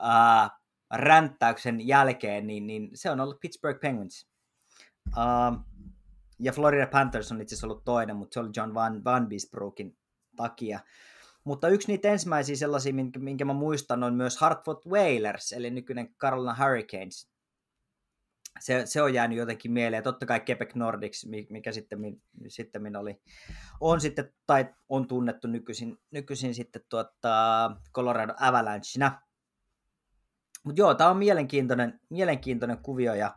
uh, 0.00 0.50
ränttäyksen 0.92 1.86
jälkeen, 1.86 2.46
niin, 2.46 2.66
niin 2.66 2.90
se 2.94 3.10
on 3.10 3.20
ollut 3.20 3.40
Pittsburgh 3.40 3.80
Penguins. 3.80 4.28
Uh, 5.08 5.58
ja 6.40 6.52
Florida 6.52 6.86
Panthers 6.86 7.32
on 7.32 7.40
itse 7.40 7.54
asiassa 7.54 7.66
ollut 7.66 7.84
toinen, 7.84 8.16
mutta 8.16 8.34
se 8.34 8.40
oli 8.40 8.50
John 8.56 8.74
Van, 8.74 9.04
Van 9.04 9.28
Biesbrookin 9.28 9.96
takia. 10.36 10.80
Mutta 11.44 11.68
yksi 11.68 11.88
niitä 11.88 12.08
ensimmäisiä 12.08 12.56
sellaisia, 12.56 12.94
minkä, 12.94 13.18
minkä 13.18 13.44
mä 13.44 13.52
muistan, 13.52 14.02
on 14.02 14.14
myös 14.14 14.36
Hartford 14.36 14.78
Whalers, 14.86 15.52
eli 15.52 15.70
nykyinen 15.70 16.14
Carolina 16.14 16.56
Hurricanes 16.60 17.33
se, 18.60 18.86
se 18.86 19.02
on 19.02 19.14
jäänyt 19.14 19.38
jotenkin 19.38 19.72
mieleen. 19.72 20.02
Totta 20.02 20.26
kai 20.26 20.40
Quebec 20.48 20.74
Nordics, 20.74 21.26
mikä 21.50 21.72
sitten, 21.72 21.98
sitten 22.48 22.96
oli, 22.96 23.20
on 23.80 24.00
sitten, 24.00 24.32
tai 24.46 24.74
on 24.88 25.08
tunnettu 25.08 25.48
nykyisin, 25.48 25.98
nykyisin 26.10 26.54
sitten 26.54 26.82
tuota 26.88 27.70
Colorado 27.94 28.34
Avalanchena. 28.40 29.22
Mutta 30.64 30.80
joo, 30.80 30.94
tämä 30.94 31.10
on 31.10 31.16
mielenkiintoinen, 31.16 32.00
mielenkiintoinen 32.10 32.78
kuvio 32.78 33.14
ja, 33.14 33.34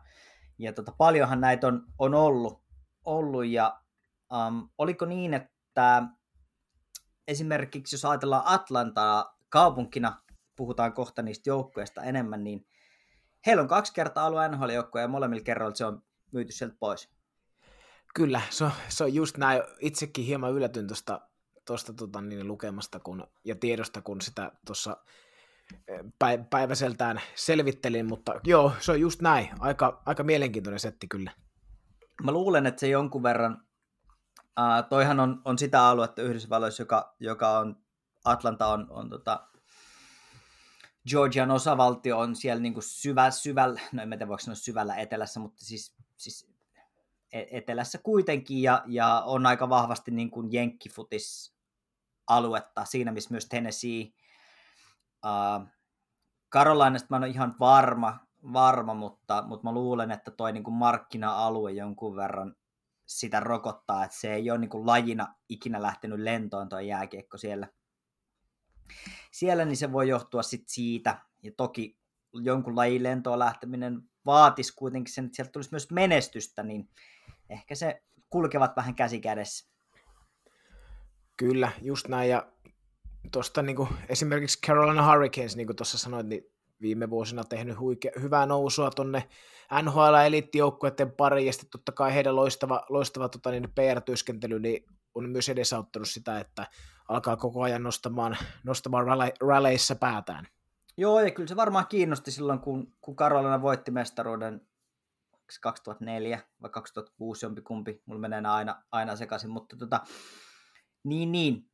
ja 0.58 0.72
tota, 0.72 0.92
paljonhan 0.98 1.40
näitä 1.40 1.66
on, 1.66 1.86
on 1.98 2.14
ollut, 2.14 2.62
ollut 3.04 3.46
ja 3.46 3.80
um, 4.32 4.68
oliko 4.78 5.04
niin, 5.04 5.34
että 5.34 6.02
esimerkiksi 7.28 7.94
jos 7.94 8.04
ajatellaan 8.04 8.42
Atlantaa 8.46 9.38
kaupunkina, 9.48 10.22
puhutaan 10.56 10.92
kohta 10.92 11.22
niistä 11.22 11.50
joukkoista 11.50 12.02
enemmän, 12.02 12.44
niin 12.44 12.66
heillä 13.46 13.60
on 13.60 13.68
kaksi 13.68 13.94
kertaa 13.94 14.26
ollut 14.26 14.40
nhl 14.50 14.68
ja 14.68 15.08
molemmilla 15.08 15.44
kerroilla 15.44 15.74
se 15.74 15.84
on 15.84 16.02
myyty 16.32 16.52
sieltä 16.52 16.76
pois. 16.80 17.10
Kyllä, 18.14 18.40
se 18.50 18.64
on, 18.64 18.70
se 18.88 19.04
on 19.04 19.14
just 19.14 19.36
näin. 19.36 19.62
Itsekin 19.80 20.24
hieman 20.24 20.52
yllätyn 20.52 20.86
tuosta 20.86 21.20
tosta, 21.68 21.92
tota, 21.92 22.20
niin 22.20 22.48
lukemasta 22.48 23.00
kun, 23.00 23.26
ja 23.44 23.54
tiedosta, 23.54 24.02
kun 24.02 24.20
sitä 24.20 24.52
tuossa 24.66 24.96
e, 25.88 25.98
päiväseltään 26.50 27.20
selvittelin, 27.34 28.06
mutta 28.06 28.40
joo, 28.44 28.72
se 28.80 28.92
on 28.92 29.00
just 29.00 29.22
näin. 29.22 29.48
Aika, 29.60 30.02
aika 30.06 30.22
mielenkiintoinen 30.22 30.80
setti 30.80 31.08
kyllä. 31.08 31.32
Mä 32.24 32.32
luulen, 32.32 32.66
että 32.66 32.80
se 32.80 32.88
jonkun 32.88 33.22
verran, 33.22 33.62
uh, 34.40 34.88
toihan 34.88 35.20
on, 35.20 35.42
on 35.44 35.58
sitä 35.58 35.86
aluetta 35.86 36.22
Yhdysvalloissa, 36.22 36.82
joka, 36.82 37.14
joka 37.20 37.58
on, 37.58 37.76
Atlanta 38.24 38.66
on, 38.66 38.86
on 38.90 39.10
tota, 39.10 39.48
Georgian 41.08 41.50
osavaltio 41.50 42.18
on 42.18 42.36
siellä 42.36 42.62
niin 42.62 42.74
kuin 42.74 42.84
syvä, 42.84 43.30
syvällä, 43.30 43.80
no 43.92 44.02
en 44.02 44.08
tiedä 44.08 44.28
voiko 44.28 44.38
sanoa 44.38 44.54
syvällä 44.54 44.96
etelässä, 44.96 45.40
mutta 45.40 45.64
siis, 45.64 45.96
siis 46.16 46.50
e-, 47.32 47.46
etelässä 47.50 47.98
kuitenkin 47.98 48.62
ja, 48.62 48.82
ja 48.86 49.22
on 49.26 49.46
aika 49.46 49.68
vahvasti 49.68 50.10
niin 50.10 50.30
kuin 50.30 50.52
jenkkifutis 50.52 51.54
aluetta, 52.26 52.84
siinä 52.84 53.12
missä 53.12 53.30
myös 53.30 53.46
Tennessee. 53.46 54.06
Uh, 55.26 55.66
Carolinasta 56.52 57.06
mä 57.10 57.16
en 57.16 57.22
ole 57.22 57.30
ihan 57.30 57.56
varma, 57.60 58.18
varma 58.52 58.94
mutta, 58.94 59.44
mutta 59.46 59.64
mä 59.64 59.72
luulen, 59.72 60.10
että 60.10 60.30
toi 60.30 60.52
niin 60.52 60.64
kuin 60.64 60.74
markkina-alue 60.74 61.72
jonkun 61.72 62.16
verran 62.16 62.56
sitä 63.06 63.40
rokottaa, 63.40 64.04
että 64.04 64.16
se 64.16 64.34
ei 64.34 64.50
ole 64.50 64.58
niin 64.58 64.70
kuin 64.70 64.86
lajina 64.86 65.34
ikinä 65.48 65.82
lähtenyt 65.82 66.18
lentoon 66.18 66.68
tuo 66.68 66.80
jääkiekko 66.80 67.38
siellä 67.38 67.68
siellä, 69.32 69.64
niin 69.64 69.76
se 69.76 69.92
voi 69.92 70.08
johtua 70.08 70.42
sit 70.42 70.68
siitä. 70.68 71.18
Ja 71.42 71.52
toki 71.56 71.98
jonkun 72.32 72.76
lajin 72.76 73.02
lentoon 73.02 73.38
lähteminen 73.38 74.02
vaatisi 74.26 74.72
kuitenkin 74.76 75.14
sen, 75.14 75.24
että 75.24 75.36
sieltä 75.36 75.52
tulisi 75.52 75.70
myös 75.70 75.90
menestystä, 75.90 76.62
niin 76.62 76.88
ehkä 77.48 77.74
se 77.74 78.02
kulkevat 78.30 78.76
vähän 78.76 78.94
käsi 78.94 79.20
kädessä. 79.20 79.70
Kyllä, 81.36 81.72
just 81.82 82.08
näin. 82.08 82.30
Ja 82.30 82.52
tuosta 83.32 83.62
niin 83.62 83.76
esimerkiksi 84.08 84.60
Carolina 84.66 85.10
Hurricanes, 85.10 85.56
niin 85.56 85.66
kuin 85.66 85.76
tuossa 85.76 85.98
sanoit, 85.98 86.26
niin 86.26 86.42
viime 86.80 87.10
vuosina 87.10 87.44
tehnyt 87.44 87.78
huike, 87.78 88.12
hyvää 88.20 88.46
nousua 88.46 88.90
tuonne 88.90 89.28
NHL-eliittijoukkueiden 89.82 91.12
pariin, 91.12 91.46
ja 91.46 91.52
sitten 91.52 91.70
totta 91.70 91.92
kai 91.92 92.14
heidän 92.14 92.36
loistava, 92.36 92.86
loistava 92.88 93.28
tota, 93.28 93.50
niin 93.50 93.72
PR-työskentely 93.74 94.60
niin 94.60 94.84
on 95.14 95.30
myös 95.30 95.48
edesauttanut 95.48 96.08
sitä, 96.08 96.40
että 96.40 96.66
alkaa 97.08 97.36
koko 97.36 97.62
ajan 97.62 97.82
nostamaan, 97.82 98.36
nostamaan 98.64 99.06
ralleissa 99.40 99.94
päätään. 99.94 100.46
Joo, 100.96 101.20
ja 101.20 101.30
kyllä 101.30 101.48
se 101.48 101.56
varmaan 101.56 101.86
kiinnosti 101.88 102.30
silloin, 102.30 102.58
kun, 102.58 102.92
kun 103.00 103.16
Karolina 103.16 103.62
voitti 103.62 103.90
mestaruuden 103.90 104.68
2004 105.60 106.40
vai 106.62 106.70
2006 106.70 107.46
jompikumpi, 107.46 108.02
mulla 108.06 108.20
menee 108.20 108.42
aina, 108.44 108.82
aina 108.92 109.16
sekaisin, 109.16 109.50
mutta 109.50 109.76
tota, 109.76 110.00
niin, 111.04 111.32
niin, 111.32 111.70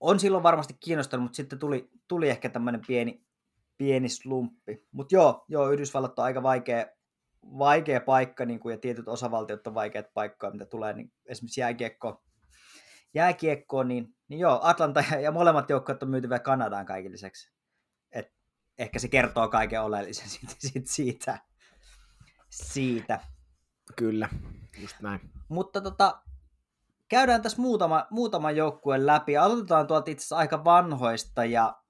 on 0.00 0.20
silloin 0.20 0.42
varmasti 0.42 0.76
kiinnostanut, 0.80 1.24
mutta 1.24 1.36
sitten 1.36 1.58
tuli, 1.58 1.90
tuli 2.08 2.28
ehkä 2.28 2.48
tämmöinen 2.48 2.80
pieni, 2.86 3.24
pieni 3.78 4.08
slumppi. 4.08 4.86
Mutta 4.92 5.14
joo, 5.14 5.44
joo, 5.48 5.70
Yhdysvallat 5.70 6.18
on 6.18 6.24
aika 6.24 6.42
vaikea, 6.42 6.86
vaikea 7.58 8.00
paikka, 8.00 8.44
niin 8.44 8.60
kuin, 8.60 8.72
ja 8.72 8.78
tietyt 8.78 9.08
osavaltiot 9.08 9.66
on 9.66 9.74
vaikeat 9.74 10.06
paikkoja, 10.14 10.52
mitä 10.52 10.66
tulee 10.66 10.92
niin 10.92 11.12
esimerkiksi 11.26 11.60
jääkiekko, 11.60 12.24
jääkiekkoon, 13.14 13.88
niin, 13.88 14.14
niin 14.30 14.40
joo, 14.40 14.60
Atlanta 14.62 15.04
ja, 15.22 15.32
molemmat 15.32 15.70
joukkueet 15.70 16.02
on 16.02 16.10
myyty 16.10 16.28
vielä 16.28 16.40
Kanadaan 16.40 16.86
kaiken 16.86 17.12
lisäksi. 17.12 17.52
Et 18.12 18.32
ehkä 18.78 18.98
se 18.98 19.08
kertoo 19.08 19.48
kaiken 19.48 19.82
oleellisen 19.82 20.28
siitä, 20.38 20.54
siitä, 20.58 20.90
siitä. 20.90 21.38
siitä. 22.50 23.20
Kyllä, 23.96 24.28
just 24.78 25.00
näin. 25.00 25.20
Mutta 25.48 25.80
tota, 25.80 26.22
käydään 27.08 27.42
tässä 27.42 27.62
muutama, 27.62 28.06
muutama 28.10 28.50
joukkue 28.50 29.06
läpi. 29.06 29.36
Aloitetaan 29.36 29.86
tuolta 29.86 30.10
itse 30.10 30.22
asiassa 30.22 30.36
aika 30.36 30.64
vanhoista 30.64 31.44
ja, 31.44 31.82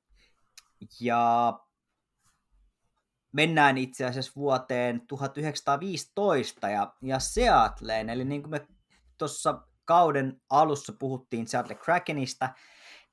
ja 1.00 1.52
mennään 3.32 3.78
itse 3.78 4.06
asiassa 4.06 4.32
vuoteen 4.36 5.06
1915 5.06 6.68
ja, 6.68 6.94
ja 7.02 7.18
Seattleen. 7.18 8.10
Eli 8.10 8.24
niin 8.24 8.42
kuin 8.42 8.50
me 8.50 8.66
tuossa 9.18 9.62
kauden 9.90 10.40
alussa 10.50 10.92
puhuttiin 10.98 11.48
Seattle 11.48 11.74
Krakenista, 11.74 12.48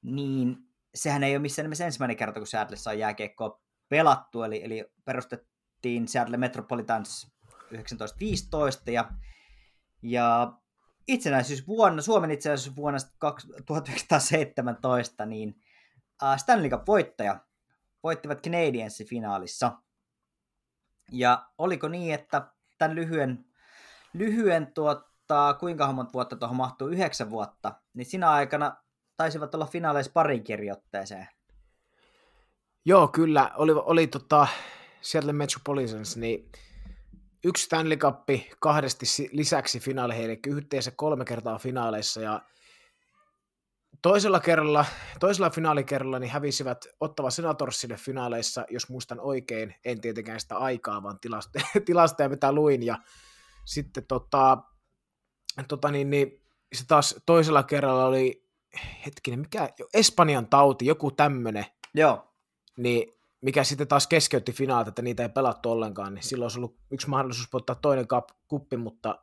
niin 0.01 0.57
sehän 0.95 1.23
ei 1.23 1.33
ole 1.33 1.41
missään 1.41 1.63
nimessä 1.63 1.85
ensimmäinen 1.85 2.17
kerta, 2.17 2.39
kun 2.39 2.47
Seattlessa 2.47 2.89
on 2.89 2.99
jääkiekkoa 2.99 3.61
pelattu, 3.89 4.43
eli, 4.43 4.63
eli 4.63 4.85
perustettiin 5.05 6.07
Seattle 6.07 6.37
Metropolitans 6.37 7.33
1915 7.49 8.91
ja, 8.91 9.11
ja 10.01 10.53
itsenäisyysvuonna, 11.07 12.01
Suomen 12.01 12.31
itsenäisyysvuonna 12.31 12.99
1917, 13.65 15.25
niin 15.25 15.55
Stanley 16.37 16.69
Cup-voittaja 16.69 17.39
voittivat 18.03 18.41
Canadiensin 18.41 19.07
finaalissa. 19.07 19.71
Ja 21.11 21.49
oliko 21.57 21.87
niin, 21.87 22.13
että 22.13 22.51
tämän 22.77 22.95
lyhyen, 22.95 23.45
lyhyen 24.13 24.73
tuota, 24.73 25.16
kuinka 25.59 25.93
monta 25.93 26.13
vuotta 26.13 26.35
tuohon 26.35 26.57
mahtuu, 26.57 26.87
yhdeksän 26.87 27.29
vuotta, 27.29 27.73
niin 27.93 28.05
siinä 28.05 28.31
aikana 28.31 28.77
taisivat 29.17 29.55
olla 29.55 29.65
finaaleissa 29.65 30.11
parin 30.11 30.43
kirjoitteeseen. 30.43 31.27
Joo, 32.85 33.07
kyllä. 33.07 33.51
Oli, 33.55 33.71
oli 33.75 34.07
tota, 34.07 34.47
Seattle 35.01 35.33
Metropolitans, 35.33 36.17
niin 36.17 36.51
yksi 37.43 37.63
Stanley 37.63 37.97
Cup 37.97 38.29
kahdesti 38.59 39.05
lisäksi 39.31 39.79
finaaleihin, 39.79 40.25
eli 40.25 40.39
yhteensä 40.47 40.91
kolme 40.91 41.25
kertaa 41.25 41.57
finaaleissa, 41.57 42.21
ja 42.21 42.41
toisella 44.01 44.39
kerralla, 44.39 44.85
toisella 45.19 45.49
finaalikerralla 45.49 46.19
niin 46.19 46.31
hävisivät 46.31 46.85
Ottava 46.99 47.29
Senatorsille 47.29 47.97
finaaleissa, 47.97 48.65
jos 48.69 48.89
muistan 48.89 49.19
oikein, 49.19 49.75
en 49.85 50.01
tietenkään 50.01 50.39
sitä 50.39 50.57
aikaa, 50.57 51.03
vaan 51.03 51.19
tilastoja, 51.19 51.65
tilastoja 51.85 52.29
mitä 52.29 52.51
luin, 52.51 52.83
ja 52.83 52.97
sitten 53.65 54.05
tota, 54.07 54.57
tota 55.65 55.91
niin, 55.91 56.09
niin, 56.09 56.41
se 56.73 56.87
taas 56.87 57.15
toisella 57.25 57.63
kerralla 57.63 58.05
oli, 58.05 58.47
hetkinen, 59.05 59.39
mikä, 59.39 59.69
Espanjan 59.93 60.47
tauti, 60.47 60.85
joku 60.85 61.11
tämmöinen, 61.11 61.65
Joo. 61.93 62.33
niin 62.77 63.17
mikä 63.41 63.63
sitten 63.63 63.87
taas 63.87 64.07
keskeytti 64.07 64.51
finaalit, 64.51 64.87
että 64.87 65.01
niitä 65.01 65.23
ei 65.23 65.29
pelattu 65.29 65.71
ollenkaan, 65.71 66.13
niin 66.13 66.23
silloin 66.23 66.45
olisi 66.45 66.59
ollut 66.59 66.77
yksi 66.91 67.09
mahdollisuus 67.09 67.47
ottaa 67.53 67.75
toinen 67.75 68.07
kap, 68.07 68.29
kuppi, 68.47 68.77
mutta 68.77 69.19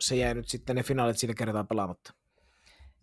se 0.00 0.16
jäi 0.16 0.34
nyt 0.34 0.48
sitten 0.48 0.76
ne 0.76 0.82
finaalit 0.82 1.18
sillä 1.18 1.34
kertaa 1.34 1.64
pelaamatta. 1.64 2.14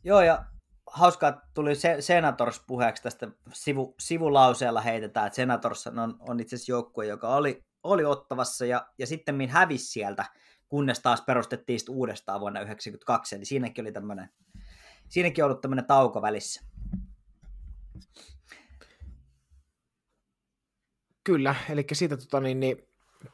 Joo, 0.04 0.22
ja 0.22 0.46
hauskaa 0.88 1.42
tuli 1.54 1.76
se, 1.76 1.98
Senators 2.00 2.62
puheeksi 2.68 3.04
tästä 3.04 3.28
sivu, 3.54 3.96
sivulauseella 4.00 4.82
heitetään, 4.82 5.28
että 5.28 5.36
Senators 5.36 5.88
on, 5.88 6.16
on 6.20 6.40
itse 6.40 6.56
asiassa 6.56 6.72
joukkue, 6.72 7.06
joka 7.06 7.36
oli, 7.36 7.64
oli 7.84 8.06
ottavassa 8.06 8.66
ja, 8.66 8.88
ja 8.98 9.08
sitten 9.08 9.36
min 9.36 9.50
hävisi 9.50 9.86
sieltä, 9.86 10.26
kunnes 10.72 11.00
taas 11.00 11.22
perustettiin 11.22 11.80
uudestaan 11.90 12.40
vuonna 12.40 12.60
1992, 12.60 13.36
eli 13.36 13.46
siinäkin 13.46 13.84
oli 13.84 13.92
tämmöinen, 13.92 14.30
siinäkin 15.10 15.46
ollut 15.46 15.62
tämmöinen 15.62 15.86
tauko 15.86 16.22
välissä. 16.22 16.62
Kyllä, 21.24 21.56
eli 21.70 21.86
siitä 21.94 22.18
tota, 22.18 22.40
niin, 22.40 22.60
niin, 22.60 22.78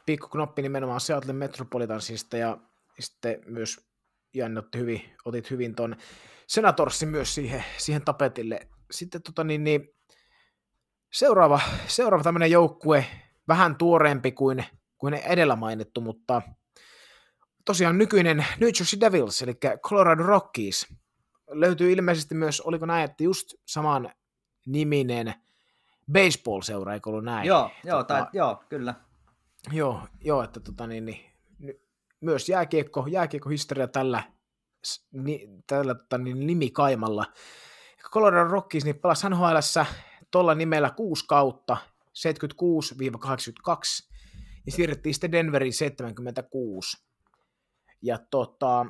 pikkuknoppi 0.06 0.62
nimenomaan 0.62 1.02
Seattle 1.02 1.34
Metropolitansista 1.34 2.38
ja 2.38 2.58
sitten 3.00 3.40
myös 3.46 3.88
Janne 4.34 4.60
otti 4.60 4.78
hyvin, 4.78 5.02
otit 5.26 5.52
hyvin 5.52 5.76
ton 5.76 5.96
Senatorsin 6.48 7.10
myös 7.10 7.36
siihen, 7.36 7.64
siihen 7.78 8.06
tapetille. 8.06 8.68
Sitten 8.92 9.22
tota, 9.22 9.44
niin, 9.44 9.64
niin, 9.64 9.90
seuraava, 11.14 11.60
seuraava 11.88 12.24
tämmöinen 12.24 12.52
joukkue, 12.52 13.06
vähän 13.48 13.76
tuoreempi 13.76 14.32
kuin, 14.32 14.66
kuin 14.98 15.14
edellä 15.14 15.56
mainittu, 15.56 16.02
mutta 16.02 16.42
tosiaan 17.68 17.98
nykyinen 17.98 18.38
New 18.38 18.70
Jersey 18.80 19.00
Devils, 19.00 19.42
eli 19.42 19.54
Colorado 19.82 20.24
Rockies, 20.24 20.88
löytyy 21.48 21.92
ilmeisesti 21.92 22.36
myös, 22.36 22.62
oliko 22.62 22.86
näin, 22.86 23.06
että 23.06 23.24
just 23.24 23.54
saman 23.66 24.12
niminen– 24.66 25.34
baseball-seura, 26.12 26.94
eikö 26.94 27.10
ollut 27.10 27.24
näin? 27.24 27.48
Joo, 27.48 27.72
joo, 27.84 27.98
tota, 27.98 28.14
tai, 28.14 28.26
joo 28.34 28.64
kyllä. 28.70 28.96
Joo, 29.72 30.02
joo 30.24 30.44
että 30.44 30.60
tota, 30.60 30.88
niin, 30.88 31.06
niin, 31.06 31.20
myös 32.22 32.50
jääkiekko, 32.50 33.08
jääkiekko-historia 33.10 33.88
tällä, 33.88 34.24
ni, 35.12 35.48
tällä 35.68 35.96
tota, 35.96 36.18
niin, 36.18 36.48
nimikaimalla. 36.48 37.26
Colorado 38.12 38.50
Rockies 38.50 38.86
niin 38.86 39.00
pelasi 39.00 39.30
nhl 39.30 39.58
tuolla 40.32 40.56
nimellä 40.56 40.90
kuusi 40.90 41.26
kautta, 41.28 41.78
76-82, 42.08 44.10
ja 44.66 44.72
siirrettiin 44.72 45.14
sitten 45.14 45.32
Denveriin 45.32 45.74
76. 45.74 47.07
Ja 48.02 48.20
tota, 48.32 48.86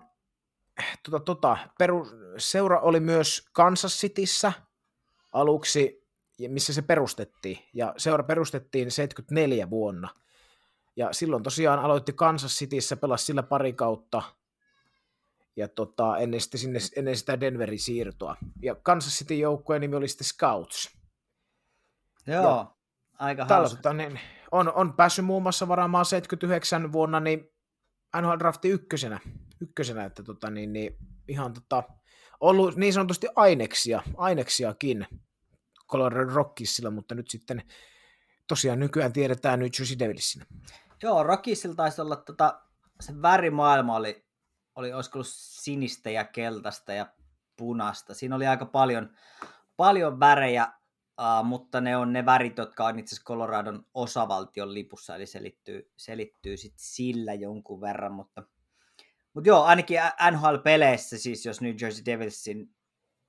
tota, 1.03 1.19
tota, 1.19 1.57
peru, 1.77 2.07
seura 2.37 2.79
oli 2.79 2.99
myös 2.99 3.49
Kansas 3.53 3.99
Cityssä 3.99 4.53
aluksi 5.33 6.07
missä 6.49 6.73
se 6.73 6.81
perustettiin. 6.81 7.57
Ja 7.73 7.93
seura 7.97 8.23
perustettiin 8.23 8.91
74 8.91 9.69
vuonna. 9.69 10.09
Ja 10.95 11.13
silloin 11.13 11.43
tosiaan 11.43 11.79
aloitti 11.79 12.13
Kansas 12.13 12.51
Cityssä, 12.51 12.97
pelasi 12.97 13.25
sillä 13.25 13.43
pari 13.43 13.73
kautta, 13.73 14.21
ja 15.55 15.67
tota, 15.67 16.17
ennen, 16.17 16.41
sitten 16.41 16.59
sinne, 16.59 16.79
ennen 16.95 17.17
sitä 17.17 17.39
Denverin 17.39 17.79
siirtoa. 17.79 18.35
Ja 18.61 18.75
Kansas 18.75 19.13
City 19.13 19.35
joukkueen 19.35 19.81
nimi 19.81 19.95
oli 19.95 20.07
sitten 20.07 20.27
Scouts. 20.27 20.97
Joo, 22.27 22.43
ja 22.43 22.71
aika 23.19 23.45
hauska. 23.45 23.75
Tota, 23.75 23.93
niin, 23.93 24.19
on, 24.51 24.73
on 24.73 24.93
päässyt 24.93 25.25
muun 25.25 25.43
muassa 25.43 25.67
varaamaan 25.67 26.05
79 26.05 26.91
vuonna 26.91 27.19
niin 27.19 27.53
NHL 28.21 28.39
drafti 28.39 28.69
ykkösenä, 28.69 29.19
ykkösenä 29.61 30.05
että 30.05 30.23
tota, 30.23 30.49
niin, 30.49 30.73
niin, 30.73 30.97
ihan 31.27 31.53
tota, 31.53 31.83
ollut 32.39 32.75
niin 32.75 32.93
sanotusti 32.93 33.27
aineksia, 33.35 34.03
aineksiakin 34.17 35.07
Colorado 35.91 36.33
Rockisilla, 36.33 36.91
mutta 36.91 37.15
nyt 37.15 37.29
sitten 37.29 37.63
tosiaan 38.47 38.79
nykyään 38.79 39.13
tiedetään 39.13 39.59
New 39.59 39.69
Jersey 39.79 39.99
Devilsinä. 39.99 40.45
Joo, 41.03 41.23
Rockisilla 41.23 41.75
taisi 41.75 42.01
olla 42.01 42.15
tota, 42.15 42.61
se 42.99 43.21
värimaailma 43.21 43.95
oli, 43.95 44.25
oli 44.75 44.93
olisiko 44.93 45.17
ollut 45.17 45.27
sinistä 45.31 46.09
ja 46.09 46.23
keltaista 46.23 46.93
ja 46.93 47.07
punasta. 47.57 48.13
Siinä 48.13 48.35
oli 48.35 48.47
aika 48.47 48.65
paljon, 48.65 49.15
paljon 49.77 50.19
värejä, 50.19 50.67
uh, 51.21 51.45
mutta 51.45 51.81
ne 51.81 51.97
on 51.97 52.13
ne 52.13 52.25
värit, 52.25 52.57
jotka 52.57 52.85
on 52.85 52.99
itse 52.99 53.15
asiassa 53.15 53.27
Coloradon 53.27 53.85
osavaltion 53.93 54.73
lipussa, 54.73 55.15
eli 55.15 55.25
selittyy, 55.25 55.91
selittyy 55.97 56.57
sit 56.57 56.73
sillä 56.75 57.33
jonkun 57.33 57.81
verran, 57.81 58.11
mutta, 58.11 58.43
mutta 59.33 59.49
joo, 59.49 59.63
ainakin 59.63 59.99
NHL-peleissä, 60.31 61.17
siis 61.17 61.45
jos 61.45 61.61
New 61.61 61.75
Jersey 61.81 62.05
Devilsin 62.05 62.75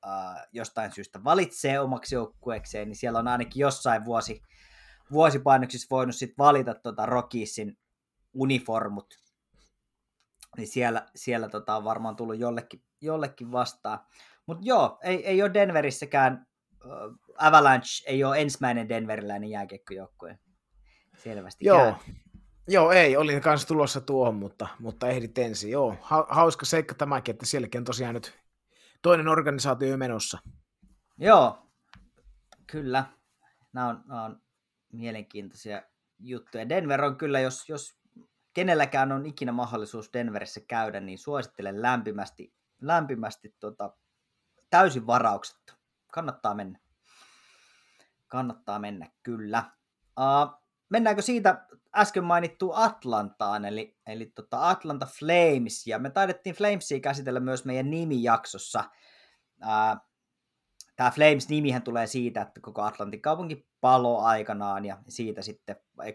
äh, 0.07 0.49
jostain 0.53 0.93
syystä 0.93 1.25
valitsee 1.25 1.81
omaksi 1.81 2.15
joukkueekseen, 2.15 2.89
niin 2.89 2.97
siellä 2.97 3.19
on 3.19 3.29
ainakin 3.29 3.61
jossain 3.61 4.05
vuosi, 4.05 4.43
vuosipainoksissa 5.13 5.87
voinut 5.91 6.17
sit 6.17 6.39
valita 6.39 6.75
tuota 6.75 7.07
Rockies 7.07 7.57
uniformut, 8.35 9.15
niin 10.57 10.69
siellä, 10.69 11.07
siellä 11.17 11.49
tota 11.49 11.77
on 11.77 11.85
varmaan 11.85 12.17
tullut 12.17 12.39
jollekin, 12.39 12.83
jollekin 13.01 13.53
vastaan. 13.53 13.99
Mutta 14.47 14.65
joo, 14.67 14.99
ei, 15.03 15.27
ei 15.27 15.43
ole 15.43 15.55
Denverissäkään, 15.55 16.48
Avalanche 17.39 18.05
ei 18.07 18.25
ole 18.25 18.41
ensimmäinen 18.41 18.89
denveriläinen 18.89 19.51
jääkiekkojoukkue. 19.51 20.39
Selvästi. 21.17 21.65
Joo, 21.65 21.95
Joo, 22.71 22.93
ei, 22.93 23.17
olin 23.17 23.41
kanssa 23.41 23.69
tulossa 23.69 24.01
tuohon, 24.01 24.35
mutta, 24.35 24.69
mutta 24.79 25.09
ehdit 25.09 25.39
ensin. 25.39 25.71
Joo, 25.71 25.97
hauska 26.29 26.67
seikka 26.67 26.95
tämäkin, 26.95 27.33
että 27.33 27.47
sielläkin 27.47 27.79
on 27.79 27.85
tosiaan 27.85 28.15
nyt 28.15 28.39
toinen 29.03 29.29
organisaatio 29.29 29.97
menossa. 29.97 30.39
Joo, 31.19 31.69
kyllä. 32.67 33.05
Nämä 33.73 33.89
on, 33.89 34.03
nämä 34.07 34.25
on 34.25 34.43
mielenkiintoisia 34.93 35.83
juttuja. 36.19 36.69
Denver 36.69 37.05
on 37.05 37.17
kyllä, 37.17 37.41
jos, 37.41 37.69
jos 37.69 37.99
kenelläkään 38.55 39.13
on 39.13 39.27
ikinä 39.27 39.53
mahdollisuus 39.53 40.13
Denverissä 40.13 40.61
käydä, 40.69 41.01
niin 41.01 41.19
suosittelen 41.19 41.83
lämpimästi, 41.83 42.55
lämpimästi 42.81 43.55
tota, 43.61 43.97
täysin 44.71 45.07
varauksetta. 45.07 45.78
Kannattaa 46.13 46.55
mennä. 46.55 46.79
Kannattaa 48.27 48.79
mennä, 48.79 49.11
kyllä. 49.23 49.71
Uh, 50.19 50.63
mennäänkö 50.89 51.23
siitä 51.23 51.67
äsken 51.97 52.25
mainittu 52.25 52.73
Atlantaan, 52.75 53.65
eli, 53.65 53.97
eli 54.07 54.27
tota 54.27 54.69
Atlanta 54.69 55.07
Flames, 55.07 55.87
ja 55.87 55.99
me 55.99 56.11
taidettiin 56.11 56.55
Flamesia 56.55 57.01
käsitellä 57.01 57.41
myös 57.41 57.65
meidän 57.65 57.91
nimijaksossa. 57.91 58.85
Tämä 60.97 61.11
Flames-nimihän 61.11 61.83
tulee 61.83 62.07
siitä, 62.07 62.43
että 62.43 62.61
koko 62.61 62.83
Atlantin 62.83 63.23
kaupunki 63.23 63.67
palo 63.81 64.21
aikanaan, 64.21 64.85
ja 64.85 64.99
siitä 65.09 65.43
sitten, 65.43 65.77
ei, 66.05 66.15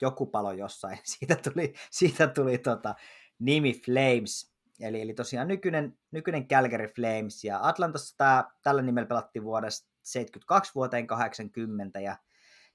joku 0.00 0.26
palo 0.26 0.52
jossain, 0.52 0.98
siitä 1.16 1.36
tuli, 1.36 1.74
siitä 1.90 2.26
tuli 2.26 2.58
tota, 2.58 2.94
nimi 3.38 3.80
Flames, 3.84 4.49
eli, 4.80 5.00
eli 5.00 5.14
tosiaan 5.14 5.48
nykyinen, 5.48 5.98
nykyinen 6.10 6.48
Calgary 6.48 6.86
Flames, 6.86 7.44
ja 7.44 7.58
Atlantassa 7.62 8.16
tämä, 8.16 8.44
tällä 8.62 8.82
nimellä 8.82 9.06
pelattiin 9.06 9.44
vuodesta 9.44 9.90
72 10.02 10.74
vuoteen 10.74 11.06
80, 11.06 12.00
ja 12.00 12.16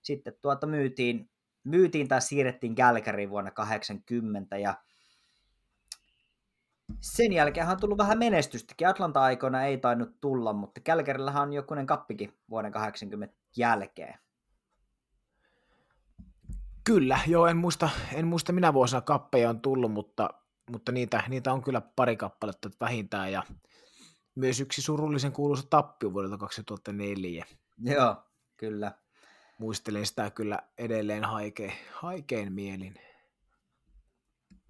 sitten 0.01 0.33
tuota 0.41 0.67
myytiin, 0.67 1.29
myytiin 1.63 2.07
tai 2.07 2.21
siirrettiin 2.21 2.75
Calgaryin 2.75 3.29
vuonna 3.29 3.51
80 3.51 4.57
ja 4.57 4.73
sen 7.01 7.33
jälkeen 7.33 7.67
on 7.67 7.79
tullut 7.79 7.97
vähän 7.97 8.19
menestystäkin. 8.19 8.87
Atlanta-aikoina 8.87 9.63
ei 9.63 9.77
tainnut 9.77 10.21
tulla, 10.21 10.53
mutta 10.53 10.81
Calgaryllahan 10.81 11.47
on 11.47 11.53
jokunen 11.53 11.85
kappikin 11.85 12.33
vuoden 12.49 12.71
80 12.71 13.35
jälkeen. 13.57 14.19
Kyllä, 16.83 17.19
joo, 17.27 17.47
en 17.47 17.57
muista, 17.57 17.89
en 18.13 18.27
muista 18.27 18.53
minä 18.53 18.73
vuosina 18.73 19.01
kappeja 19.01 19.49
on 19.49 19.61
tullut, 19.61 19.91
mutta, 19.91 20.29
mutta 20.71 20.91
niitä, 20.91 21.23
niitä 21.27 21.53
on 21.53 21.61
kyllä 21.61 21.81
pari 21.81 22.17
kappaletta 22.17 22.69
vähintään 22.81 23.31
ja 23.31 23.43
myös 24.35 24.59
yksi 24.59 24.81
surullisen 24.81 25.31
kuuluisa 25.31 25.67
tappio 25.69 26.13
vuodelta 26.13 26.37
2004. 26.37 27.45
Joo, 27.83 28.15
kyllä 28.57 28.91
muistelen 29.59 30.05
sitä 30.05 30.31
kyllä 30.31 30.59
edelleen 30.77 31.23
haikein, 31.23 31.73
haikein 31.93 32.53
mielin. 32.53 32.93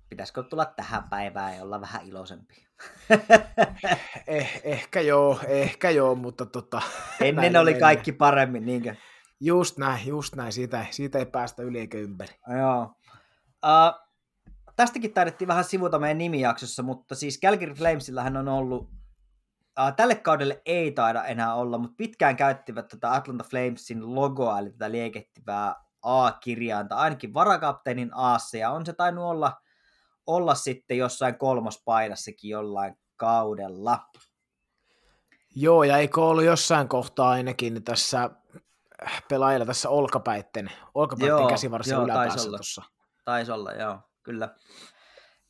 Pitäisikö 0.10 0.44
tulla 0.44 0.66
tähän 0.66 1.10
päivään 1.10 1.56
ja 1.56 1.64
olla 1.64 1.82
vähän 1.82 2.08
iloisempi? 2.08 2.66
eh, 4.28 4.62
ehkä 4.64 5.02
joo, 5.02 5.40
ehkä 5.48 5.90
joo, 5.90 6.16
mutta 6.16 6.46
tota... 6.46 6.82
Ennen 7.22 7.58
oli 7.58 7.72
mennä. 7.72 7.86
kaikki 7.86 8.12
paremmin, 8.12 8.66
niinkö? 8.66 8.96
Just 9.40 9.78
näin, 9.78 10.08
just 10.08 10.36
näin. 10.36 10.52
Siitä, 10.52 10.86
siitä 10.92 11.20
ei 11.20 11.26
päästä 11.26 11.64
yli 11.64 11.80
eikä 11.80 11.98
ympäri. 11.98 12.36
Joo. 12.60 12.96
Uh, 13.66 14.05
tästäkin 14.76 15.14
taidettiin 15.14 15.48
vähän 15.48 15.64
sivuta 15.64 16.00
meidän 16.00 16.18
nimijaksossa, 16.18 16.84
mutta 16.84 17.16
siis 17.16 17.40
Calgary 17.42 17.74
Flamesillähän 17.74 18.38
on 18.38 18.48
ollut 18.48 18.90
Uh, 19.80 19.96
tälle 19.96 20.16
kaudelle 20.16 20.62
ei 20.66 20.92
taida 20.92 21.24
enää 21.24 21.56
olla, 21.56 21.78
mutta 21.78 21.96
pitkään 21.98 22.36
käyttivät 22.36 22.88
tätä 22.88 23.14
Atlanta 23.14 23.44
Flamesin 23.44 24.16
logoa, 24.16 24.60
eli 24.60 24.72
tätä 24.72 24.92
liekehtivää 24.92 25.76
A-kirjainta, 26.02 26.96
ainakin 26.96 27.34
varakapteenin 27.34 28.12
a 28.14 28.38
ja 28.60 28.72
on 28.72 28.86
se 28.86 28.94
tainnut 28.94 29.24
olla, 29.24 29.54
olla 30.28 30.56
sitten 30.56 30.98
jossain 30.98 31.38
kolmospaidassakin 31.38 32.50
jollain 32.50 32.98
kaudella. 33.16 34.00
Joo, 35.56 35.84
ja 35.84 35.98
eikö 35.98 36.22
ollut 36.22 36.44
jossain 36.44 36.88
kohtaa 36.88 37.30
ainakin 37.30 37.84
tässä 37.84 38.30
pelaajilla 39.30 39.66
tässä 39.66 39.90
olkapäitten, 39.90 40.72
olkapäitten 40.94 41.48
käsivarsin 41.48 41.98
yläpäässä 41.98 42.50
tuossa. 42.50 42.84
Taisi 43.26 43.52
olla, 43.52 43.72
joo, 43.72 44.00
kyllä. 44.26 44.50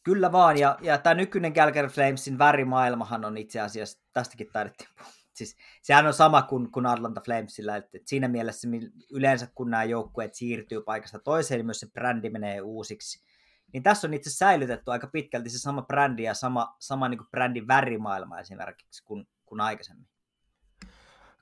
Kyllä 0.04 0.32
vaan, 0.32 0.58
ja, 0.58 0.78
ja 0.82 0.98
tämä 0.98 1.14
nykyinen 1.14 1.54
Calgary 1.54 1.88
Flamesin 1.88 2.38
värimaailmahan 2.38 3.26
on 3.26 3.38
itse 3.38 3.60
asiassa, 3.60 4.00
tästäkin 4.14 4.48
taidettiin 4.54 4.90
siis 5.38 5.58
sehän 5.82 6.08
on 6.08 6.14
sama 6.14 6.42
kuin, 6.42 6.72
kuin 6.72 6.86
Atlanta 6.86 7.22
Flamesilla, 7.22 7.76
että, 7.76 7.90
että 7.94 8.10
siinä 8.10 8.28
mielessä 8.28 8.68
yleensä 9.12 9.48
kun 9.56 9.70
nämä 9.70 9.84
joukkueet 9.84 10.34
siirtyy 10.34 10.82
paikasta 10.82 11.20
toiseen, 11.20 11.60
niin 11.60 11.66
myös 11.66 11.80
se 11.80 11.88
brändi 11.92 12.30
menee 12.30 12.62
uusiksi. 12.62 13.26
Niin 13.74 13.84
tässä 13.84 14.08
on 14.08 14.14
itse 14.14 14.30
säilytetty 14.30 14.92
aika 14.92 15.08
pitkälti 15.08 15.50
se 15.50 15.60
sama 15.60 15.82
brändi 15.82 16.24
ja 16.24 16.34
sama, 16.34 16.76
sama 16.80 17.10
niin 17.10 17.18
kuin 17.18 17.28
brändin 17.32 17.68
värimaailma 17.68 18.40
esimerkiksi 18.40 19.04
kuin, 19.04 19.28
kuin 19.46 19.62
aikaisemmin. 19.62 20.08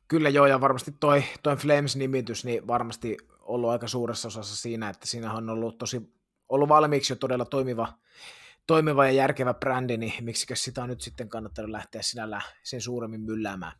Kyllä 0.07 0.29
joo, 0.29 0.45
ja 0.45 0.61
varmasti 0.61 0.91
toi, 0.99 1.23
toi 1.43 1.55
Flames-nimitys 1.55 2.45
niin 2.45 2.67
varmasti 2.67 3.17
ollut 3.39 3.69
aika 3.69 3.87
suuressa 3.87 4.27
osassa 4.27 4.55
siinä, 4.55 4.89
että 4.89 5.07
siinä 5.07 5.33
on 5.33 5.49
ollut 5.49 5.77
tosi 5.77 6.13
ollut 6.53 6.69
valmiiksi 6.69 7.13
jo 7.13 7.17
todella 7.17 7.45
toimiva 7.45 7.93
toimiva 8.67 9.05
ja 9.05 9.11
järkevä 9.11 9.53
brändi, 9.53 9.97
niin 9.97 10.23
miksi 10.23 10.45
sitä 10.53 10.83
on 10.83 10.89
nyt 10.89 11.01
sitten 11.01 11.29
kannattanut 11.29 11.71
lähteä 11.71 12.01
sinällä 12.01 12.41
sen 12.63 12.81
suuremmin 12.81 13.21
mylläämään? 13.21 13.73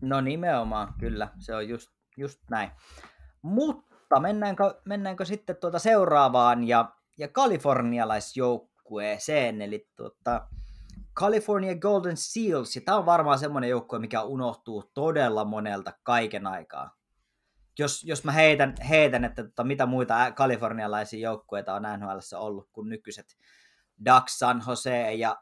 No 0.00 0.20
nimenomaan, 0.20 0.94
kyllä, 1.00 1.28
se 1.38 1.54
on 1.54 1.68
just, 1.68 1.90
just 2.16 2.40
näin. 2.50 2.70
Mutta 3.42 4.20
mennäänkö, 4.20 4.74
mennäänkö 4.84 5.24
sitten 5.24 5.56
tuota 5.56 5.78
seuraavaan 5.78 6.68
ja, 6.68 6.92
ja 7.18 7.28
kalifornialaisjoukkueeseen, 7.28 9.62
eli 9.62 9.88
tuota, 9.96 10.46
California 11.18 11.74
Golden 11.74 12.16
Seals, 12.16 12.76
ja 12.76 12.82
tämä 12.84 12.98
on 12.98 13.06
varmaan 13.06 13.38
semmoinen 13.38 13.70
joukkue, 13.70 13.98
mikä 13.98 14.22
unohtuu 14.22 14.90
todella 14.94 15.44
monelta 15.44 15.92
kaiken 16.02 16.46
aikaa. 16.46 16.99
Jos, 17.78 18.04
jos 18.04 18.24
mä 18.24 18.32
heitän, 18.32 18.74
heitän 18.88 19.24
että 19.24 19.44
tota, 19.44 19.64
mitä 19.64 19.86
muita 19.86 20.32
kalifornialaisia 20.32 21.20
joukkueita 21.20 21.74
on 21.74 21.82
NHL 21.82 22.18
ollut 22.34 22.68
kuin 22.72 22.88
nykyiset 22.88 23.36
Ducks, 24.04 24.38
San 24.38 24.62
Jose 24.66 25.14
ja 25.14 25.36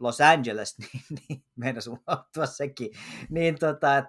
Los 0.00 0.20
Angeles, 0.20 0.78
niin, 0.78 1.02
niin 1.28 1.44
meinas 1.56 1.86
unohtua 1.86 2.46
sekin. 2.46 2.90
Niin 3.30 3.58
tota, 3.58 4.04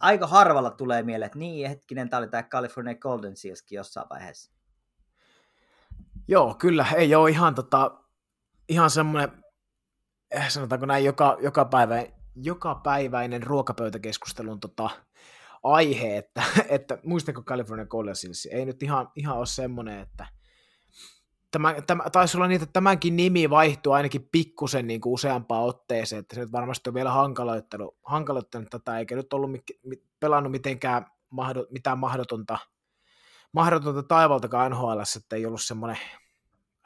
aika 0.00 0.26
harvalla 0.26 0.70
tulee 0.70 1.02
mieleen, 1.02 1.26
että 1.26 1.38
niin 1.38 1.68
hetkinen, 1.68 2.08
tämä 2.08 2.18
oli 2.18 2.28
tämä 2.28 2.42
California 2.42 2.94
Golden 2.94 3.36
Sealskin 3.36 3.76
jossain 3.76 4.08
vaiheessa. 4.10 4.52
Joo, 6.28 6.54
kyllä, 6.54 6.86
ei 6.96 7.14
ole 7.14 7.30
ihan, 7.30 7.54
tota, 7.54 8.00
ihan 8.68 8.90
semmoinen, 8.90 9.44
eh, 10.30 10.48
sanotaanko 10.50 10.86
näin, 10.86 11.04
joka, 11.04 11.36
joka, 11.40 11.64
päivä, 11.64 12.04
joka 12.34 12.74
päiväinen 12.74 13.42
ruokapöytäkeskustelun 13.42 14.60
tota, 14.60 14.90
aihe, 15.72 16.16
että, 16.16 16.42
että 16.68 16.98
muistako 17.04 17.42
California 17.42 18.14
Seals, 18.14 18.46
ei 18.46 18.64
nyt 18.64 18.82
ihan, 18.82 19.08
ihan 19.16 19.36
ole 19.36 19.46
semmoinen, 19.46 20.00
että 20.00 20.26
tämä, 21.50 21.74
tämä, 21.86 22.10
taisi 22.10 22.36
olla 22.36 22.48
niitä, 22.48 22.62
että 22.62 22.72
tämänkin 22.72 23.16
nimi 23.16 23.50
vaihtuu 23.50 23.92
ainakin 23.92 24.28
pikkusen 24.32 24.86
niin 24.86 25.00
kuin 25.00 25.12
useampaan 25.12 25.64
otteeseen, 25.64 26.20
että 26.20 26.34
se 26.34 26.40
nyt 26.40 26.52
varmasti 26.52 26.90
on 26.90 26.94
vielä 26.94 27.10
hankaloittanut, 27.10 27.96
hankaloittanut 28.04 28.70
tätä, 28.70 28.98
eikä 28.98 29.16
nyt 29.16 29.32
ollut 29.32 29.50
pelannut 30.20 30.52
mitenkään 30.52 31.06
mahdo, 31.30 31.66
mitään 31.70 31.98
mahdotonta, 31.98 32.58
mahdotonta 33.52 34.02
taivaltakaan 34.02 34.72
NHL, 34.72 35.00
että 35.16 35.36
ei 35.36 35.46
ollut 35.46 35.62
semmoinen, 35.62 35.98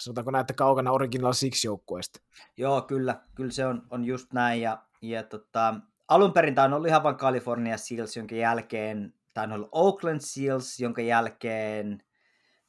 sanotaanko 0.01 0.31
näitä 0.31 0.55
kaukana 0.55 0.93
Original 0.93 1.33
Six 1.33 1.65
joukkueesta. 1.65 2.21
Joo, 2.57 2.83
kyllä, 2.83 3.21
kyllä 3.35 3.51
se 3.53 3.67
on, 3.67 3.83
on 3.91 4.05
just 4.05 4.33
näin, 4.33 4.61
ja, 4.61 4.83
ja 5.03 5.23
tota, 5.23 5.75
alun 6.11 6.33
perin 6.33 6.55
tämä 6.55 6.65
on 6.65 6.73
ollut 6.73 6.89
ihan 6.89 7.03
vain 7.03 7.17
California 7.17 7.77
Seals, 7.77 8.17
jonka 8.17 8.35
jälkeen, 8.35 9.15
tämä 9.35 9.45
on 9.45 9.53
ollut 9.53 9.69
Oakland 9.73 10.21
Seals, 10.21 10.81
jonka 10.81 11.03
jälkeen 11.03 12.03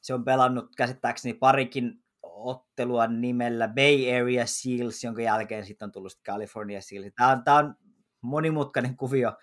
se 0.01 0.13
on 0.13 0.25
pelannut 0.25 0.75
käsittääkseni 0.77 1.33
parikin 1.33 2.03
ottelua 2.23 3.07
nimellä 3.07 3.67
Bay 3.67 4.21
Area 4.21 4.45
Seals, 4.45 5.03
jonka 5.03 5.21
jälkeen 5.21 5.65
sitten 5.65 5.85
on 5.85 5.91
tullut 5.91 6.21
California 6.25 6.81
Seals. 6.81 7.05
Tämä 7.15 7.29
on, 7.29 7.43
tämä 7.43 7.57
on 7.57 7.75
monimutkainen 8.21 8.97
kuvio, 8.97 9.33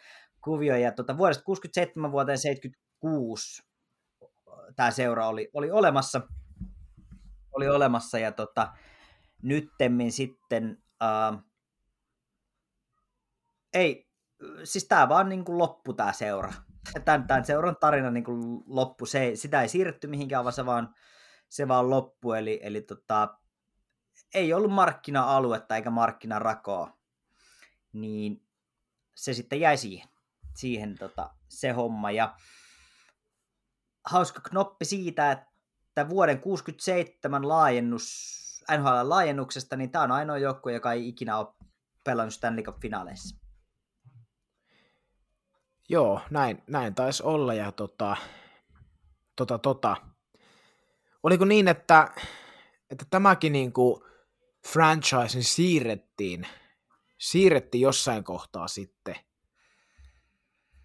kuvio 0.41 0.77
ja 0.77 0.93
tuota, 0.93 1.19
vuodesta 1.19 1.45
67 1.45 2.13
vuoteen 2.13 2.39
76 2.39 3.69
tämä 4.77 4.91
seura 4.91 5.29
oli, 5.29 5.51
oli 5.55 5.71
olemassa, 5.71 6.21
oli 7.53 7.69
olemassa 7.69 8.19
ja 8.19 8.33
tota, 8.33 8.73
nyttemmin 9.43 10.13
sitten 10.13 10.83
uh, 11.03 11.48
ei, 13.75 14.09
siis 14.65 14.85
tämä 14.89 15.09
vaan 15.09 15.29
niin 15.29 15.45
kuin 15.45 15.59
loppu 15.59 15.93
tämä 15.93 16.13
seura 16.13 16.53
tämän, 17.05 17.27
tämän 17.27 17.45
seuran 17.45 17.77
tarina 17.81 18.11
niin 18.11 18.25
kuin 18.25 18.63
loppu. 18.67 19.07
Se, 19.07 19.31
sitä 19.35 19.63
ei 19.63 19.69
siirretty 19.69 20.07
mihinkään, 20.07 20.45
vaan 20.45 20.53
se 20.53 20.67
vaan, 20.67 20.95
se 21.49 21.69
vaan 21.69 21.91
loppu, 21.91 22.33
eli, 22.33 22.61
eli 22.63 22.81
tota, 22.81 23.39
ei 24.35 24.53
ollut 24.53 24.73
markkina-aluetta 24.73 25.77
eikä 25.77 25.91
markkinarakoa, 25.91 26.99
niin 27.93 28.47
se 29.15 29.35
sitten 29.35 29.61
jäi 29.61 29.77
siihen, 29.77 30.09
siihen 30.55 30.99
tota, 30.99 31.31
se 31.49 31.71
homma. 31.71 32.11
Ja 32.11 32.37
hauska 34.05 34.41
knoppi 34.41 34.85
siitä, 34.85 35.33
että 35.33 36.09
vuoden 36.09 36.41
67 36.41 37.49
laajennus, 37.49 38.39
NHL-laajennuksesta, 38.71 39.77
niin 39.77 39.91
tämä 39.91 40.05
on 40.05 40.13
ainoa 40.13 40.39
joukkue, 40.39 40.73
joka 40.73 40.93
ei 40.93 41.09
ikinä 41.09 41.39
ole 41.39 41.55
pelannut 42.05 42.35
Stanley 42.35 42.65
Cup-finaaleissa. 42.65 43.48
Joo, 45.89 46.21
näin, 46.31 46.63
näin 46.67 46.95
taisi 46.95 47.23
olla, 47.23 47.55
ja 47.55 47.73
tota, 47.73 48.17
tota, 49.37 49.59
tota. 49.59 49.97
Oliko 51.23 51.45
niin, 51.45 51.69
että, 51.69 52.09
että 52.91 53.05
tämäkin 53.11 53.53
niin 53.53 53.73
kuin 53.73 54.03
franchise 54.69 55.43
siirrettiin, 55.43 56.47
siirrettiin 57.19 57.81
jossain 57.81 58.25
kohtaa 58.25 58.69
sitten 58.69 59.17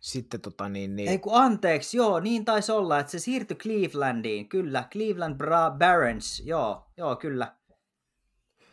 sitten 0.04 0.42
tota 0.42 0.70
niin, 0.70 0.96
niin... 0.96 1.10
Ei 1.10 1.20
kun 1.20 1.36
anteeksi, 1.36 1.98
joo, 1.98 2.20
niin 2.20 2.46
taisi 2.46 2.72
olla, 2.72 3.00
että 3.00 3.12
se 3.12 3.20
siirtyi 3.20 3.58
Clevelandiin, 3.58 4.50
kyllä, 4.50 4.88
Cleveland 4.92 5.42
Bra- 5.42 5.78
Barons, 5.78 6.42
joo, 6.46 6.88
joo, 6.98 7.16
kyllä, 7.16 7.56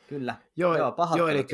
kyllä, 0.09 0.35
joo, 0.57 0.76
joo, 0.76 0.95
joo 1.16 1.28
eli, 1.28 1.47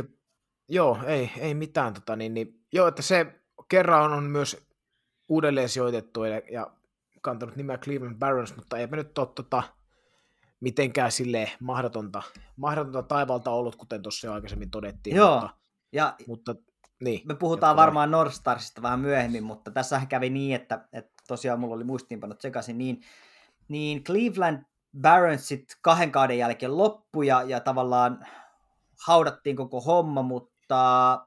joo, 0.68 0.98
ei, 1.06 1.30
ei 1.38 1.54
mitään, 1.54 1.94
tota 1.94 2.16
niin, 2.16 2.34
niin, 2.34 2.64
joo, 2.72 2.88
että 2.88 3.02
se 3.02 3.26
kerran 3.68 4.12
on 4.12 4.24
myös 4.24 4.65
uudelleen 5.28 5.68
sijoitettu 5.68 6.24
ja, 6.24 6.40
ja 6.52 6.70
kantanut 7.20 7.56
nimeä 7.56 7.78
Cleveland 7.78 8.18
Barons, 8.18 8.56
mutta 8.56 8.78
eipä 8.78 8.96
nyt 8.96 9.18
ole 9.18 9.28
tota, 9.34 9.62
mitenkään 10.60 11.12
sille 11.12 11.50
mahdotonta, 11.60 12.22
mahdotonta 12.56 13.02
taivalta 13.02 13.50
ollut, 13.50 13.76
kuten 13.76 14.02
tuossa 14.02 14.26
jo 14.26 14.32
aikaisemmin 14.32 14.70
todettiin. 14.70 15.16
Joo, 15.16 15.40
mutta, 15.40 15.56
ja 15.92 16.14
mutta 16.26 16.54
niin, 17.00 17.20
me 17.24 17.34
puhutaan 17.34 17.76
varmaan 17.76 18.10
Nordstarsista 18.10 18.82
vähän 18.82 19.00
myöhemmin, 19.00 19.44
mutta 19.44 19.70
tässä 19.70 20.00
kävi 20.08 20.30
niin, 20.30 20.54
että, 20.54 20.88
että 20.92 21.12
tosiaan 21.28 21.60
mulla 21.60 21.74
oli 21.74 21.84
muistiinpanot 21.84 22.40
sekaisin, 22.40 22.78
niin, 22.78 23.00
niin 23.68 24.04
Cleveland 24.04 24.64
Baronsit 25.00 25.64
kahden 25.82 26.12
kauden 26.12 26.38
jälkeen 26.38 26.76
loppui 26.76 27.26
ja, 27.26 27.42
ja 27.42 27.60
tavallaan 27.60 28.26
haudattiin 29.06 29.56
koko 29.56 29.80
homma, 29.80 30.22
mutta, 30.22 30.55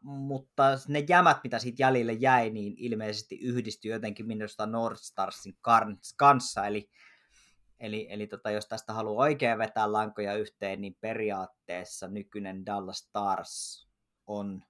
mutta 0.02 0.64
ne 0.88 1.06
jämät, 1.10 1.38
mitä 1.44 1.60
siitä 1.60 1.84
jäljelle 1.84 2.14
jäi, 2.14 2.50
niin 2.50 2.74
ilmeisesti 2.78 3.40
yhdistyi 3.42 3.92
jotenkin 3.92 4.28
minusta 4.28 4.66
Nordstarsin 4.66 5.58
kanssa, 6.18 6.66
eli, 6.66 6.90
eli, 7.80 8.08
eli 8.10 8.28
tota, 8.28 8.52
jos 8.52 8.68
tästä 8.68 8.94
haluaa 8.94 9.24
oikein 9.24 9.58
vetää 9.58 9.92
lankoja 9.92 10.34
yhteen, 10.34 10.82
niin 10.82 10.96
periaatteessa 11.02 12.08
nykyinen 12.08 12.66
Dallas 12.66 12.98
Stars 12.98 13.88
on 14.28 14.62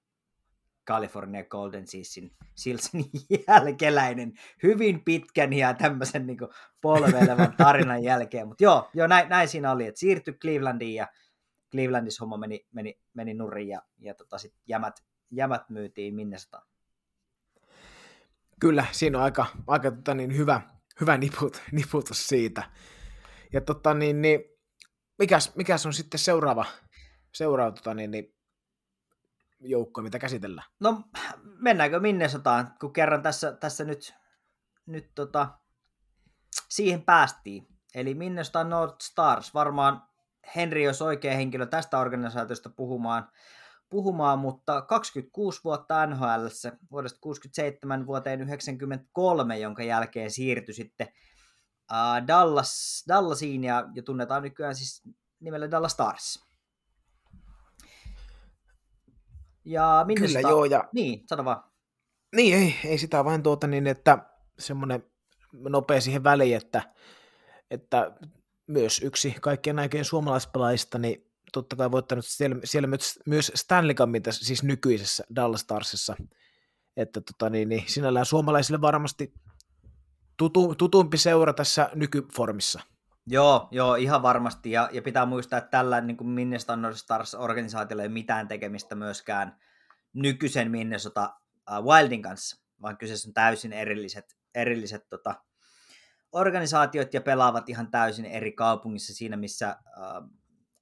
California 0.90 1.44
Golden 1.44 1.88
Seasin 1.88 2.32
Silsin 2.56 3.06
jälkeläinen 3.48 4.34
hyvin 4.64 5.04
pitkän 5.06 5.54
ja 5.54 5.74
tämmöisen 5.74 6.28
niin 6.28 6.38
polveilevan 6.82 7.54
tarinan 7.58 8.04
jälkeen. 8.04 8.48
Mutta 8.48 8.64
joo, 8.64 8.90
joo 8.94 9.08
näin, 9.08 9.30
näin, 9.30 9.48
siinä 9.48 9.72
oli, 9.72 9.88
että 9.88 10.00
siirtyi 10.00 10.34
Clevelandiin 10.34 10.96
ja 10.96 11.08
Clevelandissa 11.72 12.24
homma 12.24 12.38
meni, 12.38 12.68
meni, 12.72 13.00
meni 13.14 13.34
nurin 13.34 13.68
ja, 13.68 13.82
ja 13.98 14.14
tota 14.14 14.38
sit 14.38 14.54
jämät, 14.68 15.04
jämät 15.32 15.70
myytiin 15.70 16.16
Minnesota. 16.16 16.62
Kyllä, 18.60 18.86
siinä 18.92 19.18
on 19.18 19.24
aika, 19.24 19.46
aika 19.68 19.92
tota 19.92 20.14
niin, 20.14 20.38
hyvä, 20.38 20.62
hyvä 21.02 21.18
niput, 21.18 21.62
niputus 21.72 22.28
siitä. 22.28 22.72
Ja 23.54 23.62
tota 23.62 23.94
niin, 23.94 24.22
niin 24.22 24.40
mikäs, 25.18 25.56
mikäs 25.56 25.86
on 25.86 25.94
sitten 25.94 26.20
seuraava, 26.20 26.66
seuraava 27.34 27.72
tota 27.72 27.94
niin, 27.94 28.12
niin 28.12 28.36
joukkoja, 29.60 30.04
mitä 30.04 30.20
käsitellään? 30.20 30.68
No 30.80 31.04
mennäänkö 31.44 32.00
Minnesotaan, 32.00 32.76
kun 32.80 32.94
kerran 32.94 33.22
tässä, 33.22 33.52
tässä 33.52 33.84
nyt, 33.84 34.14
nyt 34.86 35.12
tota, 35.16 35.50
siihen 36.70 37.02
päästiin. 37.02 37.68
Eli 37.96 38.14
Minnesota 38.14 38.64
North 38.64 39.02
Stars, 39.02 39.54
varmaan 39.54 40.09
Henri 40.56 40.88
olisi 40.88 41.04
oikea 41.04 41.34
henkilö 41.34 41.66
tästä 41.66 42.00
organisaatiosta 42.00 42.70
puhumaan, 42.70 43.30
puhumaan 43.90 44.40
mutta 44.40 44.82
26 44.82 45.62
vuotta 45.64 46.06
NHL, 46.06 46.46
vuodesta 46.92 47.20
67 47.22 48.08
vuoteen 48.08 48.42
93, 48.42 49.60
jonka 49.60 49.84
jälkeen 49.84 50.32
siirtyi 50.32 50.74
sitten 50.74 51.08
Dallas, 52.28 53.04
Dallasiin 53.08 53.64
ja, 53.64 53.90
ja 53.96 54.04
tunnetaan 54.04 54.44
nykyään 54.44 54.76
siis 54.76 55.04
nimellä 55.40 55.72
Dallas 55.72 55.92
Stars. 55.92 56.46
Ja 59.66 60.04
minne 60.08 60.28
Kyllä, 60.28 60.40
sitä... 60.40 60.50
joo. 60.50 60.66
Ja... 60.66 60.90
Niin, 60.94 61.24
sano 61.28 61.46
vaan. 61.46 61.64
Niin, 62.36 62.58
ei, 62.58 62.76
ei 62.86 62.98
sitä 62.98 63.26
vain 63.26 63.44
tuota 63.44 63.68
niin, 63.68 63.88
että 63.88 64.18
semmoinen 64.60 65.04
nopea 65.54 66.02
siihen 66.02 66.24
väliin, 66.24 66.58
että, 66.58 66.82
että 67.72 68.12
myös 68.70 69.02
yksi 69.04 69.36
kaikkien 69.42 69.80
aikojen 69.80 70.06
suomalaispelaajista, 70.06 70.98
niin 70.98 71.32
totta 71.54 71.76
kai 71.76 71.92
voittanut 71.92 72.26
siellä, 72.26 72.56
siellä 72.64 72.88
myös 73.26 73.52
Stanley 73.56 73.96
Cupin 73.96 74.24
tässä, 74.24 74.46
siis 74.46 74.64
nykyisessä 74.64 75.24
Dallas 75.36 75.62
Starsissa, 75.62 76.16
että 76.98 77.22
tota 77.22 77.50
niin, 77.50 77.70
niin 77.70 77.84
sinällään 77.88 78.26
suomalaisille 78.26 78.82
varmasti 78.82 79.34
tutu, 80.38 80.76
tutumpi 80.76 81.18
seura 81.18 81.54
tässä 81.54 81.90
nykyformissa. 81.96 82.80
Joo, 83.28 83.68
joo, 83.72 83.96
ihan 83.96 84.22
varmasti. 84.22 84.72
Ja, 84.72 84.90
ja 84.92 85.02
pitää 85.02 85.26
muistaa, 85.26 85.60
että 85.60 85.70
tällä 85.70 86.02
niin 86.02 86.18
kuin 86.18 86.30
Minnesota 86.30 86.94
Stars-organisaatiolla 86.94 88.04
ei 88.04 88.08
ole 88.08 88.14
mitään 88.14 88.48
tekemistä 88.48 88.96
myöskään 88.96 89.60
nykyisen 90.14 90.72
Minnesota 90.72 91.36
uh, 91.72 91.86
Wildin 91.86 92.22
kanssa, 92.22 92.64
vaan 92.82 92.98
kyseessä 92.98 93.30
on 93.30 93.34
täysin 93.34 93.74
erilliset, 93.74 94.38
erilliset 94.56 95.10
tota, 95.10 95.36
organisaatiot 96.32 97.14
ja 97.14 97.22
pelaavat 97.22 97.70
ihan 97.70 97.92
täysin 97.92 98.26
eri 98.26 98.52
kaupungissa 98.52 99.14
siinä, 99.14 99.38
missä 99.38 99.78
uh, 99.98 100.30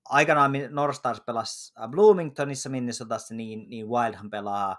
aikanaan 0.09 0.51
Northstars 0.69 1.21
pelasi 1.21 1.73
Bloomingtonissa 1.89 2.69
Minnesotassa, 2.69 3.35
niin, 3.35 3.69
niin 3.69 3.87
Wildhan 3.87 4.29
pelaa 4.29 4.77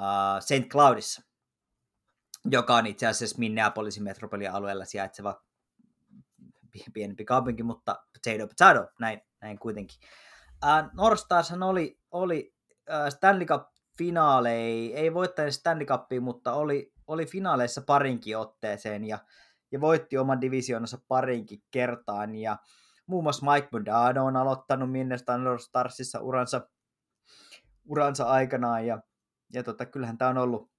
uh, 0.00 0.40
St. 0.40 0.68
Cloudissa, 0.68 1.22
joka 2.50 2.74
on 2.76 2.86
itse 2.86 3.06
asiassa 3.06 3.38
Minneapolisin 3.38 4.02
metropolialueella 4.02 4.84
sijaitseva 4.84 5.42
pienempi 6.92 7.24
kaupunki, 7.24 7.62
mutta 7.62 8.04
potato 8.12 8.46
potato, 8.48 8.92
näin, 9.00 9.20
näin 9.40 9.58
kuitenkin. 9.58 9.98
Uh, 10.64 10.90
Northstarshan 10.96 11.62
oli, 11.62 12.00
oli 12.10 12.54
uh, 12.90 13.10
Stanley 13.10 13.46
Cup 13.46 13.62
finaaleja, 13.98 14.96
ei 14.96 15.14
voittanut 15.14 15.54
Stanley 15.54 15.86
Cupia, 15.86 16.20
mutta 16.20 16.52
oli, 16.52 16.92
oli 17.06 17.26
finaaleissa 17.26 17.82
parinkin 17.86 18.38
otteeseen 18.38 19.04
ja, 19.04 19.18
ja 19.72 19.80
voitti 19.80 20.18
oman 20.18 20.40
divisioonansa 20.40 20.98
parinkin 21.08 21.62
kertaan. 21.70 22.34
Ja 22.34 22.56
muun 23.06 23.22
muassa 23.24 23.52
Mike 23.52 23.68
Modano 23.72 24.26
on 24.26 24.36
aloittanut 24.36 24.88
North 25.42 25.64
Starsissa 25.64 26.20
uransa, 26.20 26.68
uransa 27.84 28.24
aikanaan. 28.24 28.86
Ja, 28.86 29.02
ja 29.52 29.62
tota, 29.62 29.86
kyllähän 29.86 30.18
tämä 30.18 30.30
on 30.30 30.38
ollut, 30.38 30.70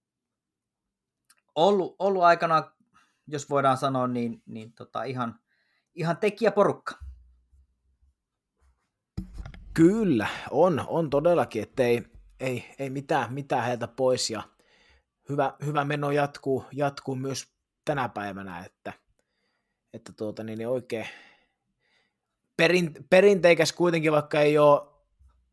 ollut, 1.55 1.95
ollut 1.99 2.23
aikanaan, 2.23 2.63
jos 3.27 3.49
voidaan 3.49 3.77
sanoa, 3.77 4.07
niin, 4.07 4.43
niin 4.45 4.73
tota, 4.73 5.03
ihan, 5.03 5.39
ihan 5.95 6.17
tekijäporukka. 6.17 6.95
Kyllä, 9.73 10.27
on, 10.51 10.85
on 10.87 11.09
todellakin, 11.09 11.63
että 11.63 11.83
ei, 11.83 12.07
ei, 12.39 12.75
ei 12.79 12.89
mitään, 12.89 13.33
mitään 13.33 13.65
heiltä 13.65 13.87
pois. 13.87 14.29
Ja 14.29 14.43
hyvä, 15.29 15.53
hyvä 15.65 15.85
meno 15.85 16.11
jatkuu, 16.11 16.65
jatkuu 16.71 17.15
myös 17.15 17.52
tänä 17.85 18.09
päivänä, 18.09 18.65
että, 18.65 18.93
että 19.93 20.13
tuota, 20.13 20.43
niin, 20.43 20.57
niin 20.57 20.67
oikein 20.67 21.07
perin, 22.57 22.93
perinteikäs 23.09 23.73
kuitenkin, 23.73 24.11
vaikka 24.11 24.41
ei 24.41 24.57
ole, 24.57 24.81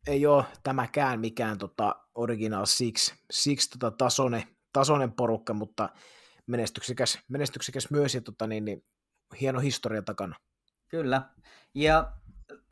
ei 0.07 0.25
ole 0.25 0.43
tämäkään 0.63 1.19
mikään 1.19 1.57
tota 1.57 1.95
Original 2.15 2.65
Six, 2.65 3.13
six 3.31 3.69
tota 3.69 3.91
tasone, 3.91 4.47
tasoinen 4.73 5.11
porukka, 5.11 5.53
mutta 5.53 5.89
menestyksekäs, 6.47 7.19
menestyksekäs 7.27 7.89
myös 7.89 8.15
ja 8.15 8.21
tota, 8.21 8.47
niin, 8.47 8.65
niin, 8.65 8.83
hieno 9.41 9.59
historia 9.59 10.01
takana. 10.01 10.35
Kyllä. 10.87 11.29
Ja 11.73 12.11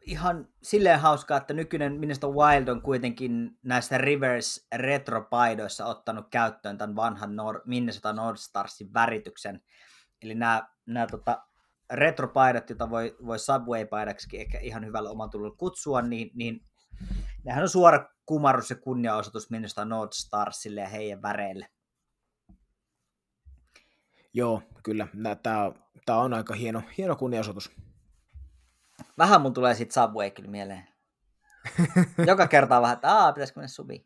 ihan 0.09 0.47
silleen 0.63 0.99
hauskaa, 0.99 1.37
että 1.37 1.53
nykyinen 1.53 1.99
Minnesota 1.99 2.27
Wild 2.27 2.67
on 2.67 2.81
kuitenkin 2.81 3.57
näissä 3.63 3.97
Rivers 3.97 4.67
retropaidoissa 4.75 5.85
ottanut 5.85 6.27
käyttöön 6.29 6.77
tämän 6.77 6.95
vanhan 6.95 7.29
Nor- 7.29 7.61
Minnesota 7.65 8.13
North 8.13 8.41
Starsin 8.41 8.93
värityksen. 8.93 9.61
Eli 10.21 10.35
nämä, 10.35 10.67
nämä 10.85 11.07
tota, 11.07 11.43
retropaidat, 11.89 12.69
joita 12.69 12.89
voi, 12.89 13.17
voi 13.25 13.39
Subway-paidaksi 13.39 14.39
ehkä 14.39 14.59
ihan 14.59 14.85
hyvällä 14.85 15.09
oman 15.09 15.29
tullut 15.29 15.57
kutsua, 15.57 16.01
niin, 16.01 16.31
niin 16.33 16.65
nehän 17.43 17.63
on 17.63 17.69
suora 17.69 18.09
kumarrus 18.25 18.69
ja 18.69 18.75
kunniaosoitus 18.75 19.49
Minnesota 19.49 19.85
North 19.85 20.13
Starsille 20.13 20.81
ja 20.81 20.87
heidän 20.87 21.21
väreille. 21.21 21.67
Joo, 24.33 24.61
kyllä. 24.83 25.07
Tämä 26.05 26.19
on 26.19 26.33
aika 26.33 26.53
hieno, 26.53 26.81
hieno 26.97 27.15
kunniaosoitus. 27.15 27.71
Vähän 29.19 29.41
mun 29.41 29.53
tulee 29.53 29.75
sit 29.75 29.91
Subway 29.91 30.31
kyllä 30.31 30.49
mieleen. 30.49 30.87
Joka 32.27 32.47
kerta 32.47 32.81
vähän, 32.81 32.93
että 32.93 33.15
aah, 33.15 33.33
pitäisikö 33.33 33.59
mennä 33.59 33.67
subiin. 33.67 34.05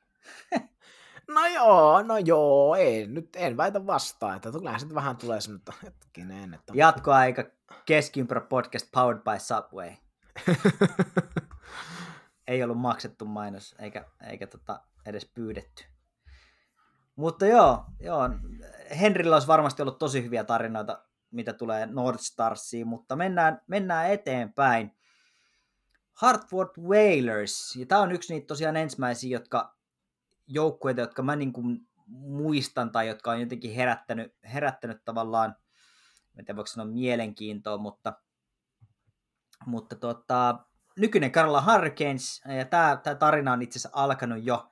No 1.27 1.45
joo, 1.45 2.01
no 2.01 2.17
joo, 2.17 2.75
ei, 2.75 3.07
nyt 3.07 3.29
en 3.35 3.57
väitä 3.57 3.85
vastaan, 3.87 4.35
että 4.35 4.51
kyllähän 4.51 4.79
sitten 4.79 4.95
vähän 4.95 5.17
tulee 5.17 5.41
semmoista 5.41 5.73
hetkinen. 5.83 6.53
Että... 6.53 6.73
Jatkoaika 6.75 7.43
keskiympärä 7.85 8.41
podcast 8.41 8.91
powered 8.91 9.21
by 9.21 9.39
Subway. 9.39 9.91
ei 12.47 12.63
ollut 12.63 12.77
maksettu 12.77 13.25
mainos, 13.25 13.75
eikä, 13.79 14.05
eikä 14.27 14.47
tota 14.47 14.81
edes 15.05 15.25
pyydetty. 15.25 15.83
Mutta 17.15 17.45
joo, 17.45 17.85
joo, 17.99 18.29
Henrillä 18.99 19.35
olisi 19.35 19.47
varmasti 19.47 19.81
ollut 19.81 19.99
tosi 19.99 20.23
hyviä 20.23 20.43
tarinoita, 20.43 21.03
mitä 21.31 21.53
tulee 21.53 21.85
North 21.85 22.23
Starsiin, 22.23 22.87
mutta 22.87 23.15
mennään, 23.15 23.61
mennään 23.67 24.11
eteenpäin. 24.11 24.97
Hartford 26.13 26.69
Whalers, 26.79 27.75
ja 27.75 27.85
tämä 27.85 28.01
on 28.01 28.11
yksi 28.11 28.33
niitä 28.33 28.47
tosiaan 28.47 28.77
ensimmäisiä, 28.77 29.29
jotka 29.29 29.75
joukkueita, 30.47 31.01
jotka 31.01 31.23
mä 31.23 31.35
niin 31.35 31.53
kuin 31.53 31.79
muistan 32.07 32.91
tai 32.91 33.07
jotka 33.07 33.31
on 33.31 33.39
jotenkin 33.39 33.73
herättänyt, 33.73 34.35
herättänyt 34.53 35.05
tavallaan, 35.05 35.55
en 36.39 36.45
tiedä 36.45 36.55
voiko 36.55 36.67
sanoa 36.67 36.87
mielenkiintoa, 36.87 37.77
mutta, 37.77 38.13
mutta 39.65 39.95
tota, 39.95 40.59
nykyinen 40.97 41.31
Carolina 41.31 41.73
Hurricanes, 41.73 42.41
ja 42.57 42.65
tämä, 42.65 42.99
tämä 43.03 43.15
tarina 43.15 43.53
on 43.53 43.61
itse 43.61 43.79
asiassa 43.79 43.89
alkanut 43.93 44.43
jo, 44.43 44.69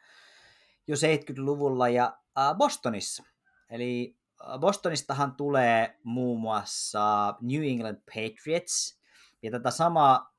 jo 0.87 0.95
70-luvulla 0.95 1.89
ja 1.89 2.17
Bostonissa. 2.57 3.23
Eli 3.69 4.17
Bostonistahan 4.59 5.35
tulee 5.35 5.99
muun 6.03 6.41
muassa 6.41 7.35
New 7.41 7.63
England 7.63 8.01
Patriots, 8.05 9.00
ja 9.43 9.51
tätä 9.51 9.71
samaa, 9.71 10.33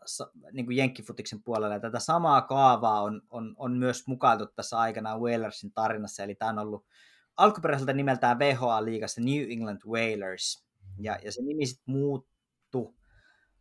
niin 0.53 0.67
kuin 0.67 0.77
Jenkkifutiksen 0.77 1.43
puolella, 1.43 1.81
tätä 1.81 1.99
samaa 1.99 2.43
kaavaa 2.43 3.03
on, 3.03 3.23
on, 3.31 3.55
on 3.59 3.73
myös 3.73 4.07
mukailtu 4.07 4.47
tässä 4.47 4.79
aikana 4.79 5.19
Whalersin 5.19 5.73
tarinassa, 5.73 6.23
eli 6.23 6.35
tämä 6.35 6.51
on 6.51 6.59
ollut 6.59 6.87
alkuperäiseltä 7.37 7.93
nimeltään 7.93 8.39
VHA-liigassa 8.39 9.21
New 9.21 9.51
England 9.51 9.81
Whalers, 9.87 10.65
ja, 10.99 11.19
ja 11.25 11.33
se 11.33 11.43
nimi 11.43 11.67
sitten 11.67 11.95
muuttu, 11.95 12.97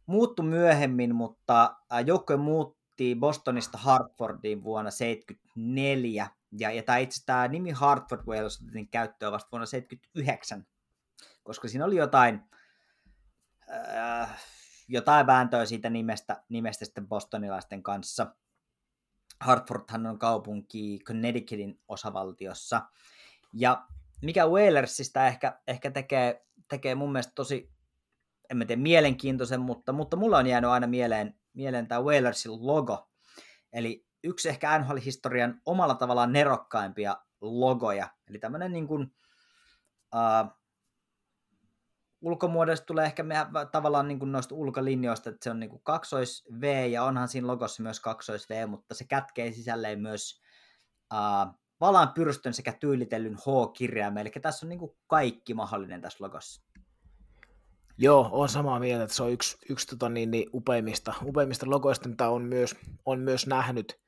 muuttu 0.06 0.44
myöhemmin, 0.44 1.16
mutta 1.16 1.76
joukkue 2.06 2.38
muutti 2.38 3.16
Bostonista 3.20 3.78
Hartfordiin 3.78 4.64
vuonna 4.64 4.92
1974, 4.92 6.28
ja, 6.60 6.72
ja 6.72 6.84
tämä 6.84 6.98
itse 6.98 7.26
tämä 7.26 7.48
nimi 7.48 7.72
Hartford 7.72 8.22
Whalers 8.28 8.62
otettiin 8.62 8.88
käyttöön 8.88 9.32
vasta 9.32 9.52
vuonna 9.52 9.66
1979, 9.66 10.66
koska 11.44 11.68
siinä 11.68 11.86
oli 11.86 11.96
jotain, 11.96 12.42
äh, 13.96 14.44
vääntöä 15.28 15.66
siitä 15.66 15.90
nimestä, 15.90 16.44
nimestä 16.50 16.86
sitten 16.86 17.08
bostonilaisten 17.08 17.84
kanssa. 17.84 18.36
Hartfordhan 19.42 20.06
on 20.06 20.20
kaupunki 20.20 21.00
Connecticutin 21.06 21.82
osavaltiossa. 21.88 22.82
Ja 23.54 23.86
mikä 24.22 24.48
Whalersista 24.48 25.28
ehkä, 25.28 25.60
ehkä 25.68 25.92
tekee, 25.92 26.46
tekee 26.70 26.96
mun 26.96 27.12
mielestä 27.12 27.32
tosi, 27.36 27.74
en 28.50 28.58
mä 28.58 28.66
tiedä, 28.66 28.82
mielenkiintoisen, 28.82 29.62
mutta, 29.62 29.94
mutta 29.94 30.18
mulla 30.18 30.38
on 30.38 30.48
jäänyt 30.48 30.70
aina 30.70 30.88
mieleen, 30.88 31.40
mieleen 31.54 31.88
tämä 31.88 32.02
Whalersin 32.02 32.68
logo. 32.68 33.10
Eli 33.74 34.06
yksi 34.24 34.50
ehkä 34.50 34.80
NHL-historian 34.80 35.62
omalla 35.66 35.96
tavallaan 35.96 36.34
nerokkaimpia 36.34 37.18
logoja. 37.42 38.08
Eli 38.30 38.40
tämmöinen 38.40 38.72
niin 38.72 38.88
kuin, 38.88 39.02
uh, 40.16 40.61
ulkomuodosta 42.22 42.86
tulee 42.86 43.06
ehkä 43.06 43.24
meidän, 43.24 43.48
tavallaan 43.72 44.08
niin 44.08 44.20
kuin 44.20 44.32
noista 44.32 44.56
ulkolinjoista, 44.56 45.30
että 45.30 45.44
se 45.44 45.50
on 45.50 45.60
niin 45.60 45.70
kuin 45.70 45.82
kaksois 45.84 46.44
V 46.62 46.90
ja 46.92 47.04
onhan 47.04 47.28
siinä 47.28 47.48
logossa 47.48 47.84
myös 47.84 48.00
kaksois 48.00 48.50
V, 48.50 48.68
mutta 48.68 48.96
se 48.96 49.04
kätkee 49.04 49.52
sisälleen 49.52 50.02
myös 50.02 50.42
uh, 51.14 51.62
valaan 51.80 52.12
pyrstön 52.14 52.54
sekä 52.54 52.74
tyylitellyn 52.74 53.36
H-kirjaimen, 53.38 54.22
eli 54.22 54.32
tässä 54.42 54.66
on 54.66 54.70
niin 54.70 54.80
kuin 54.80 54.92
kaikki 55.08 55.54
mahdollinen 55.54 56.02
tässä 56.02 56.24
logossa. 56.24 56.62
Joo, 57.98 58.30
on 58.32 58.50
samaa 58.50 58.80
mieltä, 58.80 59.04
että 59.04 59.16
se 59.16 59.24
on 59.24 59.32
yksi, 59.32 59.58
yksi 59.70 59.88
tota, 59.88 60.10
niin, 60.10 60.32
niin, 60.32 60.50
upeimmista, 60.54 61.14
upeimmista 61.26 61.70
logoista, 61.70 62.10
mitä 62.10 62.30
on 62.30 62.42
myös, 62.42 62.76
on 63.06 63.20
myös 63.20 63.48
nähnyt, 63.48 64.00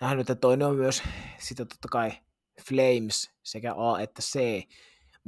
nähnyt, 0.00 0.30
että 0.30 0.40
toinen 0.40 0.68
on 0.68 0.76
myös 0.76 1.02
sitä 1.38 1.64
totta 1.64 1.88
kai 1.88 2.12
Flames 2.68 3.30
sekä 3.42 3.74
A 3.76 4.00
että 4.00 4.22
C, 4.22 4.38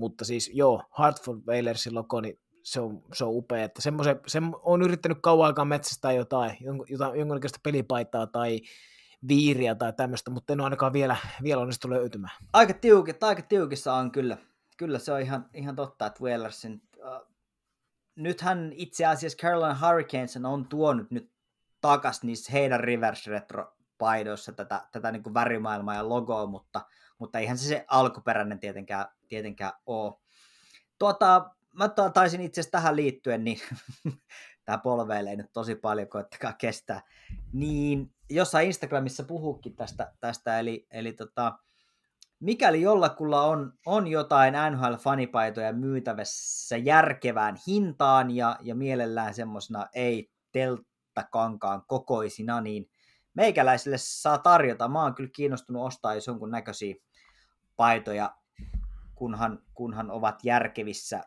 mutta 0.00 0.24
siis 0.24 0.50
joo, 0.54 0.82
Hartford 0.90 1.40
Whalersin 1.48 1.94
logo, 1.94 2.20
niin 2.20 2.38
se 2.62 2.80
on, 2.80 3.02
se 3.12 3.24
on 3.24 3.36
upea, 3.36 3.64
että 3.64 3.82
semmoisen, 3.82 4.20
se 4.26 4.38
on 4.62 4.82
yrittänyt 4.82 5.18
kauan 5.22 5.46
aikaa 5.46 5.64
metsästää 5.64 6.12
jotain, 6.12 6.56
jotain 6.88 7.18
jonkinlaista 7.18 7.60
pelipaitaa 7.62 8.26
tai 8.26 8.60
viiriä 9.28 9.74
tai 9.74 9.92
tämmöistä, 9.92 10.30
mutta 10.30 10.52
en 10.52 10.60
ole 10.60 10.66
ainakaan 10.66 10.92
vielä, 10.92 11.16
vielä 11.42 11.60
onnistu 11.60 11.90
löytymään. 11.90 12.36
Aika 12.52 12.74
tiukit, 12.74 13.22
aika 13.22 13.42
tiukissa 13.42 13.94
on 13.94 14.10
kyllä. 14.10 14.36
Kyllä 14.76 14.98
se 14.98 15.12
on 15.12 15.20
ihan, 15.20 15.46
ihan 15.54 15.76
totta, 15.76 16.06
että 16.06 16.24
Whalersin... 16.24 16.82
Uh, 16.96 17.30
nythän 18.16 18.72
itse 18.72 19.06
asiassa 19.06 19.38
Carolina 19.38 19.78
Hurricanes 19.86 20.36
on 20.44 20.68
tuonut 20.68 21.10
nyt 21.10 21.32
takas 21.80 22.22
niissä 22.22 22.52
heidän 22.52 22.80
reverse 22.80 23.30
retro 23.30 23.76
paidoissa 23.98 24.52
tätä, 24.52 24.88
tätä 24.92 25.12
niin 25.12 25.34
värimaailmaa 25.34 25.94
ja 25.94 26.08
logoa, 26.08 26.46
mutta, 26.46 26.80
mutta 27.20 27.38
eihän 27.38 27.58
se 27.58 27.68
se 27.68 27.84
alkuperäinen 27.88 28.60
tietenkään, 28.60 29.06
tietenkään 29.28 29.72
ole. 29.86 30.14
Tuota, 30.98 31.50
mä 31.72 31.88
taisin 32.14 32.40
itse 32.40 32.60
asiassa 32.60 32.72
tähän 32.72 32.96
liittyen, 32.96 33.44
niin 33.44 33.60
tämä 34.64 34.78
polveilee 34.78 35.36
nyt 35.36 35.52
tosi 35.52 35.74
paljon, 35.74 36.08
koettakaa 36.08 36.52
kestää. 36.52 37.02
Niin 37.52 38.14
jossain 38.30 38.66
Instagramissa 38.66 39.24
puhukin 39.24 39.76
tästä, 39.76 40.12
tästä 40.20 40.58
eli, 40.58 40.86
eli 40.90 41.12
tota, 41.12 41.58
mikäli 42.40 42.80
jollakulla 42.80 43.42
on, 43.42 43.72
on 43.86 44.06
jotain 44.06 44.54
NHL-fanipaitoja 44.54 45.72
myytävässä 45.72 46.76
järkevään 46.76 47.56
hintaan 47.66 48.30
ja, 48.30 48.56
ja 48.60 48.74
mielellään 48.74 49.34
semmoisena 49.34 49.86
ei 49.94 50.30
telttakankaan 50.52 51.82
kokoisina, 51.86 52.60
niin 52.60 52.90
meikäläisille 53.34 53.96
saa 53.98 54.38
tarjota. 54.38 54.88
Mä 54.88 55.02
oon 55.02 55.14
kyllä 55.14 55.30
kiinnostunut 55.34 55.86
ostaa 55.86 56.14
jos 56.14 56.26
jonkun 56.26 56.50
näköisiä 56.50 56.94
paitoja, 57.80 58.36
kunhan, 59.14 59.62
kunhan 59.74 60.10
ovat 60.10 60.44
järkevissä, 60.44 61.20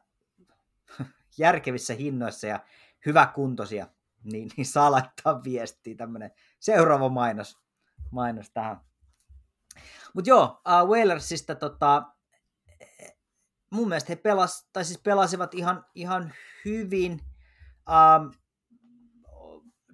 järkevissä 1.37 1.93
hinnoissa 1.93 2.47
ja 2.47 2.59
hyväkuntoisia, 3.05 3.87
niin, 4.23 4.49
niin 4.57 4.65
saa 4.65 4.91
laittaa 4.91 5.43
viestiä 5.43 5.95
tämmönen 5.95 6.31
seuraava 6.59 7.09
mainos, 7.09 7.59
mainos 8.11 8.49
tähän. 8.49 8.81
Mutta 10.13 10.29
joo, 10.29 10.43
uh, 10.43 10.89
Whalersista 10.89 11.55
tota, 11.55 12.03
mun 13.69 13.87
mielestä 13.87 14.11
he 14.11 14.15
pelas, 14.15 14.69
tai 14.73 14.85
siis 14.85 14.99
pelasivat 14.99 15.53
ihan, 15.53 15.85
ihan 15.95 16.33
hyvin. 16.65 17.21
Uh, 17.89 18.35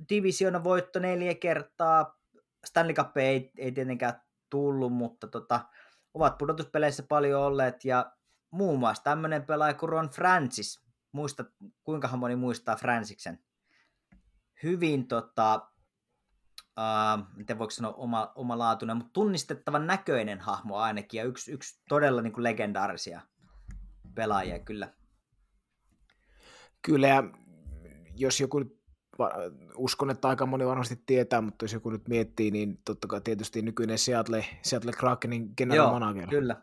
divisiona 0.10 0.64
voitto 0.64 1.00
neljä 1.00 1.36
kertaa. 1.36 2.20
Stanley 2.66 2.94
Cup 2.94 3.18
ei, 3.18 3.52
ei 3.58 3.72
tietenkään 3.72 4.22
tullut, 4.50 4.94
mutta 4.94 5.28
tota, 5.28 5.66
ovat 6.20 6.38
pudotuspeleissä 6.38 7.04
paljon 7.04 7.42
olleet 7.42 7.86
ja 7.86 8.12
muun 8.52 8.80
muassa 8.80 9.04
tämmöinen 9.04 9.46
pelaaja 9.46 9.74
kuin 9.74 9.90
Ron 9.90 10.10
Francis. 10.10 10.82
Muista, 11.12 11.46
kuinka 11.84 12.18
moni 12.18 12.36
muistaa 12.36 12.76
Fransiksen? 12.76 13.40
Hyvin 14.64 15.08
tota, 15.08 15.70
uh, 16.78 17.28
miten 17.36 17.60
voiko 17.60 17.72
sanoa 17.72 17.94
oma, 17.94 18.32
omalaatuinen, 18.36 18.98
mutta 18.98 19.14
tunnistettavan 19.14 19.88
näköinen 19.88 20.40
hahmo 20.40 20.78
ainakin 20.78 21.18
ja 21.18 21.24
yksi, 21.24 21.52
yksi 21.52 21.82
todella 21.90 22.22
niin 22.22 22.34
kuin 22.34 22.44
legendaarisia 22.44 23.22
pelaajia 24.16 24.60
kyllä. 24.60 24.94
Kyllä 26.82 27.08
ja 27.08 27.24
jos 28.16 28.40
joku 28.40 28.79
uskon, 29.76 30.10
että 30.10 30.28
aika 30.28 30.46
moni 30.46 30.66
varmasti 30.66 31.04
tietää, 31.06 31.42
mutta 31.42 31.66
jos 31.66 31.74
joku 31.74 31.90
nyt 31.90 32.08
miettii, 32.08 32.52
niin 32.52 32.82
totta 32.86 33.08
kai 33.08 33.22
tietysti 33.22 33.62
nykyinen 33.62 33.98
Seattle, 33.98 34.46
Seattle 34.62 34.92
Krakenin 34.92 35.54
general 35.58 35.86
Joo, 35.86 36.00
manager. 36.00 36.30
kyllä. 36.30 36.56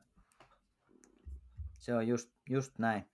Se 1.73 1.95
on 1.95 2.09
just, 2.09 2.31
just 2.51 2.79
näin. 2.79 3.11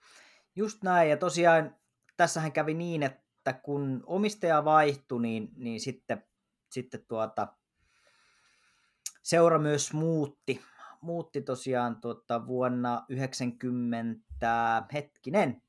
Just 0.56 0.82
näin, 0.82 1.10
ja 1.10 1.16
tosiaan 1.16 1.76
tässähän 2.16 2.52
kävi 2.52 2.74
niin, 2.74 3.02
että 3.02 3.52
kun 3.52 4.02
omistaja 4.06 4.64
vaihtui, 4.64 5.22
niin, 5.22 5.48
niin 5.56 5.80
sitten, 5.80 6.24
sitten 6.70 7.04
tuota, 7.08 7.48
seura 9.22 9.58
myös 9.58 9.92
muutti, 9.92 10.60
muutti 11.00 11.42
tosiaan 11.42 12.00
tuota 12.00 12.46
vuonna 12.46 13.04
90, 13.08 14.86
hetkinen, 14.92 15.62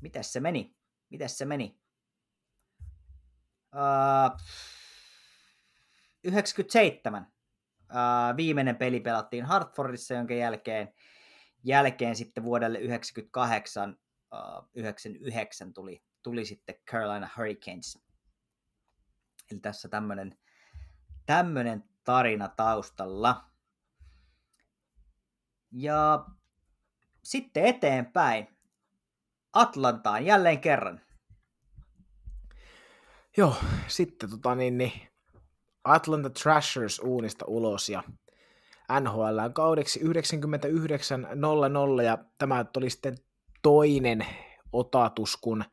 miten 0.00 0.24
se 0.24 0.40
meni? 0.40 0.75
Miten 1.10 1.28
se 1.28 1.44
meni? 1.44 1.80
Uh, 3.74 4.40
97. 6.24 7.26
Uh, 7.90 8.36
viimeinen 8.36 8.76
peli 8.76 9.00
pelattiin 9.00 9.44
Hartfordissa, 9.44 10.14
jonka 10.14 10.34
jälkeen, 10.34 10.94
jälkeen 11.64 12.16
sitten 12.16 12.44
vuodelle 12.44 12.78
98 12.78 13.96
uh, 14.32 14.70
99 14.74 15.74
tuli, 15.74 16.02
tuli 16.22 16.44
sitten 16.44 16.74
Carolina 16.90 17.28
Hurricanes. 17.36 17.98
Eli 19.50 19.60
tässä 19.60 19.88
tämmöinen 19.88 20.38
tämmönen 21.26 21.84
tarina 22.04 22.48
taustalla. 22.48 23.50
Ja 25.72 26.26
sitten 27.22 27.64
eteenpäin. 27.64 28.55
Atlantaan 29.56 30.26
jälleen 30.26 30.60
kerran. 30.60 31.00
Joo, 33.36 33.54
sitten 33.86 34.30
tota 34.30 34.54
niin, 34.54 34.78
niin 34.78 34.92
Atlanta 35.84 36.30
Trashers 36.30 36.98
uunista 36.98 37.44
ulos 37.48 37.88
ja 37.88 38.02
NHL 39.00 39.38
kaudeksi 39.52 40.00
99-00 40.00 42.02
ja 42.02 42.18
tämä 42.38 42.64
oli 42.76 42.90
sitten 42.90 43.16
toinen 43.62 44.26
otatus, 44.72 45.36
kun 45.36 45.64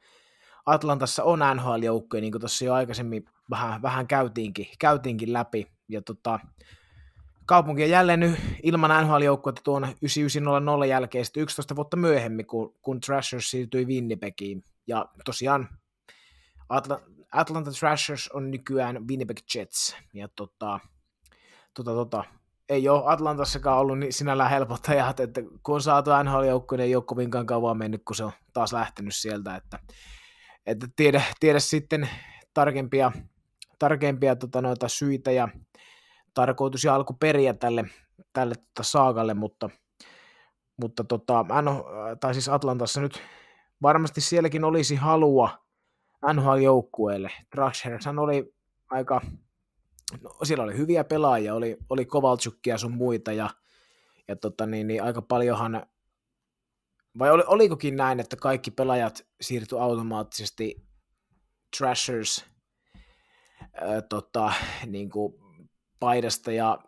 Atlantassa 0.66 1.24
on 1.24 1.40
NHL-joukkoja, 1.40 2.22
niin 2.22 2.32
kuin 2.32 2.40
tuossa 2.40 2.66
jo 2.66 2.74
aikaisemmin 2.74 3.26
vähän, 3.50 3.82
vähän 3.82 4.08
käytiinkin, 4.08 4.68
käytiinkin 4.80 5.34
läpi. 5.34 5.68
Ja 5.90 6.02
tota, 6.02 6.40
kaupunki 7.46 7.84
on 7.84 7.90
jälleen 7.90 8.20
nyt 8.20 8.40
ilman 8.64 9.06
NHL-joukkuetta 9.06 9.62
tuon 9.64 9.88
9900 10.02 10.86
jälkeen 10.86 11.26
sitten 11.26 11.44
11 11.44 11.76
vuotta 11.76 11.98
myöhemmin, 11.98 12.46
kun, 12.46 12.76
kun 12.82 13.00
Trashers 13.00 13.52
siirtyi 13.52 13.86
Winnipegiin. 13.86 14.64
Ja 14.88 15.06
tosiaan 15.26 15.70
Atla- 16.70 17.02
Atlanta 17.32 17.72
Trashers 17.72 18.30
on 18.32 18.52
nykyään 18.52 19.08
Winnipeg 19.08 19.38
Jets. 19.56 19.96
Ja 20.14 20.28
tota, 20.36 20.80
tota, 21.74 21.92
tota, 21.92 22.24
ei 22.70 22.90
ole 22.90 23.04
Atlantassakaan 23.06 23.80
ollut 23.80 24.00
niin 24.00 24.14
sinällään 24.14 24.50
helpot 24.50 24.90
ajat, 24.90 25.20
että 25.20 25.42
kun 25.64 25.76
on 25.76 25.82
saatu 25.82 26.10
NHL-joukko, 26.24 26.76
niin 26.78 26.86
ei 26.86 26.96
ole 26.96 27.04
kovinkaan 27.04 27.46
kauan 27.46 27.78
mennyt, 27.78 28.02
kun 28.06 28.16
se 28.16 28.24
on 28.24 28.32
taas 28.54 28.74
lähtenyt 28.74 29.16
sieltä, 29.16 29.56
että, 29.56 29.80
että 30.66 30.88
tiedä, 30.96 31.22
tiedä 31.40 31.60
sitten 31.60 32.10
tarkempia, 32.54 33.12
tarkempia 33.80 34.36
tota, 34.36 34.62
noita 34.62 34.88
syitä 34.88 35.32
ja 35.32 35.48
tarkoitus 36.34 36.84
ja 36.84 36.96
alkuperiä 36.96 37.54
tälle, 37.54 37.86
tälle 38.34 38.56
tota, 38.56 38.84
saagalle, 38.84 39.34
mutta, 39.34 39.70
mutta 40.82 41.04
tota, 41.04 41.46
no, 41.62 41.86
tai 42.20 42.34
siis 42.34 42.50
Atlantassa 42.50 43.02
nyt 43.02 43.22
varmasti 43.82 44.22
sielläkin 44.22 44.64
olisi 44.64 44.96
halua 44.96 45.50
NHL-joukkueelle. 46.34 47.32
Drashersan 47.56 48.20
oli 48.20 48.54
aika, 48.90 49.22
no, 50.22 50.36
siellä 50.44 50.64
oli 50.64 50.78
hyviä 50.78 51.04
pelaajia, 51.04 51.56
oli, 51.56 51.78
oli 51.90 52.06
Kovalchukkia 52.06 52.78
sun 52.78 52.94
muita 52.94 53.32
ja, 53.32 53.50
ja 54.28 54.36
tota, 54.36 54.66
niin, 54.66 54.88
niin, 54.88 55.04
aika 55.04 55.22
paljonhan, 55.22 55.86
vai 57.20 57.32
oli, 57.32 57.44
olikokin 57.48 57.96
näin, 57.96 58.20
että 58.20 58.36
kaikki 58.36 58.72
pelaajat 58.72 59.28
siirtyi 59.42 59.80
automaattisesti 59.80 60.88
Trashers 61.78 62.46
ää, 63.74 64.02
tota, 64.02 64.54
niin 64.86 65.10
kuin 65.10 65.43
paidasta 66.04 66.52
ja 66.52 66.80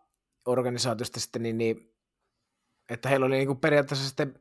organisaatiosta 0.46 1.20
sitten, 1.20 1.44
niin, 1.44 1.58
niin 1.58 1.94
että 2.90 3.10
heillä 3.10 3.26
oli 3.26 3.36
niin 3.36 3.48
kuin 3.48 3.60
periaatteessa 3.60 4.08
sitten, 4.08 4.40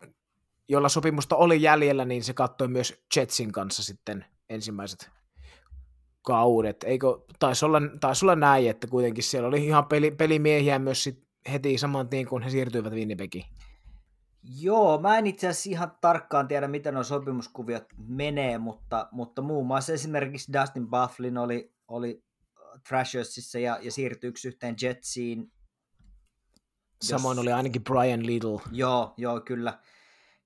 jolla 0.68 0.88
sopimusta 0.88 1.36
oli 1.36 1.62
jäljellä, 1.62 2.04
niin 2.04 2.24
se 2.24 2.34
katsoi 2.34 2.68
myös 2.68 3.04
Jetsin 3.16 3.52
kanssa 3.52 3.82
sitten 3.82 4.24
ensimmäiset 4.48 5.10
kaudet. 6.22 6.84
Eikö, 6.84 7.06
taisi 7.38 7.64
olla, 7.64 7.82
taisi 8.00 8.24
olla 8.24 8.36
näin, 8.36 8.70
että 8.70 8.86
kuitenkin 8.86 9.24
siellä 9.24 9.48
oli 9.48 9.66
ihan 9.66 9.86
peli, 9.86 10.10
pelimiehiä 10.10 10.78
myös 10.78 11.04
sit 11.04 11.24
heti 11.52 11.78
saman 11.78 12.08
tien, 12.08 12.26
kun 12.26 12.42
he 12.42 12.50
siirtyivät 12.50 12.92
Winnipegiin. 12.92 13.44
Joo, 14.60 15.00
mä 15.00 15.18
en 15.18 15.26
itse 15.26 15.48
asiassa 15.48 15.70
ihan 15.70 15.92
tarkkaan 16.00 16.48
tiedä, 16.48 16.68
miten 16.68 16.94
nuo 16.94 17.04
sopimuskuviot 17.04 17.84
menee, 18.08 18.58
mutta, 18.58 19.08
mutta 19.12 19.42
muun 19.42 19.66
muassa 19.66 19.92
esimerkiksi 19.92 20.52
Dustin 20.52 20.86
Bufflin 20.90 21.38
oli, 21.38 21.72
oli 21.88 22.24
Thrashersissa 22.88 23.58
ja, 23.58 23.78
ja 23.82 23.92
siirtyi 23.92 24.28
yksi 24.28 24.48
yhteen 24.48 24.76
Jetsiin. 24.82 25.52
Samoin 27.02 27.38
oli 27.38 27.52
ainakin 27.52 27.84
Brian 27.84 28.26
Little. 28.26 28.60
Joo, 28.72 29.14
joo, 29.16 29.40
kyllä. 29.40 29.78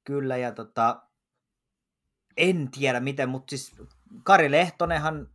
Kyllä, 0.04 0.36
ja 0.36 0.52
tota, 0.52 1.02
en 2.36 2.70
tiedä 2.70 3.00
miten, 3.00 3.28
mutta 3.28 3.50
siis 3.50 3.74
Kari 4.24 4.50
Lehtonenhan, 4.50 5.28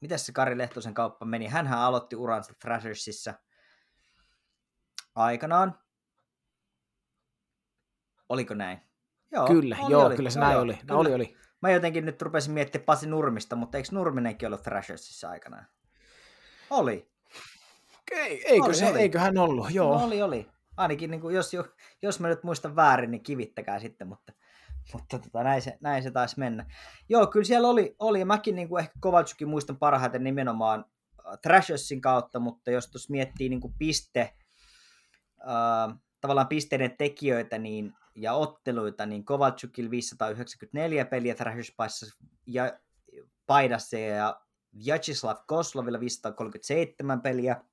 miten 0.00 0.18
se 0.18 0.32
Kari 0.32 0.58
Lehtosen 0.58 0.94
kauppa 0.94 1.26
meni? 1.26 1.46
Hänhän 1.46 1.78
aloitti 1.78 2.16
uransa 2.16 2.54
Thrashersissa 2.60 3.34
aikanaan. 5.14 5.78
Oliko 8.28 8.54
näin? 8.54 8.80
Joo, 9.32 9.46
kyllä, 9.46 9.76
oli, 9.80 9.92
joo, 9.92 10.06
oli. 10.06 10.16
kyllä 10.16 10.30
se 10.30 10.38
joo, 10.38 10.44
näin 10.44 10.54
joo, 10.54 10.62
oli. 10.62 10.74
Kyllä. 10.74 10.94
oli, 10.94 11.14
oli. 11.14 11.36
Mä 11.62 11.70
jotenkin 11.70 12.06
nyt 12.06 12.22
rupesin 12.22 12.52
miettimään 12.52 12.84
Pasi 12.84 13.06
Nurmista, 13.06 13.56
mutta 13.56 13.78
eikö 13.78 13.88
Nurminenkin 13.92 14.46
ollut 14.46 14.62
Thrashersissa 14.62 15.30
aikanaan? 15.30 15.66
Oli. 16.72 17.10
Ei, 18.10 18.42
eikö 18.46 18.66
oli, 18.66 18.74
se, 18.74 18.86
oli. 18.86 18.98
eiköhän 18.98 19.38
ollut, 19.38 19.70
joo. 19.70 19.98
No, 19.98 20.04
oli, 20.04 20.22
oli. 20.22 20.48
Ainakin 20.76 21.10
niin 21.10 21.20
kuin, 21.20 21.34
jos, 21.34 21.52
jos 22.02 22.20
mä 22.20 22.28
nyt 22.28 22.42
muistan 22.42 22.76
väärin, 22.76 23.10
niin 23.10 23.22
kivittäkää 23.22 23.78
sitten, 23.78 24.08
mutta, 24.08 24.32
mutta 24.92 25.18
tota, 25.18 25.42
näin, 25.42 25.62
se, 25.62 25.78
näin 25.80 26.02
se 26.02 26.10
taisi 26.10 26.38
mennä. 26.38 26.66
Joo, 27.08 27.26
kyllä 27.26 27.44
siellä 27.44 27.68
oli, 27.68 27.96
oli 27.98 28.18
ja 28.18 28.26
mäkin 28.26 28.54
niin 28.54 28.68
kuin 28.68 28.80
ehkä 28.80 28.94
Kovalchukin 29.00 29.48
muistan 29.48 29.76
parhaiten 29.76 30.24
nimenomaan 30.24 30.84
äh, 31.26 31.38
Thrashersin 31.42 32.00
kautta, 32.00 32.40
mutta 32.40 32.70
jos 32.70 32.90
tuossa 32.90 33.10
miettii 33.10 33.48
niin 33.48 33.60
kuin 33.60 33.74
piste, 33.78 34.34
äh, 35.40 35.98
tavallaan 36.20 36.48
pisteiden 36.48 36.96
tekijöitä 36.98 37.58
niin, 37.58 37.92
ja 38.14 38.32
otteluita, 38.32 39.06
niin 39.06 39.24
Kovalchukilla 39.24 39.90
594 39.90 41.04
peliä 41.04 41.34
Thrashers 41.34 41.74
ja 42.46 42.78
paidassa 43.46 43.98
ja 43.98 44.40
Vyacheslav 44.84 45.36
Koslovilla 45.46 46.00
537 46.00 47.20
peliä. 47.20 47.64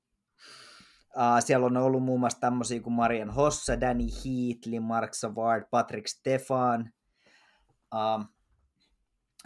Uh, 1.16 1.46
siellä 1.46 1.66
on 1.66 1.78
ollut 1.78 2.04
muun 2.04 2.20
muassa 2.20 2.40
tämmöisiä 2.40 2.82
kuin 2.82 2.94
Marian 2.94 3.30
Hossa, 3.30 3.82
Danny 3.82 4.04
Heatley, 4.04 4.80
Mark 4.80 5.14
Savard, 5.14 5.64
Patrick 5.72 6.08
Stefan. 6.08 6.94
Uh, 7.96 8.26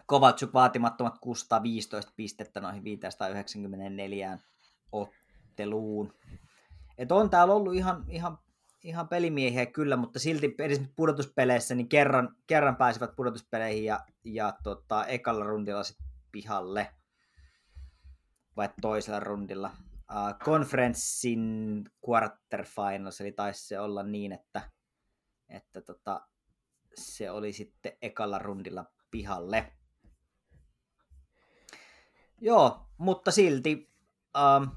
Kovatsuk 0.05 0.53
vaatimattomat 0.53 1.19
615 1.19 2.11
pistettä 2.15 2.61
noihin 2.61 2.83
594 2.83 4.39
otteluun. 4.91 6.13
Et 6.97 7.11
on 7.11 7.29
täällä 7.29 7.53
ollut 7.53 7.75
ihan, 7.75 8.05
ihan, 8.09 8.37
ihan 8.83 9.07
pelimiehiä 9.07 9.65
kyllä, 9.65 9.97
mutta 9.97 10.19
silti 10.19 10.55
edes 10.59 10.81
pudotuspeleissä 10.95 11.75
niin 11.75 11.89
kerran, 11.89 12.35
kerran 12.47 12.75
pääsivät 12.75 13.15
pudotuspeleihin 13.15 13.85
ja, 13.85 13.99
ja 14.23 14.53
tota, 14.63 15.05
ekalla 15.05 15.45
rundilla 15.45 15.83
sitten 15.83 16.07
pihalle 16.31 16.93
vai 18.57 18.69
toisella 18.81 19.19
rundilla. 19.19 19.71
Uh, 20.11 20.45
konferenssin 20.45 21.83
quarterfinals, 22.09 23.21
eli 23.21 23.31
taisi 23.31 23.67
se 23.67 23.79
olla 23.79 24.03
niin, 24.03 24.31
että, 24.31 24.61
että 25.49 25.81
tota, 25.81 26.27
se 26.95 27.31
oli 27.31 27.53
sitten 27.53 27.97
ekalla 28.01 28.39
rundilla 28.39 28.85
pihalle. 29.11 29.73
Joo, 32.41 32.89
mutta 32.97 33.31
silti 33.31 33.93
um, 34.37 34.71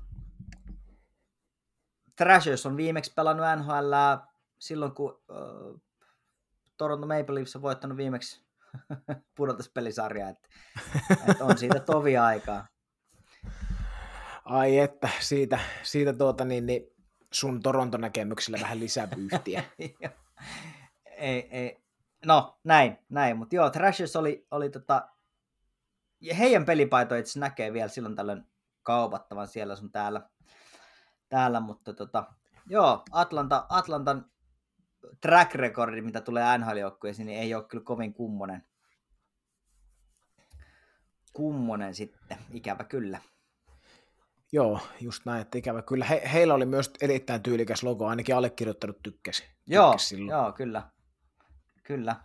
Thrashers 2.16 2.66
on 2.66 2.76
viimeksi 2.76 3.12
pelannut 3.14 3.46
NHL 3.58 3.92
silloin, 4.58 4.94
kun 4.94 5.22
uh, 5.30 5.80
Toronto 6.76 7.06
Maple 7.06 7.34
Leafs 7.34 7.56
on 7.56 7.62
voittanut 7.62 7.96
viimeksi 7.96 8.46
pudotuspelisarjaa, 9.36 10.28
että, 10.28 10.48
että 11.28 11.44
on 11.44 11.58
siitä 11.58 11.80
tovi 11.80 12.16
aikaa. 12.16 12.66
Ai 14.46 14.78
että, 14.78 15.08
siitä, 15.20 15.58
siitä 15.82 16.12
tuota, 16.12 16.44
niin, 16.44 16.66
niin 16.66 16.82
sun 17.32 17.62
Toronto-näkemyksellä 17.62 18.58
vähän 18.60 18.80
lisää 18.80 19.06
pyyhtiä. 19.06 19.64
ei, 21.06 21.48
ei. 21.50 21.80
No, 22.26 22.58
näin, 22.64 22.98
näin. 23.08 23.36
Mutta 23.36 23.54
joo, 23.56 23.70
Thrashers 23.70 24.16
oli, 24.16 24.46
oli 24.50 24.70
tota, 24.70 25.08
ja 26.20 26.34
heidän 26.34 26.64
pelipaitoja 26.64 27.20
itse 27.20 27.40
näkee 27.40 27.72
vielä 27.72 27.88
silloin 27.88 28.16
tällöin 28.16 28.44
kaupattavan 28.82 29.48
siellä 29.48 29.76
sun 29.76 29.92
täällä. 29.92 30.28
täällä 31.28 31.60
mutta 31.60 31.94
tota, 31.94 32.24
joo, 32.66 33.02
Atlanta, 33.10 33.66
Atlantan 33.68 34.30
track 35.20 35.54
recordi, 35.54 36.02
mitä 36.02 36.20
tulee 36.20 36.58
nhl 36.58 36.78
niin 37.18 37.38
ei 37.38 37.54
ole 37.54 37.64
kyllä 37.64 37.84
kovin 37.84 38.14
kummonen. 38.14 38.64
Kummonen 41.32 41.94
sitten, 41.94 42.38
ikävä 42.52 42.84
kyllä. 42.84 43.20
Joo, 44.52 44.80
just 45.00 45.26
näin, 45.26 45.40
että 45.42 45.58
ikävä. 45.58 45.82
Kyllä 45.82 46.04
he, 46.04 46.22
heillä 46.32 46.54
oli 46.54 46.66
myös 46.66 46.90
erittäin 47.00 47.42
tyylikäs 47.42 47.82
logo, 47.82 48.06
ainakin 48.06 48.36
allekirjoittanut 48.36 49.02
tykkäsi. 49.02 49.44
Joo, 49.66 49.90
tykkäsi 49.90 50.06
silloin. 50.06 50.30
joo, 50.30 50.52
kyllä. 50.52 50.82
Kyllä. 51.82 52.16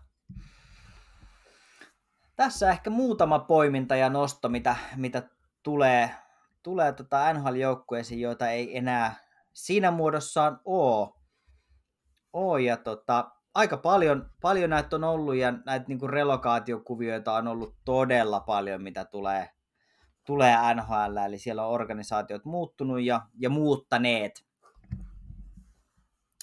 Tässä 2.36 2.72
ehkä 2.72 2.90
muutama 2.90 3.40
poiminta 3.40 3.96
ja 3.96 4.10
nosto, 4.10 4.50
mitä, 4.50 4.76
mitä 4.96 5.30
tulee, 5.64 6.16
tulee 6.64 6.92
tota 6.94 7.34
NHL-joukkueisiin, 7.34 8.20
joita 8.20 8.50
ei 8.50 8.78
enää 8.78 9.16
siinä 9.54 9.92
muodossaan 9.92 10.60
ole. 10.66 11.10
Oo 12.34 12.58
ja 12.58 12.78
tota, 12.78 13.32
aika 13.56 13.78
paljon, 13.78 14.30
paljon 14.42 14.70
näitä 14.70 14.96
on 14.96 15.04
ollut 15.04 15.36
ja 15.36 15.54
näitä 15.66 15.86
niin 15.88 16.10
relokaatiokuvioita 16.10 17.34
on 17.34 17.48
ollut 17.48 17.76
todella 17.86 18.40
paljon, 18.40 18.84
mitä 18.84 19.06
tulee, 19.06 19.50
tulee 20.26 20.56
NHL, 20.76 21.18
eli 21.26 21.38
siellä 21.38 21.66
on 21.66 21.74
organisaatiot 21.74 22.46
muuttunut 22.46 23.02
ja, 23.02 23.22
ja 23.40 23.50
muuttaneet. 23.50 24.46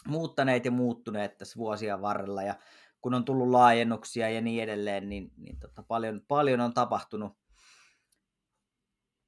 Muuttaneet 0.07 0.65
ja 0.65 0.71
muuttuneet 0.71 1.39
tässä 1.39 1.57
vuosien 1.57 2.03
varrella 2.03 2.43
ja 2.43 2.55
kun 3.01 3.15
on 3.15 3.25
tullut 3.25 3.49
laajennuksia 3.49 4.31
ja 4.31 4.41
niin 4.41 4.63
edelleen, 4.63 5.09
niin, 5.09 5.33
niin 5.37 5.59
tota, 5.59 5.83
paljon, 5.83 6.21
paljon 6.29 6.61
on 6.61 6.75
tapahtunut. 6.75 7.33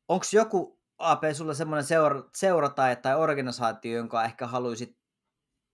Onko 0.08 0.26
joku 0.32 0.80
AP 0.98 1.22
sulla 1.32 1.54
semmoinen 1.54 1.84
seura, 1.84 2.22
seura 2.34 2.68
tai, 2.68 2.96
tai 2.96 3.16
organisaatio, 3.16 3.96
jonka 3.96 4.24
ehkä 4.24 4.46
haluaisit 4.46 4.98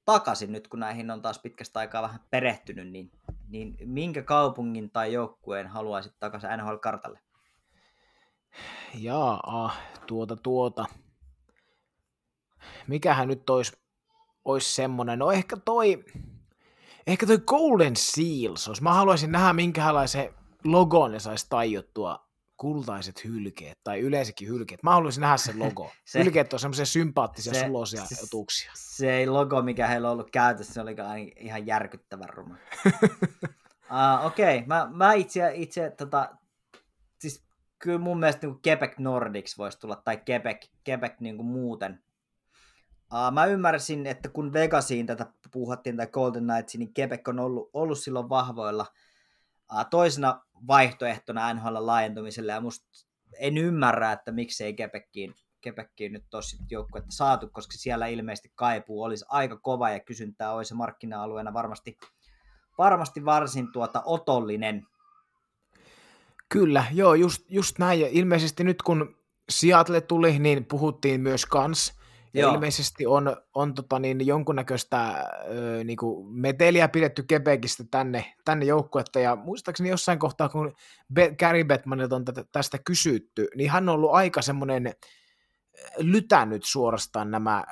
takaisin 0.05 0.53
nyt, 0.53 0.69
kun 0.69 0.81
näihin 0.81 1.11
on 1.11 1.23
taas 1.23 1.39
pitkästä 1.39 1.79
aikaa 1.79 2.03
vähän 2.03 2.21
perehtynyt, 2.31 2.89
niin, 2.89 3.11
niin 3.49 3.77
minkä 3.85 4.23
kaupungin 4.23 4.91
tai 4.91 5.13
joukkueen 5.13 5.67
haluaisit 5.67 6.15
takaisin 6.19 6.51
NHL-kartalle? 6.57 7.26
Jaa, 8.95 9.77
tuota 10.07 10.37
tuota. 10.37 10.85
Mikähän 12.87 13.29
nyt 13.29 13.51
olisi, 13.51 13.73
olisi 14.45 14.75
semmoinen? 14.75 15.19
No 15.19 15.33
ehkä 15.33 15.57
toi, 15.57 16.05
ehkä 17.07 17.27
toi 17.27 17.39
Golden 17.39 17.97
Seals, 17.97 18.81
mä 18.81 18.95
haluaisin 18.95 19.33
nähdä 19.33 19.53
minkälaisen 19.53 20.35
logon 20.65 21.13
ne 21.13 21.19
saisi 21.19 21.47
tajuttua 21.49 22.27
kultaiset 22.57 23.25
hylkeet, 23.25 23.79
tai 23.85 24.01
yleensäkin 24.01 24.49
hylkeet. 24.49 24.83
Mä 24.83 24.91
haluaisin 24.91 25.21
nähdä 25.21 25.37
sen 25.37 25.59
logo. 25.59 25.91
se, 26.05 26.25
hylkeet 26.25 26.53
on 26.53 26.59
semmoisia 26.59 26.87
sympaattisia, 26.87 27.55
se, 27.55 27.65
suloisia 27.67 28.05
se, 28.05 28.25
otuksia. 28.25 28.71
Se 28.75 29.13
ei 29.13 29.27
logo, 29.27 29.63
mikä 29.63 29.87
heillä 29.87 30.09
on 30.09 30.13
ollut 30.13 30.31
käytössä, 30.31 30.73
se 30.73 30.81
oli 30.81 30.97
ihan 31.37 31.67
järkyttävän 31.67 32.29
ruma. 32.29 32.55
uh, 32.87 34.27
Okei, 34.27 34.57
okay. 34.57 34.67
mä, 34.67 34.89
mä 34.93 35.13
itse, 35.13 35.51
itse 35.55 35.91
tota, 35.91 36.29
kyllä 37.79 37.99
mun 37.99 38.21
mielestä 38.21 38.47
niin 38.47 38.61
Quebec 38.67 38.99
Nordics 38.99 39.59
voisi 39.59 39.79
tulla, 39.79 39.97
tai 39.97 40.23
Quebec, 40.31 40.69
Quebec 40.89 41.13
niin 41.21 41.37
kuin 41.37 41.47
muuten. 41.47 42.03
Uh, 43.13 43.33
mä 43.33 43.47
ymmärsin, 43.47 44.07
että 44.07 44.29
kun 44.29 44.53
Vegasiin 44.53 45.07
tätä 45.07 45.27
puhuttiin, 45.53 45.97
tai 45.97 46.07
Golden 46.07 46.45
Knights, 46.45 46.77
niin 46.77 46.93
Quebec 46.99 47.29
on 47.29 47.39
ollut, 47.39 47.71
ollut 47.73 47.99
silloin 47.99 48.29
vahvoilla– 48.29 48.87
toisena 49.91 50.41
vaihtoehtona 50.67 51.55
NHL 51.55 51.77
laajentumiselle, 51.79 52.53
ja 52.53 52.61
musta 52.61 52.87
en 53.39 53.59
ymmärrä, 53.59 54.13
että 54.13 54.33
miksei 54.33 54.75
Kepekkiin, 54.75 55.35
Kepekkiin 55.61 56.13
nyt 56.13 56.25
tosi 56.31 56.57
joukkuetta 56.71 57.11
saatu, 57.11 57.49
koska 57.49 57.73
siellä 57.77 58.07
ilmeisesti 58.07 58.53
kaipuu 58.55 59.03
olisi 59.03 59.25
aika 59.29 59.57
kova 59.57 59.91
ja 59.91 60.01
kysyntää 60.01 60.53
olisi 60.53 60.75
markkina-alueena 60.75 61.53
varmasti, 61.53 61.97
varmasti 62.79 63.25
varsin 63.25 63.73
tuota 63.73 64.03
otollinen. 64.05 64.87
Kyllä, 66.49 66.85
joo, 66.93 67.15
just, 67.15 67.43
just 67.49 67.79
näin. 67.79 68.01
Ja 68.01 68.09
ilmeisesti 68.11 68.65
nyt 68.65 68.83
kun 68.83 69.17
Seattle 69.49 70.01
tuli, 70.01 70.39
niin 70.39 70.65
puhuttiin 70.65 71.21
myös 71.21 71.47
kans 71.47 71.93
ja 72.35 72.43
Joo. 72.43 72.55
ilmeisesti 72.55 73.07
on, 73.07 73.37
on 73.55 73.75
tota 73.75 73.99
niin, 73.99 74.27
jonkunnäköistä 74.27 75.29
ö, 75.51 75.85
niin 75.85 75.97
kuin 75.97 76.33
meteliä 76.33 76.89
pidetty 76.89 77.23
Kepekistä 77.23 77.85
tänne, 77.91 78.35
tänne 78.45 78.65
joukkuetta, 78.65 79.21
ja 79.21 79.37
muistaakseni 79.37 79.89
jossain 79.89 80.19
kohtaa, 80.19 80.49
kun 80.49 80.75
Be- 81.15 81.35
Gary 81.39 81.65
Bettmanilta 81.65 82.17
on 82.17 82.25
tätä, 82.25 82.45
tästä 82.53 82.79
kysytty, 82.79 83.49
niin 83.55 83.71
hän 83.71 83.89
on 83.89 83.95
ollut 83.95 84.13
aika 84.13 84.43
semmoinen 84.43 84.93
lytännyt 85.99 86.65
suorastaan 86.65 87.31
nämä, 87.31 87.65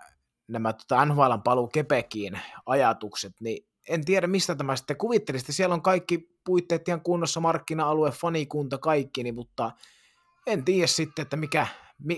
nämä 0.48 0.72
tota 0.72 1.04
NHLn 1.04 1.42
paluu 1.44 1.68
Kepekiin 1.68 2.40
ajatukset, 2.66 3.32
niin 3.40 3.66
en 3.88 4.04
tiedä 4.04 4.26
mistä 4.26 4.54
tämä 4.54 4.76
sitten 4.76 4.96
kuvittelisi, 4.96 5.52
siellä 5.52 5.74
on 5.74 5.82
kaikki 5.82 6.30
puitteet 6.44 6.88
ihan 6.88 7.00
kunnossa, 7.00 7.40
markkina-alue, 7.40 8.10
fanikunta, 8.10 8.78
kaikki, 8.78 9.22
niin, 9.22 9.34
mutta 9.34 9.72
en 10.46 10.64
tiedä 10.64 10.86
sitten, 10.86 11.22
että 11.22 11.36
mikä, 11.36 11.66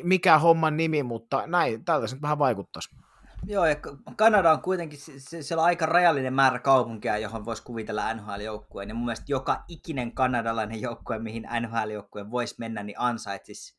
mikä 0.02 0.38
homman 0.38 0.76
nimi, 0.76 1.02
mutta 1.02 1.46
näin, 1.46 1.84
tältä 1.84 2.06
se 2.06 2.16
vähän 2.22 2.38
vaikuttaisi. 2.38 2.96
Joo, 3.44 3.66
ja 3.66 3.76
Kanada 4.16 4.52
on 4.52 4.62
kuitenkin, 4.62 4.98
siellä 5.18 5.60
on 5.60 5.66
aika 5.66 5.86
rajallinen 5.86 6.34
määrä 6.34 6.58
kaupunkia, 6.58 7.18
johon 7.18 7.44
voisi 7.44 7.62
kuvitella 7.62 8.14
NHL-joukkueen, 8.14 8.88
ja 8.88 8.94
mun 8.94 9.04
mielestä 9.04 9.24
joka 9.28 9.64
ikinen 9.68 10.14
kanadalainen 10.14 10.80
joukkue, 10.80 11.18
mihin 11.18 11.48
NHL-joukkue 11.60 12.30
voisi 12.30 12.54
mennä, 12.58 12.82
niin 12.82 13.00
ansaitsisi 13.00 13.78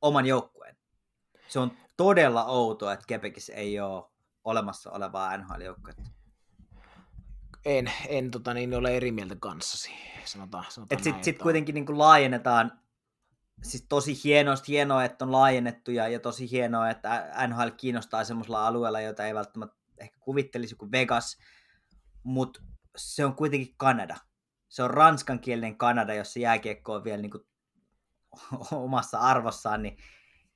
oman 0.00 0.26
joukkueen. 0.26 0.76
Se 1.48 1.58
on 1.58 1.72
todella 1.96 2.44
outoa, 2.44 2.92
että 2.92 3.04
Quebecissä 3.10 3.52
ei 3.52 3.80
ole 3.80 4.04
olemassa 4.44 4.90
olevaa 4.90 5.36
NHL-joukkuetta. 5.36 6.17
En, 7.64 7.92
en 8.08 8.30
tota, 8.30 8.54
niin, 8.54 8.74
ole 8.74 8.96
eri 8.96 9.12
mieltä 9.12 9.36
kanssasi, 9.40 9.90
sanotaan, 10.24 10.64
sanotaan 10.68 11.04
Sitten 11.04 11.24
sit 11.24 11.38
kuitenkin 11.38 11.74
niin 11.74 11.86
kuin 11.86 11.98
laajennetaan 11.98 12.72
siis 13.62 13.86
tosi 13.88 14.20
hienoa, 14.24 14.54
hienoa, 14.68 15.04
että 15.04 15.24
on 15.24 15.32
laajennettu 15.32 15.90
ja, 15.90 16.08
ja 16.08 16.20
tosi 16.20 16.50
hienoa, 16.50 16.90
että 16.90 17.32
NHL 17.48 17.68
kiinnostaa 17.76 18.24
semmoisella 18.24 18.66
alueella, 18.66 19.00
jota 19.00 19.26
ei 19.26 19.34
välttämättä 19.34 19.76
ehkä 19.98 20.18
kuvittelisi 20.20 20.74
kuin 20.74 20.92
Vegas, 20.92 21.38
mutta 22.22 22.60
se 22.96 23.24
on 23.24 23.34
kuitenkin 23.34 23.74
Kanada. 23.76 24.16
Se 24.68 24.82
on 24.82 24.90
ranskankielinen 24.90 25.78
Kanada, 25.78 26.14
jossa 26.14 26.38
jääkiekko 26.38 26.94
on 26.94 27.04
vielä 27.04 27.22
niin 27.22 27.30
kuin 27.30 27.46
omassa 28.72 29.18
arvossaan, 29.18 29.82
niin, 29.82 29.96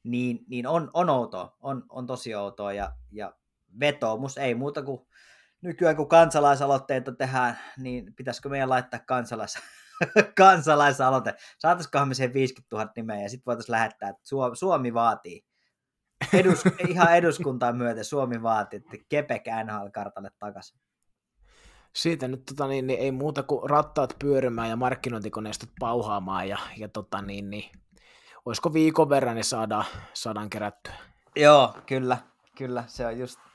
niin, 0.03 0.45
niin 0.49 0.67
on, 0.67 0.91
on 0.95 1.11
outoa, 1.11 1.57
on, 1.61 1.85
on 1.89 2.07
tosi 2.07 2.35
outoa 2.35 2.73
ja, 2.73 2.95
ja 3.13 3.35
vetoomus 3.81 4.39
ei 4.39 4.55
muuta 4.55 4.83
kuin 4.83 5.07
nykyään 5.63 5.97
kun 5.97 6.09
kansalaisaloitteita 6.09 7.13
tehdään, 7.13 7.59
niin 7.79 8.15
pitäisikö 8.15 8.49
meidän 8.49 8.69
laittaa 8.69 9.01
kansalais 9.07 9.59
kansalaisaloite. 10.39 11.35
Saataisikohan 11.59 12.09
me 12.09 12.15
sen 12.15 12.35
50 12.35 12.77
000 12.77 12.93
nimeä 12.97 13.23
ja 13.23 13.29
sitten 13.29 13.47
voitaisiin 13.47 13.73
lähettää, 13.73 14.09
että 14.09 14.23
Suomi, 14.25 14.57
Suomi 14.57 14.95
vaatii. 14.95 15.45
Edus, 16.33 16.65
ihan 16.89 17.17
eduskuntaa 17.17 17.73
myöten 17.73 18.05
Suomi 18.05 18.43
vaatii, 18.43 18.77
että 18.77 19.05
Kepek 19.09 19.45
NHL-kartalle 19.65 20.31
takaisin. 20.39 20.81
Siitä 21.93 22.29
nyt 22.29 22.43
tota, 22.45 22.67
niin, 22.67 22.87
niin, 22.87 23.01
ei 23.01 23.13
muuta 23.13 23.43
kuin 23.43 23.71
rattaat 23.71 24.17
pyörimään 24.19 24.69
ja 24.69 24.77
markkinointikoneistot 24.77 25.71
pauhaamaan 25.81 26.49
ja, 26.49 26.59
ja 26.77 26.89
tota, 26.89 27.23
niin, 27.23 27.51
niin, 27.51 27.71
olisiko 28.45 28.73
viikon 28.73 29.09
verran 29.09 29.35
niin 29.35 29.45
saadaan, 29.45 29.85
saadaan 30.15 30.51
kerättyä. 30.51 30.95
Joo, 31.37 31.75
kyllä, 31.87 32.19
kyllä, 32.57 32.85
se 32.87 33.07
on 33.07 33.19
just. 33.19 33.52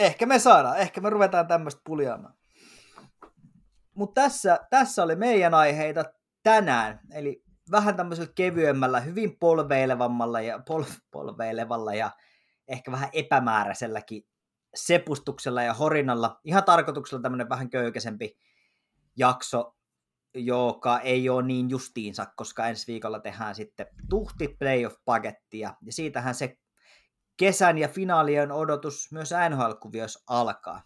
Ehkä 0.00 0.26
me 0.26 0.38
saadaan, 0.38 0.78
ehkä 0.78 1.00
me 1.00 1.10
ruvetaan 1.10 1.46
tämmöistä 1.46 1.80
puljaamaan. 1.84 2.34
Mutta 3.94 4.22
tässä, 4.22 4.58
tässä 4.70 5.02
oli 5.02 5.16
meidän 5.16 5.54
aiheita 5.54 6.04
tänään, 6.42 7.00
eli 7.12 7.44
vähän 7.70 7.96
tämmöisellä 7.96 8.32
kevyemmällä, 8.34 9.00
hyvin 9.00 9.36
polveilevammalla 9.40 10.40
ja 10.40 10.62
pol, 10.66 10.84
polveilevalla 11.10 11.94
ja 11.94 12.10
ehkä 12.68 12.92
vähän 12.92 13.08
epämääräiselläkin 13.12 14.22
sepustuksella 14.74 15.62
ja 15.62 15.74
horinalla. 15.74 16.40
Ihan 16.44 16.64
tarkoituksella 16.64 17.22
tämmöinen 17.22 17.48
vähän 17.48 17.70
köykäisempi 17.70 18.38
jakso, 19.16 19.76
joka 20.34 21.00
ei 21.00 21.28
ole 21.28 21.42
niin 21.42 21.70
justiinsa, 21.70 22.26
koska 22.36 22.66
ensi 22.66 22.86
viikolla 22.86 23.20
tehdään 23.20 23.54
sitten 23.54 23.86
tuhti 24.10 24.48
playoff-pakettia, 24.48 25.74
ja 25.82 25.92
siitähän 25.92 26.34
se 26.34 26.56
kesän 27.40 27.78
ja 27.78 27.88
finaalien 27.88 28.52
odotus 28.52 29.12
myös 29.12 29.30
NHL-kuvioissa 29.30 30.24
alkaa 30.26 30.82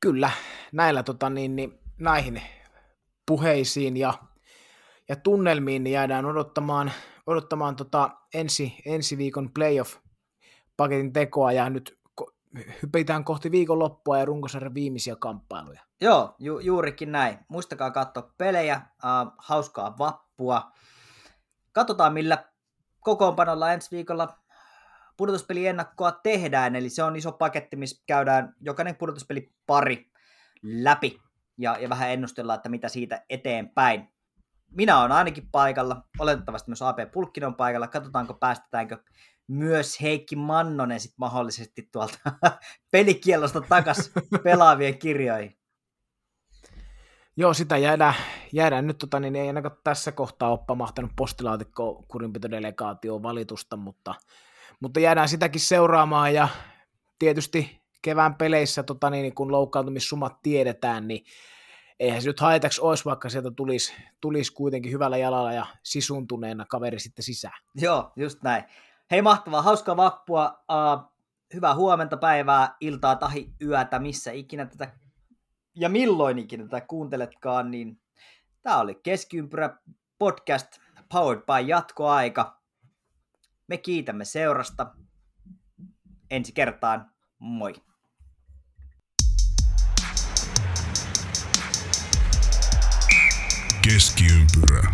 kyllä, 0.00 0.30
näillä 0.72 1.02
tota, 1.02 1.30
niin, 1.30 1.56
niin, 1.56 1.78
näihin 1.98 2.42
puheisiin 3.26 3.96
ja, 3.96 4.14
ja 5.08 5.16
tunnelmiin 5.16 5.84
niin 5.84 5.92
jäädään 5.92 6.24
odottamaan, 6.24 6.92
odottamaan 7.26 7.76
tota 7.76 8.10
ensi, 8.34 8.76
ensi 8.84 9.18
viikon 9.18 9.50
playoff-paketin 9.58 11.12
tekoa 11.12 11.52
ja 11.52 11.70
nyt 11.70 11.98
hypitään 12.82 13.24
kohti 13.24 13.50
viikonloppua 13.50 14.18
ja 14.18 14.24
runkosarjan 14.24 14.74
viimeisiä 14.74 15.16
kamppailuja. 15.16 15.80
Joo, 16.00 16.34
ju- 16.38 16.58
juurikin 16.58 17.12
näin. 17.12 17.38
Muistakaa 17.48 17.90
katsoa 17.90 18.32
pelejä, 18.38 18.74
äh, 18.74 19.32
hauskaa 19.38 19.98
vappua. 19.98 20.72
Katsotaan 21.72 22.12
millä 22.12 22.44
kokoonpanolla 23.06 23.72
ensi 23.72 23.90
viikolla 23.90 24.38
pudotuspeliennakkoa 25.16 26.12
tehdään, 26.12 26.76
eli 26.76 26.90
se 26.90 27.02
on 27.02 27.16
iso 27.16 27.32
paketti, 27.32 27.76
missä 27.76 28.02
käydään 28.06 28.54
jokainen 28.60 28.96
pudotuspeli 28.96 29.52
pari 29.66 30.10
läpi 30.62 31.20
ja, 31.58 31.76
ja 31.80 31.88
vähän 31.88 32.10
ennustellaan, 32.10 32.56
että 32.56 32.68
mitä 32.68 32.88
siitä 32.88 33.24
eteenpäin. 33.30 34.08
Minä 34.70 35.00
olen 35.00 35.12
ainakin 35.12 35.48
paikalla, 35.52 36.02
oletettavasti 36.18 36.70
myös 36.70 36.82
AP 36.82 36.98
Pulkkinen 37.12 37.46
on 37.46 37.54
paikalla, 37.54 37.88
katsotaanko 37.88 38.34
päästetäänkö 38.34 38.98
myös 39.48 40.00
Heikki 40.00 40.36
Mannonen 40.36 41.00
sit 41.00 41.12
mahdollisesti 41.18 41.88
tuolta 41.92 42.18
pelikielosta 42.92 43.60
takas 43.60 44.10
pelaavien 44.42 44.98
kirjoihin. 44.98 45.58
Joo, 47.36 47.54
sitä 47.54 47.76
jäädään, 47.76 48.14
jäädään 48.52 48.86
nyt, 48.86 48.98
tota, 48.98 49.20
niin 49.20 49.36
ei 49.36 49.46
ainakaan 49.46 49.76
tässä 49.84 50.12
kohtaa 50.12 50.50
ole 50.50 50.58
pamahtanut 50.66 51.10
postilaatikko 51.16 52.04
kurinpitodelegaatioon 52.08 53.22
valitusta, 53.22 53.76
mutta 53.76 54.14
mutta 54.80 55.00
jäädään 55.00 55.28
sitäkin 55.28 55.60
seuraamaan 55.60 56.34
ja 56.34 56.48
tietysti 57.18 57.82
kevään 58.02 58.34
peleissä, 58.34 58.82
tota, 58.82 59.10
niin, 59.10 59.34
kun 59.34 59.52
loukkaantumissummat 59.52 60.42
tiedetään, 60.42 61.08
niin 61.08 61.24
eihän 62.00 62.22
se 62.22 62.28
nyt 62.28 62.40
haitaksi 62.40 62.80
olisi, 62.80 63.04
vaikka 63.04 63.28
sieltä 63.28 63.50
tulisi, 63.50 63.94
tulisi 64.20 64.52
kuitenkin 64.52 64.92
hyvällä 64.92 65.16
jalalla 65.16 65.52
ja 65.52 65.66
sisuntuneena 65.82 66.64
kaveri 66.64 66.98
sitten 66.98 67.22
sisään. 67.22 67.62
Joo, 67.74 68.12
just 68.16 68.42
näin. 68.42 68.64
Hei 69.10 69.22
mahtavaa, 69.22 69.62
hauskaa 69.62 69.96
vappua, 69.96 70.64
uh, 70.70 71.12
hyvää 71.54 71.74
huomenta, 71.74 72.16
päivää, 72.16 72.76
iltaa, 72.80 73.16
tahi, 73.16 73.52
yötä, 73.62 73.98
missä 73.98 74.32
ikinä 74.32 74.66
tätä 74.66 74.92
ja 75.76 75.88
milloin 75.88 76.38
ikinä 76.38 76.64
tätä 76.64 76.80
kuunteletkaan, 76.80 77.70
niin 77.70 78.00
tämä 78.62 78.78
oli 78.78 78.94
Keskiympyrä 78.94 79.78
podcast 80.18 80.66
powered 81.12 81.42
by 81.42 81.68
jatkoaika. 81.68 82.60
Me 83.68 83.76
kiitämme 83.76 84.24
seurasta. 84.24 84.94
Ensi 86.30 86.52
kertaan, 86.52 87.10
moi! 87.38 87.74
Keskiympyrä. 93.82 94.90